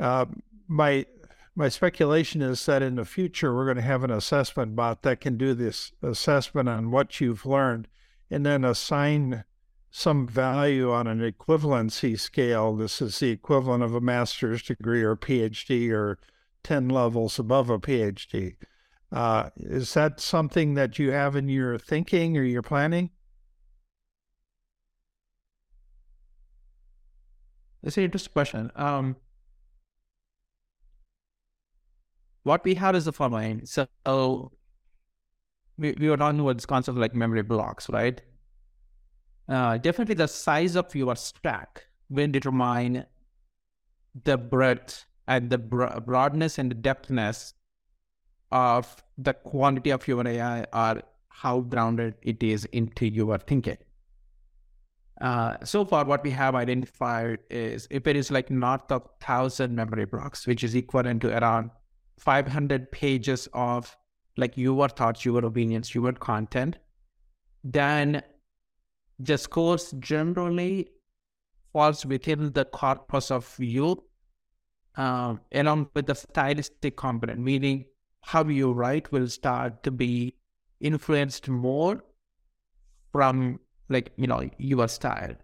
uh, 0.00 0.26
my 0.66 1.06
my 1.54 1.68
speculation 1.68 2.40
is 2.40 2.64
that 2.66 2.82
in 2.82 2.96
the 2.96 3.04
future 3.04 3.54
we're 3.54 3.66
going 3.66 3.76
to 3.76 3.82
have 3.82 4.04
an 4.04 4.10
assessment 4.10 4.74
bot 4.74 5.02
that 5.02 5.20
can 5.20 5.36
do 5.36 5.54
this 5.54 5.92
assessment 6.02 6.68
on 6.68 6.90
what 6.90 7.20
you've 7.20 7.44
learned, 7.44 7.88
and 8.30 8.46
then 8.46 8.64
assign 8.64 9.44
some 9.90 10.26
value 10.26 10.90
on 10.90 11.06
an 11.06 11.20
equivalency 11.20 12.18
scale. 12.18 12.74
This 12.74 13.02
is 13.02 13.18
the 13.18 13.30
equivalent 13.30 13.82
of 13.84 13.94
a 13.94 14.00
master's 14.00 14.62
degree 14.62 15.02
or 15.02 15.16
PhD 15.16 15.92
or 15.92 16.18
10 16.64 16.88
levels 16.88 17.38
above 17.38 17.68
a 17.68 17.78
PhD. 17.78 18.56
Uh, 19.10 19.50
is 19.56 19.92
that 19.92 20.18
something 20.18 20.72
that 20.74 20.98
you 20.98 21.10
have 21.10 21.36
in 21.36 21.50
your 21.50 21.76
thinking 21.76 22.38
or 22.38 22.42
your 22.42 22.62
planning? 22.62 23.10
That's 27.82 27.98
an 27.98 28.04
interesting 28.04 28.32
question. 28.32 28.70
Um, 28.74 29.16
what 32.42 32.64
we 32.64 32.74
have 32.74 32.94
is 32.94 33.04
the 33.04 33.12
following. 33.12 33.64
So 33.64 33.86
we, 35.78 35.94
we 35.98 36.08
were 36.08 36.16
talking 36.16 36.40
about 36.40 36.56
this 36.56 36.66
concept 36.66 36.96
of 36.96 37.00
like 37.00 37.14
memory 37.14 37.42
blocks, 37.42 37.88
right? 37.88 38.20
Uh, 39.48 39.78
definitely 39.78 40.14
the 40.14 40.28
size 40.28 40.76
of 40.76 40.94
your 40.94 41.16
stack 41.16 41.86
will 42.08 42.28
determine 42.28 43.06
the 44.24 44.36
breadth 44.36 45.06
and 45.26 45.50
the 45.50 45.58
bro- 45.58 46.00
broadness 46.00 46.58
and 46.58 46.70
the 46.70 46.74
depthness 46.74 47.54
of 48.50 49.02
the 49.16 49.32
quantity 49.32 49.90
of 49.90 50.06
your 50.06 50.26
AI 50.26 50.66
or 50.72 51.02
how 51.28 51.60
grounded 51.60 52.14
it 52.22 52.42
is 52.42 52.64
into 52.66 53.06
your 53.06 53.38
thinking. 53.38 53.78
Uh, 55.20 55.56
so 55.64 55.84
far, 55.84 56.04
what 56.04 56.22
we 56.24 56.30
have 56.30 56.54
identified 56.54 57.38
is 57.48 57.86
if 57.90 58.06
it 58.06 58.16
is 58.16 58.30
like 58.30 58.50
north 58.50 58.90
of 58.90 59.02
1,000 59.02 59.74
memory 59.74 60.04
blocks, 60.04 60.46
which 60.46 60.64
is 60.64 60.74
equivalent 60.74 61.22
to 61.22 61.36
around 61.38 61.70
500 62.18 62.90
pages 62.92 63.48
of 63.52 63.96
like 64.36 64.56
your 64.56 64.88
thoughts, 64.88 65.24
your 65.24 65.44
opinions, 65.44 65.94
your 65.94 66.12
content, 66.12 66.78
then 67.64 68.22
the 69.18 69.36
scores 69.36 69.92
generally 69.98 70.88
falls 71.72 72.04
within 72.04 72.52
the 72.52 72.64
corpus 72.64 73.30
of 73.30 73.54
you 73.58 74.02
uh, 74.96 75.36
along 75.52 75.88
with 75.94 76.06
the 76.06 76.14
stylistic 76.14 76.96
component, 76.96 77.40
meaning 77.40 77.84
how 78.22 78.44
you 78.44 78.72
write 78.72 79.10
will 79.12 79.28
start 79.28 79.82
to 79.82 79.90
be 79.90 80.34
influenced 80.80 81.48
more 81.48 82.02
from 83.12 83.58
like 83.88 84.12
you 84.16 84.26
know 84.26 84.48
your 84.58 84.88
style. 84.88 85.34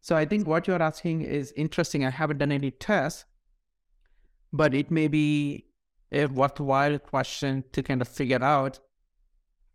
So 0.00 0.16
I 0.16 0.24
think 0.24 0.46
what 0.46 0.66
you're 0.66 0.82
asking 0.82 1.22
is 1.22 1.52
interesting. 1.56 2.04
I 2.04 2.10
haven't 2.10 2.38
done 2.38 2.52
any 2.52 2.70
tests, 2.70 3.24
but 4.52 4.74
it 4.74 4.90
may 4.90 5.08
be 5.08 5.66
a 6.12 6.26
worthwhile 6.26 6.98
question 6.98 7.64
to 7.72 7.82
kind 7.82 8.02
of 8.02 8.08
figure 8.08 8.42
out 8.42 8.78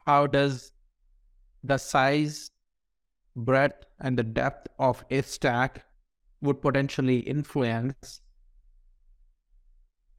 how 0.06 0.28
does 0.28 0.72
the 1.64 1.78
size, 1.78 2.52
breadth, 3.36 3.86
and 4.00 4.18
the 4.18 4.24
depth 4.24 4.68
of 4.80 5.04
a 5.10 5.22
stack 5.22 5.86
would 6.42 6.62
potentially 6.62 7.20
influence 7.20 8.22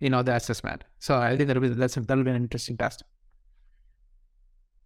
you 0.00 0.10
know 0.10 0.22
the 0.22 0.34
assessment. 0.34 0.84
So 0.98 1.16
I 1.16 1.36
think 1.36 1.48
that'll 1.48 1.62
be 1.62 1.68
that's 1.68 1.94
that'll 1.94 2.24
be 2.24 2.30
an 2.30 2.36
interesting 2.36 2.76
test. 2.76 3.02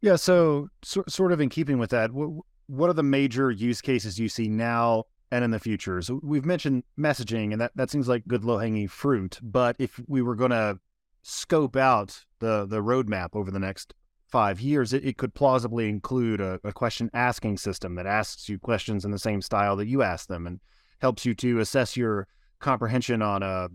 Yeah. 0.00 0.16
So, 0.16 0.68
so 0.82 1.04
sort 1.08 1.32
of 1.32 1.40
in 1.40 1.48
keeping 1.48 1.78
with 1.78 1.90
that, 1.90 2.12
what, 2.12 2.30
what 2.66 2.90
are 2.90 2.94
the 2.94 3.04
major 3.04 3.50
use 3.50 3.80
cases 3.80 4.18
you 4.18 4.28
see 4.28 4.48
now 4.48 5.04
and 5.30 5.44
in 5.44 5.52
the 5.52 5.60
future? 5.60 6.02
So 6.02 6.20
we've 6.22 6.44
mentioned 6.44 6.82
messaging, 6.98 7.52
and 7.52 7.60
that 7.60 7.72
that 7.76 7.90
seems 7.90 8.08
like 8.08 8.26
good 8.26 8.44
low 8.44 8.58
hanging 8.58 8.88
fruit. 8.88 9.38
But 9.42 9.76
if 9.78 10.00
we 10.08 10.22
were 10.22 10.34
going 10.34 10.50
to 10.50 10.78
scope 11.22 11.76
out 11.76 12.24
the 12.40 12.66
the 12.66 12.82
roadmap 12.82 13.30
over 13.34 13.50
the 13.50 13.58
next 13.58 13.94
five 14.28 14.60
years, 14.60 14.92
it, 14.92 15.04
it 15.04 15.18
could 15.18 15.34
plausibly 15.34 15.88
include 15.88 16.40
a, 16.40 16.58
a 16.64 16.72
question 16.72 17.10
asking 17.12 17.58
system 17.58 17.94
that 17.96 18.06
asks 18.06 18.48
you 18.48 18.58
questions 18.58 19.04
in 19.04 19.10
the 19.10 19.18
same 19.18 19.42
style 19.42 19.76
that 19.76 19.86
you 19.86 20.02
ask 20.02 20.28
them 20.28 20.46
and 20.46 20.58
helps 21.00 21.26
you 21.26 21.34
to 21.34 21.60
assess 21.60 21.96
your 21.96 22.26
comprehension 22.58 23.22
on 23.22 23.42
a 23.42 23.68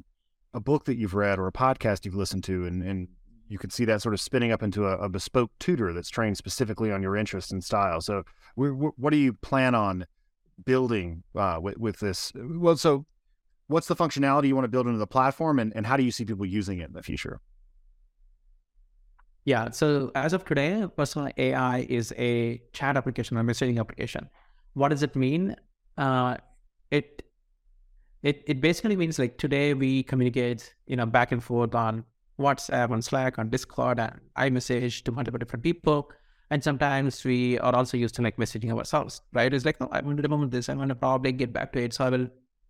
a 0.54 0.60
book 0.60 0.86
that 0.86 0.98
you've 0.98 1.14
read 1.14 1.38
or 1.38 1.48
a 1.48 1.52
podcast 1.52 2.06
you've 2.06 2.16
listened 2.16 2.43
to 2.43 2.66
and, 2.66 2.82
and 2.82 3.08
you 3.50 3.58
could 3.58 3.72
see 3.72 3.86
that 3.86 4.02
sort 4.02 4.14
of 4.14 4.22
spinning 4.22 4.52
up 4.52 4.64
into 4.64 4.86
a, 4.86 4.98
a 4.98 5.10
bespoke 5.10 5.52
tutor 5.60 5.93
that's 5.93 6.10
trained 6.10 6.38
specifically 6.38 6.91
on 6.91 7.02
your 7.02 7.16
interests 7.16 7.52
and 7.52 7.64
style. 7.64 8.02
So, 8.02 8.24
we, 8.56 8.70
what 8.70 9.12
do 9.12 9.18
you 9.18 9.34
plan 9.34 9.76
on 9.76 10.06
building 10.66 11.24
uh, 11.36 11.60
with, 11.62 11.78
with 11.78 12.00
this? 12.00 12.32
Well, 12.36 12.76
so 12.76 13.06
what's 13.68 13.88
the 13.88 13.95
functionality 13.95 14.47
you 14.47 14.55
want 14.55 14.65
to 14.65 14.70
build 14.70 14.88
into 14.88 14.99
the 14.99 15.07
platform, 15.07 15.59
and, 15.59 15.74
and 15.76 15.86
how 15.86 15.97
do 15.97 16.03
you 16.03 16.11
see 16.11 16.26
people 16.26 16.45
using 16.45 16.80
it 16.80 16.88
in 16.88 16.93
the 16.93 17.03
future? 17.03 17.39
Yeah. 19.45 19.70
So 19.72 20.11
as 20.13 20.34
of 20.34 20.43
today, 20.43 20.86
personal 20.97 21.30
AI 21.38 21.86
is 21.88 22.13
a 22.18 22.61
chat 22.74 22.97
application 22.97 23.38
or 23.38 23.43
messaging 23.43 23.80
application. 23.80 24.30
What 24.74 24.89
does 24.89 25.03
it 25.03 25.15
mean? 25.15 25.55
Uh, 25.97 26.36
it 26.91 27.24
it 28.24 28.43
it 28.45 28.59
basically 28.59 28.97
means 28.97 29.18
like 29.20 29.38
today 29.38 29.74
we 29.74 30.03
communicate, 30.03 30.74
you 30.86 30.97
know, 30.97 31.05
back 31.05 31.32
and 31.32 31.41
forth 31.41 31.76
on 31.76 32.03
WhatsApp, 32.38 32.91
on 32.91 33.01
Slack, 33.01 33.39
on 33.39 33.49
Discord, 33.49 33.99
and 33.99 34.20
iMessage 34.38 35.03
to 35.03 35.13
multiple 35.13 35.39
different 35.39 35.63
people. 35.63 36.11
And 36.49 36.63
sometimes 36.63 37.24
we 37.24 37.57
are 37.59 37.76
also 37.76 37.97
used 37.97 38.15
to 38.15 38.22
like 38.22 38.36
messaging 38.38 38.72
ourselves, 38.78 39.22
right? 39.34 39.53
It's 39.53 39.65
like, 39.65 39.78
oh, 39.82 39.89
I 39.91 40.01
want 40.01 40.18
to 40.18 40.24
remember 40.24 40.47
this. 40.47 40.70
I 40.70 40.74
want 40.74 40.89
to 40.89 40.95
probably 40.95 41.32
get 41.32 41.53
back 41.53 41.74
to 41.74 41.84
it. 41.84 41.93
So 41.93 42.05
I 42.05 42.09
will 42.09 42.28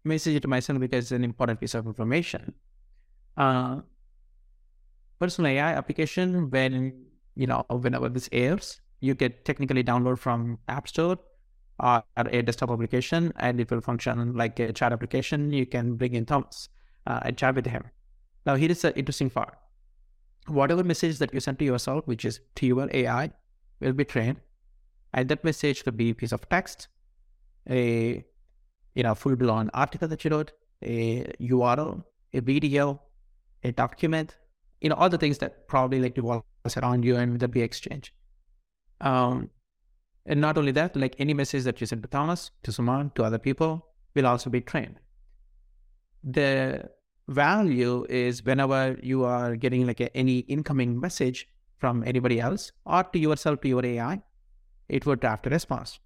message 0.08 0.36
it 0.36 0.42
to 0.42 0.48
myself 0.48 0.80
because 0.80 1.06
it's 1.06 1.12
an 1.12 1.24
important 1.24 1.60
piece 1.60 1.76
of 1.76 1.86
information. 1.86 2.54
Uh, 3.36 3.82
personal 5.20 5.52
AI 5.52 5.74
application, 5.74 6.50
when 6.50 7.06
you 7.36 7.48
know 7.48 7.64
whenever 7.70 8.10
this 8.10 8.30
airs, 8.32 8.82
you 9.00 9.16
can 9.16 9.34
technically 9.44 9.84
download 9.84 10.18
from 10.18 10.58
App 10.68 10.88
Store 10.88 11.18
or 11.80 12.04
a 12.16 12.42
desktop 12.42 12.72
application, 12.72 13.32
and 13.38 13.60
it 13.60 13.70
will 13.70 13.82
function 13.82 14.34
like 14.34 14.60
a 14.60 14.74
chat 14.74 14.92
application. 14.92 15.52
You 15.52 15.66
can 15.66 15.96
bring 15.96 16.16
in 16.16 16.26
Thomas 16.26 16.70
uh, 17.06 17.20
and 17.24 17.38
chat 17.38 17.56
with 17.56 17.68
him. 17.68 17.84
Now, 18.46 18.56
here 18.56 18.72
is 18.72 18.82
the 18.82 18.98
interesting 18.98 19.30
part. 19.30 19.58
Whatever 20.48 20.84
message 20.84 21.20
that 21.20 21.34
you 21.34 21.40
send 21.40 21.60
to 21.60 21.66
yourself, 21.66 22.08
which 22.08 22.26
is 22.26 22.40
to 22.56 22.66
your 22.66 22.90
AI, 22.94 23.32
will 23.80 23.94
be 23.94 24.06
trained, 24.06 24.38
and 25.14 25.30
that 25.30 25.44
message 25.44 25.84
could 25.84 25.98
be 25.98 26.12
a 26.12 26.16
piece 26.16 26.32
of 26.32 26.48
text, 26.50 26.88
a 27.70 28.24
you 28.98 29.04
know 29.04 29.14
full-blown 29.14 29.70
article 29.74 30.08
that 30.08 30.26
you 30.26 30.32
wrote, 30.32 30.52
a 30.84 31.24
URL, 31.40 32.04
a 32.34 32.42
video, 32.42 33.00
a 33.64 33.72
document, 33.72 34.36
you 34.82 34.90
know, 34.90 34.96
all 34.96 35.10
the 35.10 35.18
things 35.18 35.38
that 35.38 35.68
probably 35.68 36.00
like 36.00 36.18
revolve 36.18 36.44
around 36.82 37.06
you 37.06 37.16
and 37.16 37.40
the 37.40 37.48
be 37.48 37.62
exchange. 37.62 38.14
Um, 39.02 39.50
and 40.26 40.42
not 40.42 40.58
only 40.58 40.72
that, 40.72 40.96
like 40.96 41.16
any 41.20 41.34
message 41.34 41.64
that 41.64 41.80
you 41.80 41.88
send 41.88 42.02
to 42.04 42.10
Thomas, 42.10 42.52
to 42.64 42.72
Suman, 42.72 43.14
to 43.16 43.24
other 43.24 43.38
people 43.38 43.88
will 44.16 44.26
also 44.26 44.50
be 44.50 44.62
trained. 44.62 45.00
The 46.24 46.90
value 47.28 48.06
is 48.10 48.44
whenever 48.44 48.98
you 49.02 49.24
are 49.24 49.56
getting 49.56 49.86
like 49.86 50.00
a, 50.00 50.16
any 50.18 50.40
incoming 50.40 51.00
message 51.00 51.48
from 51.78 52.04
anybody 52.04 52.40
else 52.40 52.72
or 52.86 53.04
to 53.04 53.20
yourself, 53.20 53.62
to 53.62 53.68
your 53.68 53.86
AI, 53.86 54.22
it 54.90 55.06
would 55.06 55.20
draft 55.20 55.46
a 55.46 55.50
response. 55.52 56.00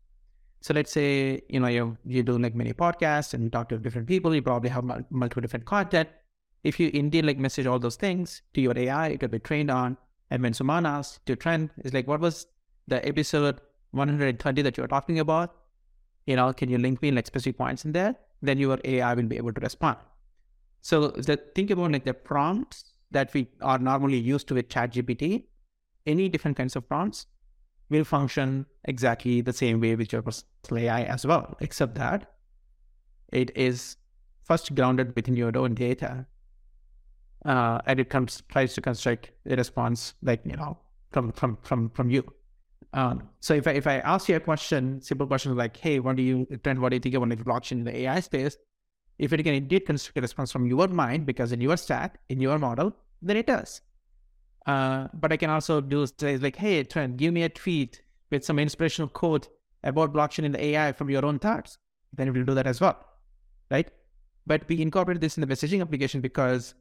So 0.62 0.74
let's 0.74 0.92
say, 0.92 1.42
you 1.50 1.60
know, 1.60 1.68
you 1.68 1.98
you 2.06 2.24
do 2.24 2.38
like 2.38 2.56
many 2.56 2.74
podcasts 2.74 3.34
and 3.34 3.44
you 3.44 3.50
talk 3.50 3.70
to 3.70 3.78
different 3.78 4.08
people, 4.08 4.34
you 4.34 4.42
probably 4.42 4.70
have 4.70 4.84
multiple 5.10 5.42
different 5.42 5.66
content 5.66 6.10
if 6.64 6.80
you 6.80 6.92
indeed 6.94 7.26
like 7.26 7.38
message 7.38 7.66
all 7.66 7.80
those 7.80 7.96
things 7.96 8.42
to 8.54 8.62
your 8.62 8.78
AI, 8.78 9.10
it 9.10 9.22
will 9.22 9.30
be 9.30 9.40
trained 9.40 9.72
on. 9.72 9.98
And 10.30 10.44
when 10.44 10.54
Suman 10.54 10.88
asks 10.88 11.20
to 11.26 11.36
Trent, 11.36 11.72
is 11.84 11.94
like, 11.94 12.08
what 12.08 12.20
was 12.20 12.48
the 12.88 13.06
episode 13.06 13.60
120 13.92 14.62
that 14.62 14.78
you 14.78 14.84
were 14.84 14.88
talking 14.88 15.20
about? 15.20 15.56
You 16.26 16.36
know, 16.36 16.54
can 16.54 16.70
you 16.70 16.78
link 16.78 17.02
me 17.02 17.12
like 17.12 17.28
specific 17.28 17.58
points 17.58 17.84
in 17.84 17.92
there? 17.92 18.16
Then 18.42 18.58
your 18.58 18.80
AI 18.84 19.14
will 19.14 19.24
be 19.24 19.38
able 19.38 19.54
to 19.54 19.62
respond. 19.62 19.98
So 20.82 21.10
the, 21.10 21.38
think 21.56 21.70
about 21.72 21.92
like 21.92 22.06
the 22.06 22.14
prompts 22.14 22.86
that 23.12 23.34
we 23.34 23.48
are 23.62 23.78
normally 23.78 24.18
used 24.18 24.48
to 24.50 24.54
with 24.56 24.70
ChatGPT. 24.70 25.46
Any 26.06 26.30
different 26.30 26.58
kinds 26.58 26.76
of 26.76 26.88
prompts 26.88 27.28
will 27.92 28.04
function 28.04 28.66
exactly 28.86 29.42
the 29.42 29.54
same 29.54 29.80
way 29.80 29.96
with 29.96 30.12
your 30.12 30.24
personal 30.24 30.84
AI 30.84 31.04
as 31.04 31.26
well, 31.26 31.56
except 31.60 31.96
that 31.96 32.32
it 33.32 33.52
is 33.56 33.98
first 34.44 34.74
grounded 34.76 35.16
within 35.16 35.36
your 35.36 35.56
own 35.56 35.76
data 35.76 36.26
uh, 37.46 37.80
and 37.86 38.00
it 38.00 38.10
comes 38.10 38.44
tries 38.50 38.74
to 38.74 38.82
construct 38.82 39.32
a 39.50 39.56
response 39.56 40.14
like 40.22 40.42
you 40.46 40.56
know 40.56 40.78
from 41.12 41.32
from 41.32 41.58
from 41.64 41.90
from 41.90 42.10
you. 42.10 42.24
Um, 42.94 43.30
so 43.40 43.54
if 43.54 43.68
I 43.68 43.72
if 43.72 43.88
I 43.88 44.00
ask 44.00 44.28
you 44.30 44.36
a 44.36 44.40
question, 44.40 45.02
simple 45.02 45.28
question 45.28 45.56
like, 45.56 45.78
"Hey, 45.78 46.00
what 46.00 46.16
do 46.16 46.24
you 46.24 46.46
Trent? 46.64 46.80
What 46.80 46.90
do 46.90 46.96
you 46.96 47.00
think 47.00 47.16
about 47.16 47.30
blockchain 47.30 47.72
in 47.72 47.84
the 47.84 47.96
AI 48.02 48.20
space?" 48.20 48.58
If 49.18 49.34
it 49.34 49.44
can 49.44 49.54
indeed 49.54 49.86
construct 49.86 50.18
a 50.18 50.22
response 50.22 50.52
from 50.52 50.66
your 50.66 50.88
mind, 50.88 51.26
because 51.26 51.52
in 51.52 51.62
your 51.62 51.78
stack, 51.78 52.20
in 52.30 52.42
your 52.42 52.58
model, 52.58 52.96
then 53.22 53.38
it 53.38 53.48
does. 53.48 53.82
Uh, 54.66 55.08
but 55.14 55.32
I 55.32 55.38
can 55.38 55.50
also 55.50 55.82
do 55.82 56.06
say 56.06 56.38
like, 56.38 56.56
"Hey, 56.56 56.84
Trent, 56.84 57.18
give 57.18 57.34
me 57.34 57.44
a 57.44 57.50
tweet 57.50 58.02
with 58.30 58.46
some 58.46 58.60
inspirational 58.60 59.10
quote 59.10 59.50
about 59.84 60.14
blockchain 60.14 60.46
and 60.46 60.56
AI 60.56 60.92
from 60.92 61.10
your 61.10 61.26
own 61.26 61.40
thoughts." 61.40 61.78
Then 62.14 62.28
it 62.28 62.32
will 62.32 62.46
do 62.46 62.54
that 62.54 62.68
as 62.68 62.82
well, 62.82 62.98
right? 63.70 63.90
But 64.46 64.68
we 64.68 64.82
incorporate 64.82 65.22
this 65.22 65.38
in 65.38 65.42
the 65.42 65.48
messaging 65.48 65.82
application 65.82 66.22
because 66.22 66.76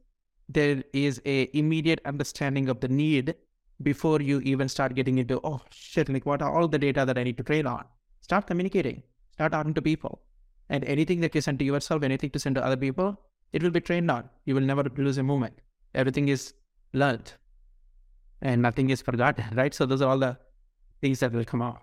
there 0.49 0.83
is 0.93 1.23
a 1.25 1.49
immediate 1.57 2.01
understanding 2.05 2.69
of 2.69 2.81
the 2.81 2.89
need 2.89 3.35
before 3.83 4.21
you 4.21 4.41
even 4.41 4.69
start 4.69 4.95
getting 4.95 5.19
into 5.19 5.41
oh 5.43 5.61
shit 5.71 6.09
like 6.09 6.27
what 6.27 6.43
are 6.43 6.55
all 6.55 6.69
the 6.69 6.79
data 6.79 7.05
that 7.07 7.17
i 7.17 7.23
need 7.23 7.37
to 7.37 7.43
train 7.45 7.67
on? 7.67 7.85
Start 8.21 8.47
communicating. 8.47 9.03
Start 9.33 9.53
talking 9.53 9.75
to 9.75 9.83
people. 9.83 10.21
And 10.69 10.85
anything 10.85 11.21
that 11.21 11.35
you 11.35 11.41
send 11.41 11.59
to 11.61 11.65
yourself 11.65 12.03
anything 12.03 12.31
to 12.31 12.39
send 12.39 12.57
to 12.57 12.65
other 12.65 12.77
people 12.77 13.21
it 13.53 13.63
will 13.63 13.71
be 13.71 13.81
trained 13.81 14.11
on. 14.11 14.29
You 14.45 14.55
will 14.55 14.63
never 14.63 14.85
lose 14.97 15.19
a 15.19 15.23
moment. 15.23 15.55
Everything 15.95 16.29
is 16.29 16.55
learned 16.93 17.33
and 18.43 18.63
nothing 18.63 18.91
is 18.91 19.03
forgotten 19.03 19.45
right 19.55 19.75
so 19.75 19.87
those 19.87 20.03
are 20.03 20.11
all 20.11 20.19
the 20.19 20.37
things 21.01 21.21
that 21.21 21.33
will 21.33 21.45
come 21.45 21.63
out 21.63 21.81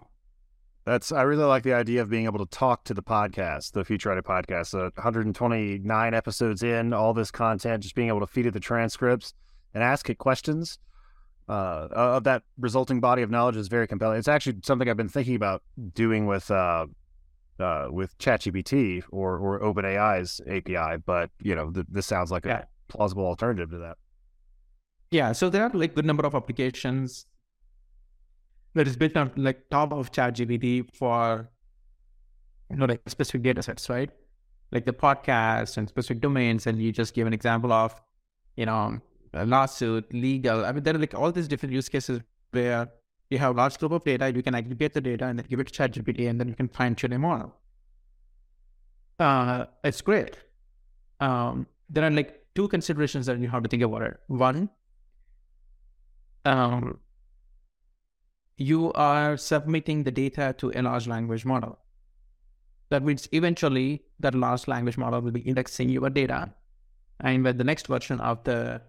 that's 0.85 1.11
I 1.11 1.23
really 1.23 1.43
like 1.43 1.63
the 1.63 1.73
idea 1.73 2.01
of 2.01 2.09
being 2.09 2.23
able 2.23 2.39
to 2.39 2.45
talk 2.45 2.85
to 2.85 2.93
the 2.93 3.03
podcast, 3.03 3.73
the 3.73 3.83
Futurati 3.83 4.21
podcast. 4.21 4.67
So 4.67 4.83
129 4.95 6.13
episodes 6.13 6.63
in, 6.63 6.93
all 6.93 7.13
this 7.13 7.29
content, 7.29 7.83
just 7.83 7.93
being 7.93 8.07
able 8.07 8.21
to 8.21 8.25
feed 8.25 8.45
it 8.45 8.51
the 8.51 8.61
transcripts 8.61 9.33
and 9.73 9.83
ask 9.83 10.09
it 10.09 10.17
questions 10.17 10.79
uh, 11.49 11.87
of 11.91 12.23
that 12.25 12.43
resulting 12.57 12.99
body 12.99 13.21
of 13.21 13.29
knowledge 13.29 13.55
is 13.55 13.67
very 13.67 13.87
compelling. 13.87 14.17
It's 14.17 14.27
actually 14.27 14.59
something 14.63 14.89
I've 14.89 14.97
been 14.97 15.09
thinking 15.09 15.35
about 15.35 15.63
doing 15.93 16.25
with 16.25 16.49
uh, 16.51 16.87
uh, 17.59 17.87
with 17.89 18.17
ChatGPT 18.17 19.03
or 19.11 19.37
or 19.37 19.59
OpenAI's 19.59 20.41
API, 20.47 21.01
but 21.05 21.29
you 21.41 21.55
know 21.55 21.71
th- 21.71 21.87
this 21.89 22.05
sounds 22.05 22.31
like 22.31 22.45
yeah. 22.45 22.59
a 22.59 22.65
plausible 22.87 23.25
alternative 23.25 23.71
to 23.71 23.77
that. 23.79 23.97
Yeah, 25.11 25.31
so 25.31 25.49
there 25.49 25.63
are 25.63 25.71
like 25.73 25.95
good 25.95 26.05
number 26.05 26.25
of 26.25 26.35
applications 26.35 27.25
that 28.73 28.87
is 28.87 28.95
built 28.95 29.15
on 29.15 29.31
like 29.37 29.69
top 29.69 29.93
of 29.93 30.11
ChatGPT 30.11 30.93
for 30.93 31.49
you 32.69 32.75
know 32.75 32.85
like 32.85 33.01
specific 33.07 33.43
data 33.43 33.63
sets, 33.63 33.89
right? 33.89 34.09
Like 34.71 34.85
the 34.85 34.93
podcast 34.93 35.77
and 35.77 35.87
specific 35.87 36.21
domains, 36.21 36.67
and 36.67 36.81
you 36.81 36.91
just 36.91 37.13
give 37.13 37.25
an 37.25 37.33
example 37.33 37.71
of, 37.71 37.99
you 38.57 38.65
know, 38.65 38.99
a 39.33 39.45
lawsuit, 39.45 40.13
legal. 40.13 40.65
I 40.65 40.73
mean, 40.73 40.83
there 40.83 40.95
are 40.95 40.99
like 40.99 41.13
all 41.13 41.31
these 41.31 41.47
different 41.47 41.73
use 41.73 41.87
cases 41.87 42.19
where 42.51 42.89
you 43.29 43.37
have 43.37 43.55
large 43.55 43.77
group 43.77 43.91
of 43.93 44.03
data, 44.03 44.31
you 44.33 44.43
can 44.43 44.55
aggregate 44.55 44.93
the 44.93 45.01
data 45.01 45.25
and 45.25 45.39
then 45.39 45.45
give 45.49 45.59
it 45.59 45.67
to 45.67 45.73
ChatGPT, 45.73 46.29
and 46.29 46.39
then 46.39 46.47
you 46.49 46.55
can 46.55 46.67
fine 46.67 46.95
tune 46.95 47.13
a 47.13 47.19
model. 47.19 47.55
Uh, 49.19 49.65
it's 49.83 50.01
great. 50.01 50.37
Um, 51.19 51.65
there 51.89 52.03
are 52.03 52.11
like 52.11 52.45
two 52.55 52.67
considerations 52.67 53.25
that 53.25 53.39
you 53.39 53.47
have 53.47 53.63
to 53.63 53.69
think 53.69 53.83
about 53.83 54.01
it. 54.03 54.19
One, 54.27 54.69
um, 56.47 56.99
you 58.57 58.91
are 58.93 59.37
submitting 59.37 60.03
the 60.03 60.11
data 60.11 60.55
to 60.57 60.71
a 60.73 60.81
large 60.81 61.07
language 61.07 61.45
model. 61.45 61.77
That 62.89 63.03
means 63.03 63.27
eventually 63.33 64.03
that 64.19 64.33
large 64.33 64.67
language 64.67 64.97
model 64.97 65.21
will 65.21 65.31
be 65.31 65.41
indexing 65.41 65.89
your 65.89 66.09
data. 66.09 66.53
And 67.19 67.43
when 67.43 67.57
the 67.57 67.63
next 67.63 67.87
version 67.87 68.21
of 68.21 68.43
the 68.45 68.81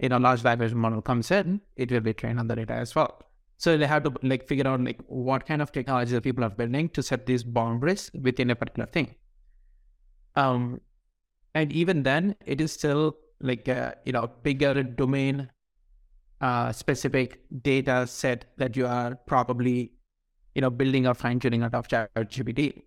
you 0.00 0.08
know 0.08 0.16
large 0.16 0.42
language 0.42 0.74
model 0.74 1.00
comes 1.00 1.30
in, 1.30 1.60
it 1.76 1.92
will 1.92 2.00
be 2.00 2.12
trained 2.12 2.40
on 2.40 2.48
the 2.48 2.56
data 2.56 2.74
as 2.74 2.94
well. 2.94 3.22
So 3.56 3.78
they 3.78 3.86
have 3.86 4.02
to 4.02 4.12
like 4.22 4.48
figure 4.48 4.66
out 4.66 4.80
like 4.80 5.00
what 5.06 5.46
kind 5.46 5.62
of 5.62 5.70
technology 5.70 6.12
that 6.12 6.22
people 6.22 6.42
are 6.42 6.50
building 6.50 6.88
to 6.90 7.02
set 7.02 7.26
these 7.26 7.44
boundaries 7.44 8.10
within 8.20 8.50
a 8.50 8.56
particular 8.56 8.86
thing. 8.86 9.14
Um, 10.34 10.80
and 11.54 11.70
even 11.72 12.02
then, 12.02 12.34
it 12.44 12.60
is 12.60 12.72
still 12.72 13.16
like 13.40 13.68
a 13.68 13.96
you 14.04 14.12
know 14.12 14.28
bigger 14.42 14.82
domain 14.82 15.50
uh, 16.44 16.70
specific 16.72 17.40
data 17.62 18.06
set 18.06 18.44
that 18.58 18.76
you 18.76 18.86
are 18.86 19.14
probably, 19.26 19.92
you 20.54 20.60
know, 20.60 20.68
building 20.68 21.06
or 21.06 21.14
fine 21.14 21.40
tuning 21.40 21.62
out 21.62 21.74
of 21.74 21.88
ChatGPT. 21.88 22.82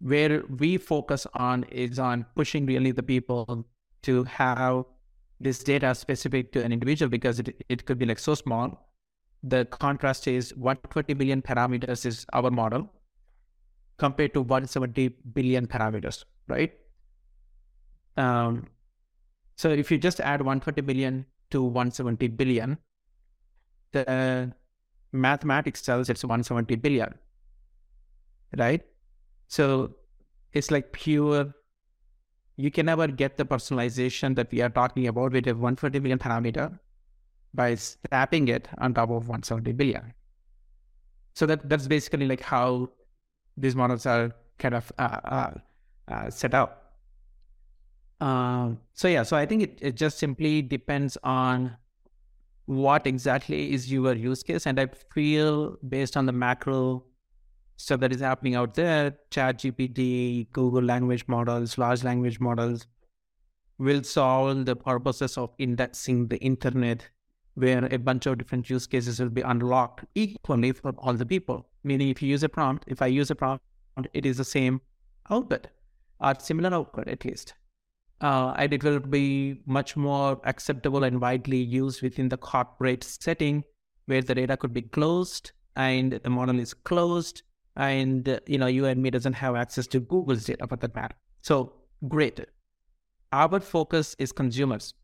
Where 0.00 0.42
we 0.58 0.76
focus 0.76 1.26
on 1.34 1.62
is 1.64 2.00
on 2.00 2.26
pushing 2.34 2.66
really 2.66 2.90
the 2.90 3.04
people 3.04 3.64
to 4.02 4.24
have 4.24 4.84
this 5.38 5.62
data 5.62 5.94
specific 5.94 6.52
to 6.54 6.64
an 6.64 6.72
individual 6.72 7.08
because 7.08 7.38
it, 7.38 7.64
it 7.68 7.86
could 7.86 8.00
be 8.00 8.06
like 8.06 8.18
so 8.18 8.34
small. 8.34 8.88
The 9.44 9.64
contrast 9.66 10.26
is 10.26 10.52
120 10.56 11.14
billion 11.14 11.42
parameters 11.42 12.04
is 12.04 12.26
our 12.32 12.50
model 12.50 12.90
compared 13.96 14.34
to 14.34 14.40
170 14.40 15.08
billion 15.34 15.68
parameters, 15.68 16.24
right? 16.48 16.72
Um, 18.16 18.66
so 19.56 19.70
if 19.70 19.92
you 19.92 19.98
just 19.98 20.18
add 20.18 20.40
120 20.40 20.80
billion 20.80 21.26
to 21.56 21.62
to 21.62 21.64
170 21.64 22.28
billion, 22.28 22.78
the 23.92 24.52
mathematics 25.12 25.82
tells 25.82 26.10
it's 26.10 26.24
170 26.24 26.76
billion, 26.76 27.14
right? 28.56 28.82
So 29.48 29.94
it's 30.52 30.70
like 30.70 30.92
pure. 30.92 31.54
You 32.56 32.70
can 32.70 32.86
never 32.86 33.06
get 33.08 33.36
the 33.36 33.44
personalization 33.44 34.36
that 34.36 34.50
we 34.50 34.62
are 34.62 34.70
talking 34.70 35.06
about 35.06 35.32
with 35.32 35.46
a 35.46 35.52
140 35.52 35.98
billion 35.98 36.18
parameter 36.18 36.78
by 37.54 37.74
snapping 37.74 38.48
it 38.48 38.68
on 38.78 38.94
top 38.94 39.10
of 39.10 39.28
170 39.28 39.72
billion. 39.72 40.14
So 41.34 41.46
that 41.46 41.68
that's 41.68 41.86
basically 41.86 42.26
like 42.26 42.40
how 42.40 42.90
these 43.56 43.76
models 43.76 44.06
are 44.06 44.32
kind 44.58 44.74
of 44.74 44.92
uh, 44.98 45.20
uh, 45.24 45.50
uh, 46.08 46.30
set 46.30 46.54
up. 46.54 46.85
Um, 48.20 48.78
so 48.94 49.08
yeah, 49.08 49.22
so 49.22 49.36
I 49.36 49.46
think 49.46 49.62
it, 49.62 49.78
it 49.80 49.94
just 49.94 50.18
simply 50.18 50.62
depends 50.62 51.18
on 51.22 51.76
what 52.64 53.06
exactly 53.06 53.72
is 53.72 53.92
your 53.92 54.14
use 54.14 54.42
case, 54.42 54.66
and 54.66 54.80
I 54.80 54.88
feel 55.12 55.76
based 55.88 56.16
on 56.16 56.26
the 56.26 56.32
macro 56.32 57.04
stuff 57.76 58.00
that 58.00 58.12
is 58.12 58.20
happening 58.20 58.54
out 58.54 58.74
there, 58.74 59.16
Chat 59.30 59.58
GPT, 59.58 60.50
Google 60.52 60.82
language 60.82 61.24
models, 61.28 61.78
large 61.78 62.02
language 62.02 62.40
models 62.40 62.86
will 63.78 64.02
solve 64.02 64.64
the 64.64 64.74
purposes 64.74 65.36
of 65.36 65.50
indexing 65.58 66.28
the 66.28 66.38
internet 66.38 67.08
where 67.54 67.86
a 67.90 67.98
bunch 67.98 68.26
of 68.26 68.38
different 68.38 68.68
use 68.68 68.86
cases 68.86 69.20
will 69.20 69.30
be 69.30 69.42
unlocked 69.42 70.04
equally 70.14 70.72
for 70.72 70.92
all 70.98 71.14
the 71.14 71.26
people. 71.26 71.66
Meaning, 71.84 72.08
if 72.08 72.22
you 72.22 72.28
use 72.28 72.42
a 72.42 72.48
prompt, 72.48 72.84
if 72.86 73.00
I 73.00 73.06
use 73.06 73.30
a 73.30 73.34
prompt, 73.34 73.64
it 74.12 74.26
is 74.26 74.36
the 74.38 74.44
same 74.44 74.80
output 75.30 75.68
or 76.20 76.34
similar 76.38 76.74
output 76.74 77.08
at 77.08 77.24
least. 77.24 77.54
Uh, 78.20 78.54
and 78.56 78.72
it 78.72 78.82
will 78.82 78.98
be 78.98 79.60
much 79.66 79.94
more 79.94 80.40
acceptable 80.44 81.04
and 81.04 81.20
widely 81.20 81.58
used 81.58 82.00
within 82.00 82.28
the 82.30 82.36
corporate 82.36 83.04
setting 83.04 83.62
where 84.06 84.22
the 84.22 84.34
data 84.34 84.56
could 84.56 84.72
be 84.72 84.82
closed 84.82 85.52
and 85.76 86.12
the 86.12 86.30
model 86.30 86.58
is 86.58 86.72
closed 86.72 87.42
and 87.76 88.28
uh, 88.28 88.40
you 88.46 88.56
know 88.56 88.66
you 88.66 88.86
and 88.86 89.02
me 89.02 89.10
doesn't 89.10 89.34
have 89.34 89.54
access 89.54 89.86
to 89.86 90.00
google's 90.00 90.44
data 90.44 90.66
for 90.66 90.76
that 90.76 90.94
matter. 90.94 91.14
So 91.42 91.74
great. 92.08 92.40
Our 93.32 93.60
focus 93.60 94.16
is 94.18 94.32
consumers. 94.32 94.94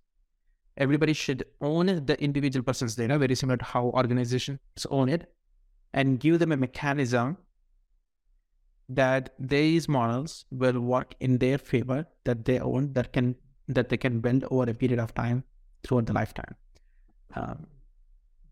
Everybody 0.79 1.13
should 1.13 1.45
own 1.61 2.07
the 2.07 2.19
individual 2.19 2.65
person's 2.65 2.95
data, 2.95 3.19
very 3.19 3.35
similar 3.35 3.59
to 3.59 3.65
how 3.65 3.85
organizations 3.95 4.59
own 4.89 5.11
it, 5.11 5.31
and 5.93 6.19
give 6.19 6.39
them 6.39 6.53
a 6.53 6.57
mechanism 6.57 7.37
that 8.95 9.35
these 9.39 9.89
models 9.89 10.45
will 10.51 10.81
work 10.81 11.15
in 11.21 11.39
their 11.39 11.59
favor 11.59 12.07
that 12.25 12.45
they 12.45 12.59
own 12.59 12.93
that 12.93 13.13
can 13.13 13.35
that 13.69 13.89
they 13.89 13.97
can 13.97 14.21
bend 14.21 14.45
over 14.51 14.71
a 14.71 14.75
period 14.75 14.99
of 14.99 15.15
time 15.15 15.45
throughout 15.85 16.07
the 16.07 16.13
lifetime. 16.13 16.55
Um, 17.35 17.67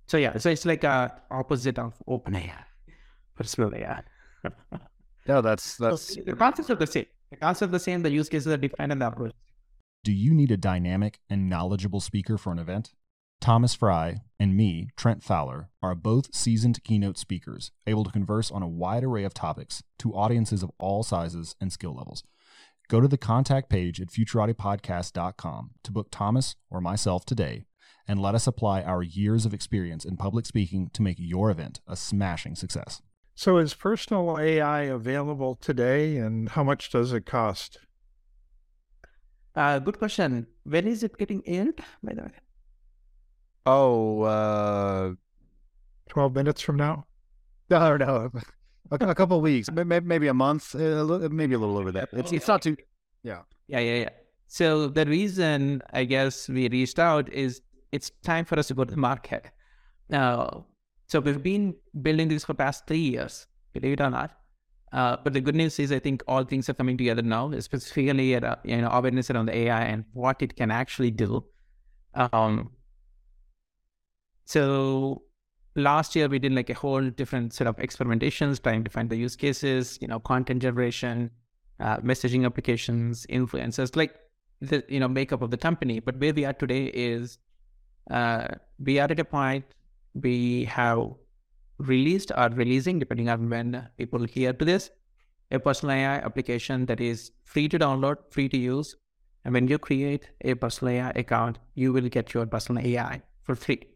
so 0.07 0.17
yeah, 0.17 0.39
so 0.39 0.51
it's 0.51 0.65
like 0.65 0.85
a 0.85 1.13
opposite 1.31 1.79
of 1.79 1.95
OpenAI, 2.09 2.65
personally. 3.37 3.81
Yeah. 3.81 4.01
no, 5.29 5.41
that's 5.41 5.77
that's 5.77 6.15
so 6.15 6.23
the 6.23 6.35
concepts 6.35 6.71
are 6.71 6.75
the 6.77 6.87
same. 6.87 7.07
The 7.31 7.37
concepts 7.37 7.69
are 7.69 7.73
the 7.73 7.81
same. 7.81 8.03
The 8.03 8.11
use 8.11 8.29
cases 8.29 8.49
are 8.49 8.57
different, 8.57 8.93
and 8.93 9.01
the 9.01 9.07
approach. 9.07 9.33
Do 10.03 10.13
you 10.13 10.33
need 10.33 10.51
a 10.51 10.57
dynamic 10.57 11.21
and 11.29 11.49
knowledgeable 11.49 12.01
speaker 12.01 12.39
for 12.39 12.53
an 12.53 12.59
event? 12.59 12.93
Thomas 13.41 13.75
Frey 13.75 14.19
and 14.39 14.55
me, 14.55 14.91
Trent 14.97 15.23
Fowler, 15.23 15.71
are 15.83 15.95
both 15.95 16.35
seasoned 16.35 16.85
keynote 16.85 17.17
speakers, 17.17 17.73
able 17.87 18.05
to 18.05 18.11
converse 18.11 18.51
on 18.51 18.63
a 18.63 18.69
wide 18.69 19.03
array 19.03 19.25
of 19.25 19.33
topics 19.33 19.83
to 19.99 20.15
audiences 20.15 20.63
of 20.63 20.71
all 20.79 21.03
sizes 21.03 21.57
and 21.59 21.73
skill 21.73 21.97
levels. 21.97 22.23
Go 22.89 23.01
to 23.01 23.09
the 23.09 23.17
contact 23.17 23.71
page 23.71 23.99
at 23.99 24.09
futuratipodcast.com 24.09 25.71
to 25.83 25.93
book 25.93 26.09
Thomas 26.11 26.57
or 26.71 26.83
myself 26.83 27.25
today 27.25 27.65
and 28.07 28.21
let 28.21 28.35
us 28.35 28.47
apply 28.47 28.83
our 28.83 29.03
years 29.03 29.47
of 29.47 29.55
experience 29.55 30.05
in 30.05 30.19
public 30.19 30.45
speaking 30.45 30.91
to 30.93 31.01
make 31.01 31.17
your 31.19 31.51
event 31.51 31.81
a 31.87 31.97
smashing 31.97 32.57
success. 32.57 33.01
So, 33.35 33.57
is 33.57 33.73
personal 33.73 34.39
AI 34.39 34.83
available 34.83 35.55
today 35.55 36.19
and 36.19 36.51
how 36.51 36.63
much 36.63 36.91
does 36.91 37.15
it 37.15 37.25
cost? 37.25 37.79
Uh, 39.57 39.79
good 39.79 39.99
question. 39.99 40.47
When 40.65 40.87
is 40.87 41.03
it 41.03 41.17
getting 41.17 41.43
aired, 41.47 41.81
by 42.03 42.13
the 42.13 42.23
way? 42.23 42.33
Oh, 43.67 44.23
uh, 44.23 45.13
12 46.09 46.35
minutes 46.35 46.61
from 46.61 46.77
now? 46.77 47.07
No, 47.71 47.97
no. 47.97 48.33
A, 48.91 48.97
a 48.97 49.15
couple 49.15 49.41
weeks, 49.41 49.71
maybe 49.71 50.27
a 50.27 50.35
month, 50.35 50.75
maybe 50.75 51.55
a 51.55 51.59
little 51.59 51.79
over 51.79 51.93
that. 51.93 52.09
It's, 52.13 52.33
it's 52.33 52.49
not 52.49 52.63
too, 52.63 52.77
yeah. 53.23 53.43
Yeah, 53.69 53.79
yeah, 53.79 53.95
yeah. 53.95 54.09
So 54.49 54.89
the 54.89 55.07
reason 55.07 55.81
I 55.93 56.03
guess 56.03 56.49
we 56.49 56.69
reached 56.69 56.99
out 56.99 57.33
is 57.33 57.63
it's 57.93 58.11
time 58.25 58.45
for 58.45 58.59
us 58.59 58.67
to 58.69 58.75
go 58.75 58.83
to 58.83 58.91
the 58.91 58.97
market. 58.97 59.47
Now, 60.09 60.67
so 61.07 61.21
we've 61.21 61.41
been 61.41 61.77
building 62.03 62.27
this 62.27 62.45
for 62.45 62.55
past 62.55 62.89
three 62.89 62.99
years, 62.99 63.47
believe 63.73 63.93
it 63.93 64.01
or 64.01 64.11
not. 64.11 64.33
Uh, 64.93 65.17
but 65.23 65.33
the 65.33 65.41
good 65.41 65.55
news 65.55 65.79
is, 65.79 65.93
I 65.93 66.01
think 66.01 66.25
all 66.27 66.43
things 66.43 66.69
are 66.69 66.75
coming 66.75 66.97
together 66.99 67.23
now, 67.23 67.53
specifically 67.61 68.35
at 68.35 68.43
uh, 68.43 68.57
you 68.65 68.79
know 68.79 68.89
awareness 68.91 69.31
around 69.31 69.47
the 69.47 69.57
AI 69.57 69.83
and 69.83 70.05
what 70.13 70.43
it 70.43 70.57
can 70.57 70.73
actually 70.73 71.13
do. 71.13 71.45
Um, 72.15 72.73
so 74.45 75.23
last 75.77 76.17
year 76.17 76.29
we 76.29 76.39
did 76.39 76.53
like 76.53 76.71
a 76.71 76.75
whole 76.75 77.09
different 77.11 77.53
set 77.53 77.67
of 77.67 77.77
experimentations, 77.77 78.63
trying 78.63 78.85
to 78.85 78.91
find 78.91 79.11
the 79.11 79.17
use 79.17 79.37
cases, 79.37 79.99
you 80.01 80.09
know, 80.09 80.19
content 80.19 80.63
generation, 80.63 81.31
uh, 81.79 81.99
messaging 81.99 82.45
applications, 82.45 83.27
influencers, 83.27 83.97
like 83.97 84.17
the 84.61 84.85
you 84.89 85.01
know 85.01 85.09
makeup 85.09 85.43
of 85.43 85.51
the 85.51 85.57
company. 85.57 86.01
But 86.01 86.19
where 86.19 86.35
we 86.35 86.45
are 86.45 86.53
today 86.53 86.87
is 86.87 87.39
uh, 88.11 88.49
we 88.79 88.99
are 88.99 89.11
at 89.11 89.21
a 89.21 89.25
point 89.25 89.65
we 90.15 90.65
have 90.65 91.15
released 91.79 92.33
or 92.37 92.49
releasing, 92.51 92.99
depending 92.99 93.29
on 93.29 93.49
when 93.49 93.89
people 93.97 94.25
hear 94.25 94.53
to 94.53 94.65
this, 94.65 94.91
a 95.51 95.59
personal 95.59 95.95
AI 95.97 96.17
application 96.17 96.87
that 96.87 97.01
is 97.01 97.33
free 97.45 97.69
to 97.69 97.79
download, 97.79 98.17
free 98.31 98.49
to 98.49 98.59
use. 98.59 98.97
And 99.45 99.55
when 99.55 99.69
you 99.69 99.79
create 99.79 100.29
a 100.43 100.55
personal 100.55 100.95
AI 100.95 101.11
account, 101.11 101.59
you 101.75 101.93
will 101.93 102.09
get 102.09 102.35
your 102.35 102.47
personal 102.47 102.85
AI 102.85 103.23
for 103.43 103.55
free. 103.55 103.90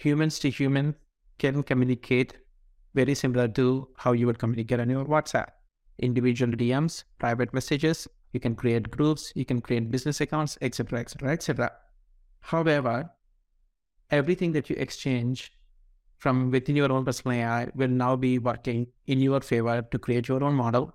Humans 0.00 0.38
to 0.38 0.48
human 0.48 0.94
can 1.38 1.62
communicate 1.62 2.38
very 2.94 3.14
similar 3.14 3.48
to 3.48 3.88
how 3.96 4.12
you 4.12 4.26
would 4.26 4.38
communicate 4.38 4.80
on 4.80 4.88
your 4.88 5.04
WhatsApp. 5.04 5.48
Individual 5.98 6.52
DMs, 6.52 7.04
private 7.18 7.52
messages, 7.52 8.08
you 8.32 8.40
can 8.40 8.54
create 8.54 8.90
groups, 8.90 9.30
you 9.34 9.44
can 9.44 9.60
create 9.60 9.90
business 9.90 10.22
accounts, 10.22 10.56
etc., 10.62 11.00
etc., 11.00 11.32
etc. 11.32 11.72
However, 12.40 13.10
everything 14.10 14.52
that 14.52 14.70
you 14.70 14.76
exchange 14.76 15.52
from 16.16 16.50
within 16.50 16.76
your 16.76 16.90
own 16.90 17.04
personal 17.04 17.36
AI 17.36 17.68
will 17.74 17.88
now 17.88 18.16
be 18.16 18.38
working 18.38 18.86
in 19.06 19.20
your 19.20 19.42
favor 19.42 19.82
to 19.82 19.98
create 19.98 20.28
your 20.28 20.42
own 20.42 20.54
model 20.54 20.94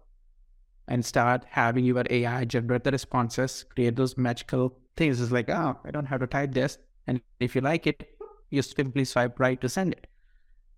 and 0.87 1.05
start 1.05 1.45
having 1.47 1.85
your 1.85 2.03
AI 2.09 2.43
generate 2.45 2.83
the 2.83 2.91
responses, 2.91 3.65
create 3.75 3.95
those 3.95 4.17
magical 4.17 4.79
things. 4.97 5.21
It's 5.21 5.31
like, 5.31 5.49
oh, 5.49 5.77
I 5.85 5.91
don't 5.91 6.05
have 6.05 6.21
to 6.21 6.27
type 6.27 6.53
this. 6.53 6.79
And 7.05 7.21
if 7.39 7.53
you 7.53 7.61
like 7.61 7.85
it, 7.85 8.14
you 8.55 8.61
simply 8.61 9.05
swipe 9.05 9.39
right 9.39 9.59
to 9.61 9.69
send 9.69 9.93
it. 9.93 10.07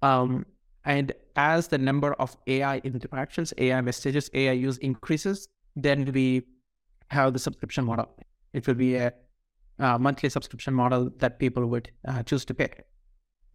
Um, 0.02 0.46
and 0.86 1.14
as 1.36 1.68
the 1.68 1.78
number 1.78 2.14
of 2.14 2.36
AI 2.48 2.78
interactions, 2.80 3.54
AI 3.58 3.82
messages, 3.82 4.30
AI 4.34 4.54
use 4.54 4.78
increases, 4.78 5.48
then 5.76 6.12
we 6.14 6.44
have 7.10 7.34
the 7.34 7.40
subscription 7.40 7.86
model. 7.86 8.10
It 8.54 8.68
will 8.68 8.76
be 8.76 8.96
a, 8.96 9.14
a 9.80 10.00
monthly 10.00 10.30
subscription 10.30 10.74
model 10.74 11.10
that 11.18 11.40
people 11.40 11.66
would 11.68 11.92
uh, 12.08 12.24
choose 12.24 12.46
to 12.46 12.54
pay 12.54 12.70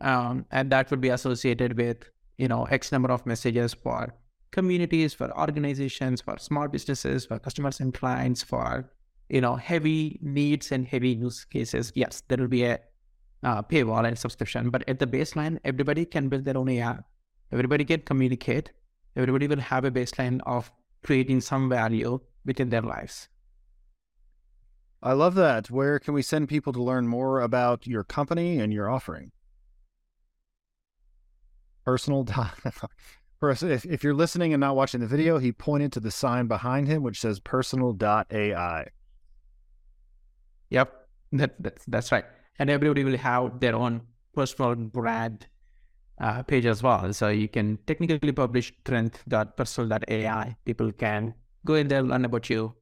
um, 0.03 0.45
and 0.51 0.71
that 0.71 0.91
would 0.91 1.01
be 1.01 1.09
associated 1.09 1.79
with 1.79 2.11
you 2.37 2.49
know 2.49 2.65
x 2.65 2.93
number 2.93 3.11
of 3.11 3.25
messages 3.25 3.73
for 3.73 4.15
communities 4.51 5.15
for 5.15 5.31
organizations 5.39 6.21
for 6.21 6.37
small 6.39 6.69
businesses 6.69 7.25
for 7.25 7.39
customers 7.39 7.81
and 7.81 7.95
clients 7.95 8.43
for 8.43 8.91
you 9.29 9.41
know 9.41 9.57
heavy 9.57 10.19
needs 10.23 10.73
and 10.73 10.87
heavy 10.87 11.11
use 11.11 11.45
cases 11.45 11.93
yes 11.95 12.23
there 12.29 12.39
will 12.39 12.49
be 12.49 12.65
a 12.65 12.79
uh, 13.43 13.63
paywall 13.63 14.07
and 14.07 14.19
subscription 14.19 14.71
but 14.71 14.89
at 14.89 14.99
the 14.99 15.07
baseline 15.07 15.59
everybody 15.65 16.05
can 16.05 16.29
build 16.29 16.45
their 16.45 16.57
own 16.57 16.69
ai 16.69 16.99
everybody 17.53 17.85
can 17.85 18.01
communicate 18.01 18.73
everybody 19.17 19.47
will 19.47 19.61
have 19.61 19.85
a 19.85 19.91
baseline 19.91 20.41
of 20.47 20.71
creating 21.03 21.41
some 21.41 21.69
value 21.69 22.21
within 22.45 22.71
their 22.71 22.83
lives 22.83 23.29
i 25.03 25.13
love 25.13 25.35
that 25.35 25.71
where 25.71 25.99
can 25.99 26.15
we 26.15 26.23
send 26.23 26.49
people 26.49 26.73
to 26.73 26.83
learn 26.83 27.07
more 27.07 27.41
about 27.41 27.87
your 27.87 28.05
company 28.05 28.59
and 28.59 28.73
your 28.73 28.89
offering 28.89 29.33
personal 31.85 32.25
dot. 32.25 32.55
if, 33.43 33.85
if 33.85 34.05
you're 34.05 34.15
listening 34.15 34.53
and 34.53 34.61
not 34.61 34.77
watching 34.77 35.01
the 35.01 35.07
video, 35.07 35.39
he 35.39 35.53
pointed 35.53 35.93
to 35.93 36.01
the 36.01 36.11
sign 36.11 36.47
behind 36.47 36.89
him 36.89 37.03
which 37.03 37.21
says 37.21 37.41
personal 37.41 37.93
dot 37.93 38.27
AI. 38.31 38.87
Yep, 40.71 41.09
that, 41.33 41.63
that's 41.63 41.85
that's 41.87 42.13
right. 42.13 42.25
And 42.59 42.71
everybody 42.71 43.05
will 43.05 43.17
have 43.19 43.61
their 43.61 43.75
own 43.75 44.03
personal 44.35 44.75
brand 44.75 45.47
uh, 46.21 46.43
page 46.43 46.67
as 46.67 46.83
well. 46.83 47.13
So 47.13 47.29
you 47.29 47.49
can 47.49 47.79
technically 47.87 48.33
publish 48.33 48.73
trent.personal.ai. 48.85 50.57
People 50.65 50.93
can 50.93 51.35
go 51.65 51.75
in 51.75 51.89
there, 51.89 52.03
learn 52.03 52.25
about 52.25 52.51
you. 52.51 52.75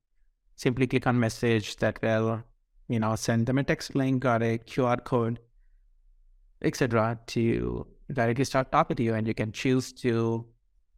Simply 0.56 0.86
click 0.86 1.06
on 1.06 1.18
message 1.18 1.76
that 1.76 2.02
will 2.02 2.42
you 2.90 2.98
know, 2.98 3.14
send 3.14 3.46
them 3.46 3.56
a 3.58 3.62
text 3.62 3.94
link 3.94 4.24
or 4.24 4.36
a 4.42 4.58
QR 4.58 5.02
code, 5.04 5.38
etc., 6.60 7.18
to 7.28 7.86
directly 8.12 8.44
start 8.44 8.72
talking 8.72 8.96
to 8.96 9.02
you. 9.04 9.14
And 9.14 9.28
you 9.28 9.32
can 9.32 9.52
choose 9.52 9.92
to, 10.04 10.44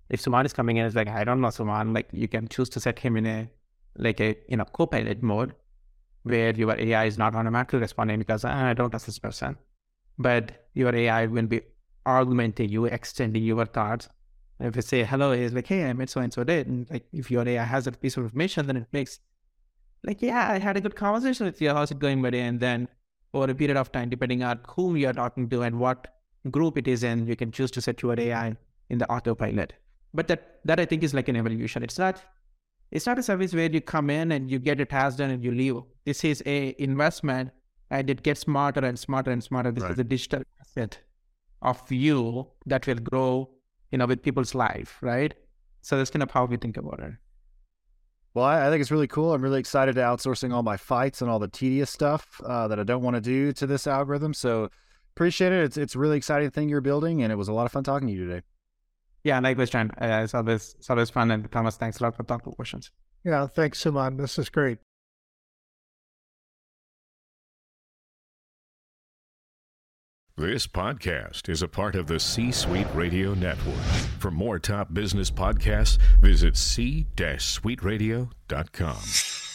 if 0.08 0.22
Suman 0.22 0.46
is 0.46 0.54
coming 0.54 0.78
in, 0.78 0.86
it's 0.86 0.96
like, 0.96 1.08
I 1.08 1.22
don't 1.22 1.42
know 1.42 1.48
Suman, 1.48 1.94
like 1.94 2.08
you 2.10 2.28
can 2.28 2.48
choose 2.48 2.70
to 2.70 2.80
set 2.80 2.98
him 2.98 3.18
in 3.18 3.26
a, 3.26 3.50
like 3.98 4.20
a, 4.22 4.34
you 4.48 4.56
know, 4.56 4.64
co-pilot 4.64 5.22
mode 5.22 5.54
where 6.22 6.54
your 6.54 6.78
AI 6.78 7.04
is 7.06 7.18
not 7.18 7.34
automatically 7.34 7.80
responding 7.80 8.18
because 8.18 8.44
ah, 8.44 8.66
I 8.66 8.74
don't 8.74 8.90
trust 8.90 9.06
this 9.06 9.18
person. 9.18 9.56
But 10.18 10.68
your 10.74 10.94
AI 10.94 11.26
will 11.26 11.46
be 11.46 11.62
augmenting 12.06 12.68
you, 12.68 12.84
extending 12.84 13.42
your 13.42 13.66
thoughts. 13.66 14.08
If 14.60 14.76
you 14.76 14.82
say 14.82 15.04
hello, 15.04 15.32
it's 15.32 15.54
like, 15.54 15.66
hey, 15.66 15.88
I 15.88 15.92
met 15.92 16.10
so 16.10 16.20
and 16.20 16.32
so 16.32 16.44
did. 16.44 16.68
And 16.68 16.88
like 16.90 17.06
if 17.12 17.30
your 17.30 17.46
AI 17.48 17.64
has 17.64 17.86
a 17.86 17.92
piece 17.92 18.16
of 18.16 18.24
information, 18.24 18.66
then 18.66 18.76
it 18.76 18.86
makes 18.92 19.18
like, 20.04 20.22
yeah, 20.22 20.50
I 20.50 20.58
had 20.58 20.76
a 20.76 20.80
good 20.80 20.96
conversation 20.96 21.46
with 21.46 21.60
you. 21.60 21.70
How's 21.70 21.90
it 21.90 21.98
going, 21.98 22.22
buddy? 22.22 22.40
And 22.40 22.60
then 22.60 22.88
over 23.34 23.50
a 23.50 23.54
period 23.54 23.76
of 23.76 23.90
time, 23.92 24.10
depending 24.10 24.42
on 24.42 24.60
whom 24.68 24.96
you're 24.96 25.12
talking 25.12 25.48
to 25.48 25.62
and 25.62 25.78
what 25.78 26.08
group 26.50 26.76
it 26.76 26.88
is 26.88 27.02
in, 27.02 27.26
you 27.26 27.36
can 27.36 27.50
choose 27.52 27.70
to 27.72 27.80
set 27.80 28.02
your 28.02 28.18
AI 28.18 28.56
in 28.90 28.98
the 28.98 29.10
autopilot. 29.10 29.74
But 30.14 30.28
that 30.28 30.60
that 30.64 30.78
I 30.78 30.84
think 30.84 31.02
is 31.02 31.14
like 31.14 31.28
an 31.28 31.36
evolution. 31.36 31.82
It's 31.82 31.98
not 31.98 32.22
it's 32.92 33.06
not 33.06 33.18
a 33.18 33.22
service 33.22 33.54
where 33.54 33.70
you 33.70 33.80
come 33.80 34.10
in 34.10 34.32
and 34.32 34.50
you 34.50 34.58
get 34.58 34.78
a 34.78 34.84
task 34.84 35.16
done 35.16 35.30
and 35.30 35.42
you 35.42 35.50
leave. 35.50 35.76
This 36.04 36.24
is 36.24 36.42
a 36.44 36.74
investment 36.78 37.50
and 37.90 38.08
it 38.08 38.22
gets 38.22 38.40
smarter 38.40 38.84
and 38.84 38.98
smarter 38.98 39.30
and 39.30 39.42
smarter. 39.42 39.72
This 39.72 39.82
right. 39.82 39.92
is 39.92 39.98
a 39.98 40.04
digital 40.04 40.42
asset 40.60 40.98
of 41.62 41.90
you 41.90 42.46
that 42.66 42.86
will 42.86 42.96
grow, 42.96 43.48
you 43.90 43.98
know, 43.98 44.06
with 44.06 44.22
people's 44.22 44.54
life, 44.54 44.98
right? 45.00 45.32
So 45.80 45.96
that's 45.96 46.10
kind 46.10 46.22
of 46.22 46.30
how 46.30 46.44
we 46.44 46.58
think 46.58 46.76
about 46.76 47.00
it. 47.00 47.12
Well, 48.34 48.44
I, 48.44 48.66
I 48.66 48.70
think 48.70 48.82
it's 48.82 48.90
really 48.90 49.08
cool. 49.08 49.32
I'm 49.32 49.42
really 49.42 49.60
excited 49.60 49.94
to 49.94 50.02
outsourcing 50.02 50.52
all 50.52 50.62
my 50.62 50.76
fights 50.76 51.22
and 51.22 51.30
all 51.30 51.38
the 51.38 51.48
tedious 51.48 51.90
stuff 51.90 52.40
uh, 52.44 52.68
that 52.68 52.78
I 52.78 52.82
don't 52.82 53.02
want 53.02 53.16
to 53.16 53.20
do 53.22 53.52
to 53.54 53.66
this 53.66 53.86
algorithm. 53.86 54.34
So 54.34 54.68
appreciate 55.14 55.52
it. 55.52 55.64
It's 55.64 55.76
it's 55.76 55.94
a 55.94 55.98
really 55.98 56.16
exciting 56.18 56.50
thing 56.50 56.68
you're 56.68 56.80
building, 56.80 57.22
and 57.22 57.32
it 57.32 57.36
was 57.36 57.48
a 57.48 57.52
lot 57.52 57.66
of 57.66 57.72
fun 57.72 57.84
talking 57.84 58.08
to 58.08 58.14
you 58.14 58.26
today. 58.26 58.42
Yeah, 59.24 59.38
likewise, 59.40 59.70
John. 59.70 59.90
Uh, 60.00 60.22
it's 60.24 60.34
always 60.34 60.74
it's 60.78 60.90
always 60.90 61.10
fun, 61.10 61.30
and 61.30 61.50
Thomas, 61.50 61.76
thanks 61.76 62.00
a 62.00 62.02
lot 62.02 62.16
for 62.16 62.24
thoughtful 62.24 62.54
questions. 62.54 62.90
Yeah, 63.24 63.46
thanks, 63.46 63.82
Suman. 63.82 64.18
This 64.18 64.38
is 64.38 64.48
great. 64.48 64.78
This 70.36 70.66
podcast 70.66 71.48
is 71.48 71.62
a 71.62 71.68
part 71.68 71.94
of 71.94 72.06
the 72.06 72.18
C 72.18 72.50
Suite 72.50 72.86
Radio 72.94 73.34
Network. 73.34 73.76
For 74.18 74.30
more 74.30 74.58
top 74.58 74.92
business 74.92 75.30
podcasts, 75.30 75.98
visit 76.20 76.56
c-suiteradio.com. 76.56 79.51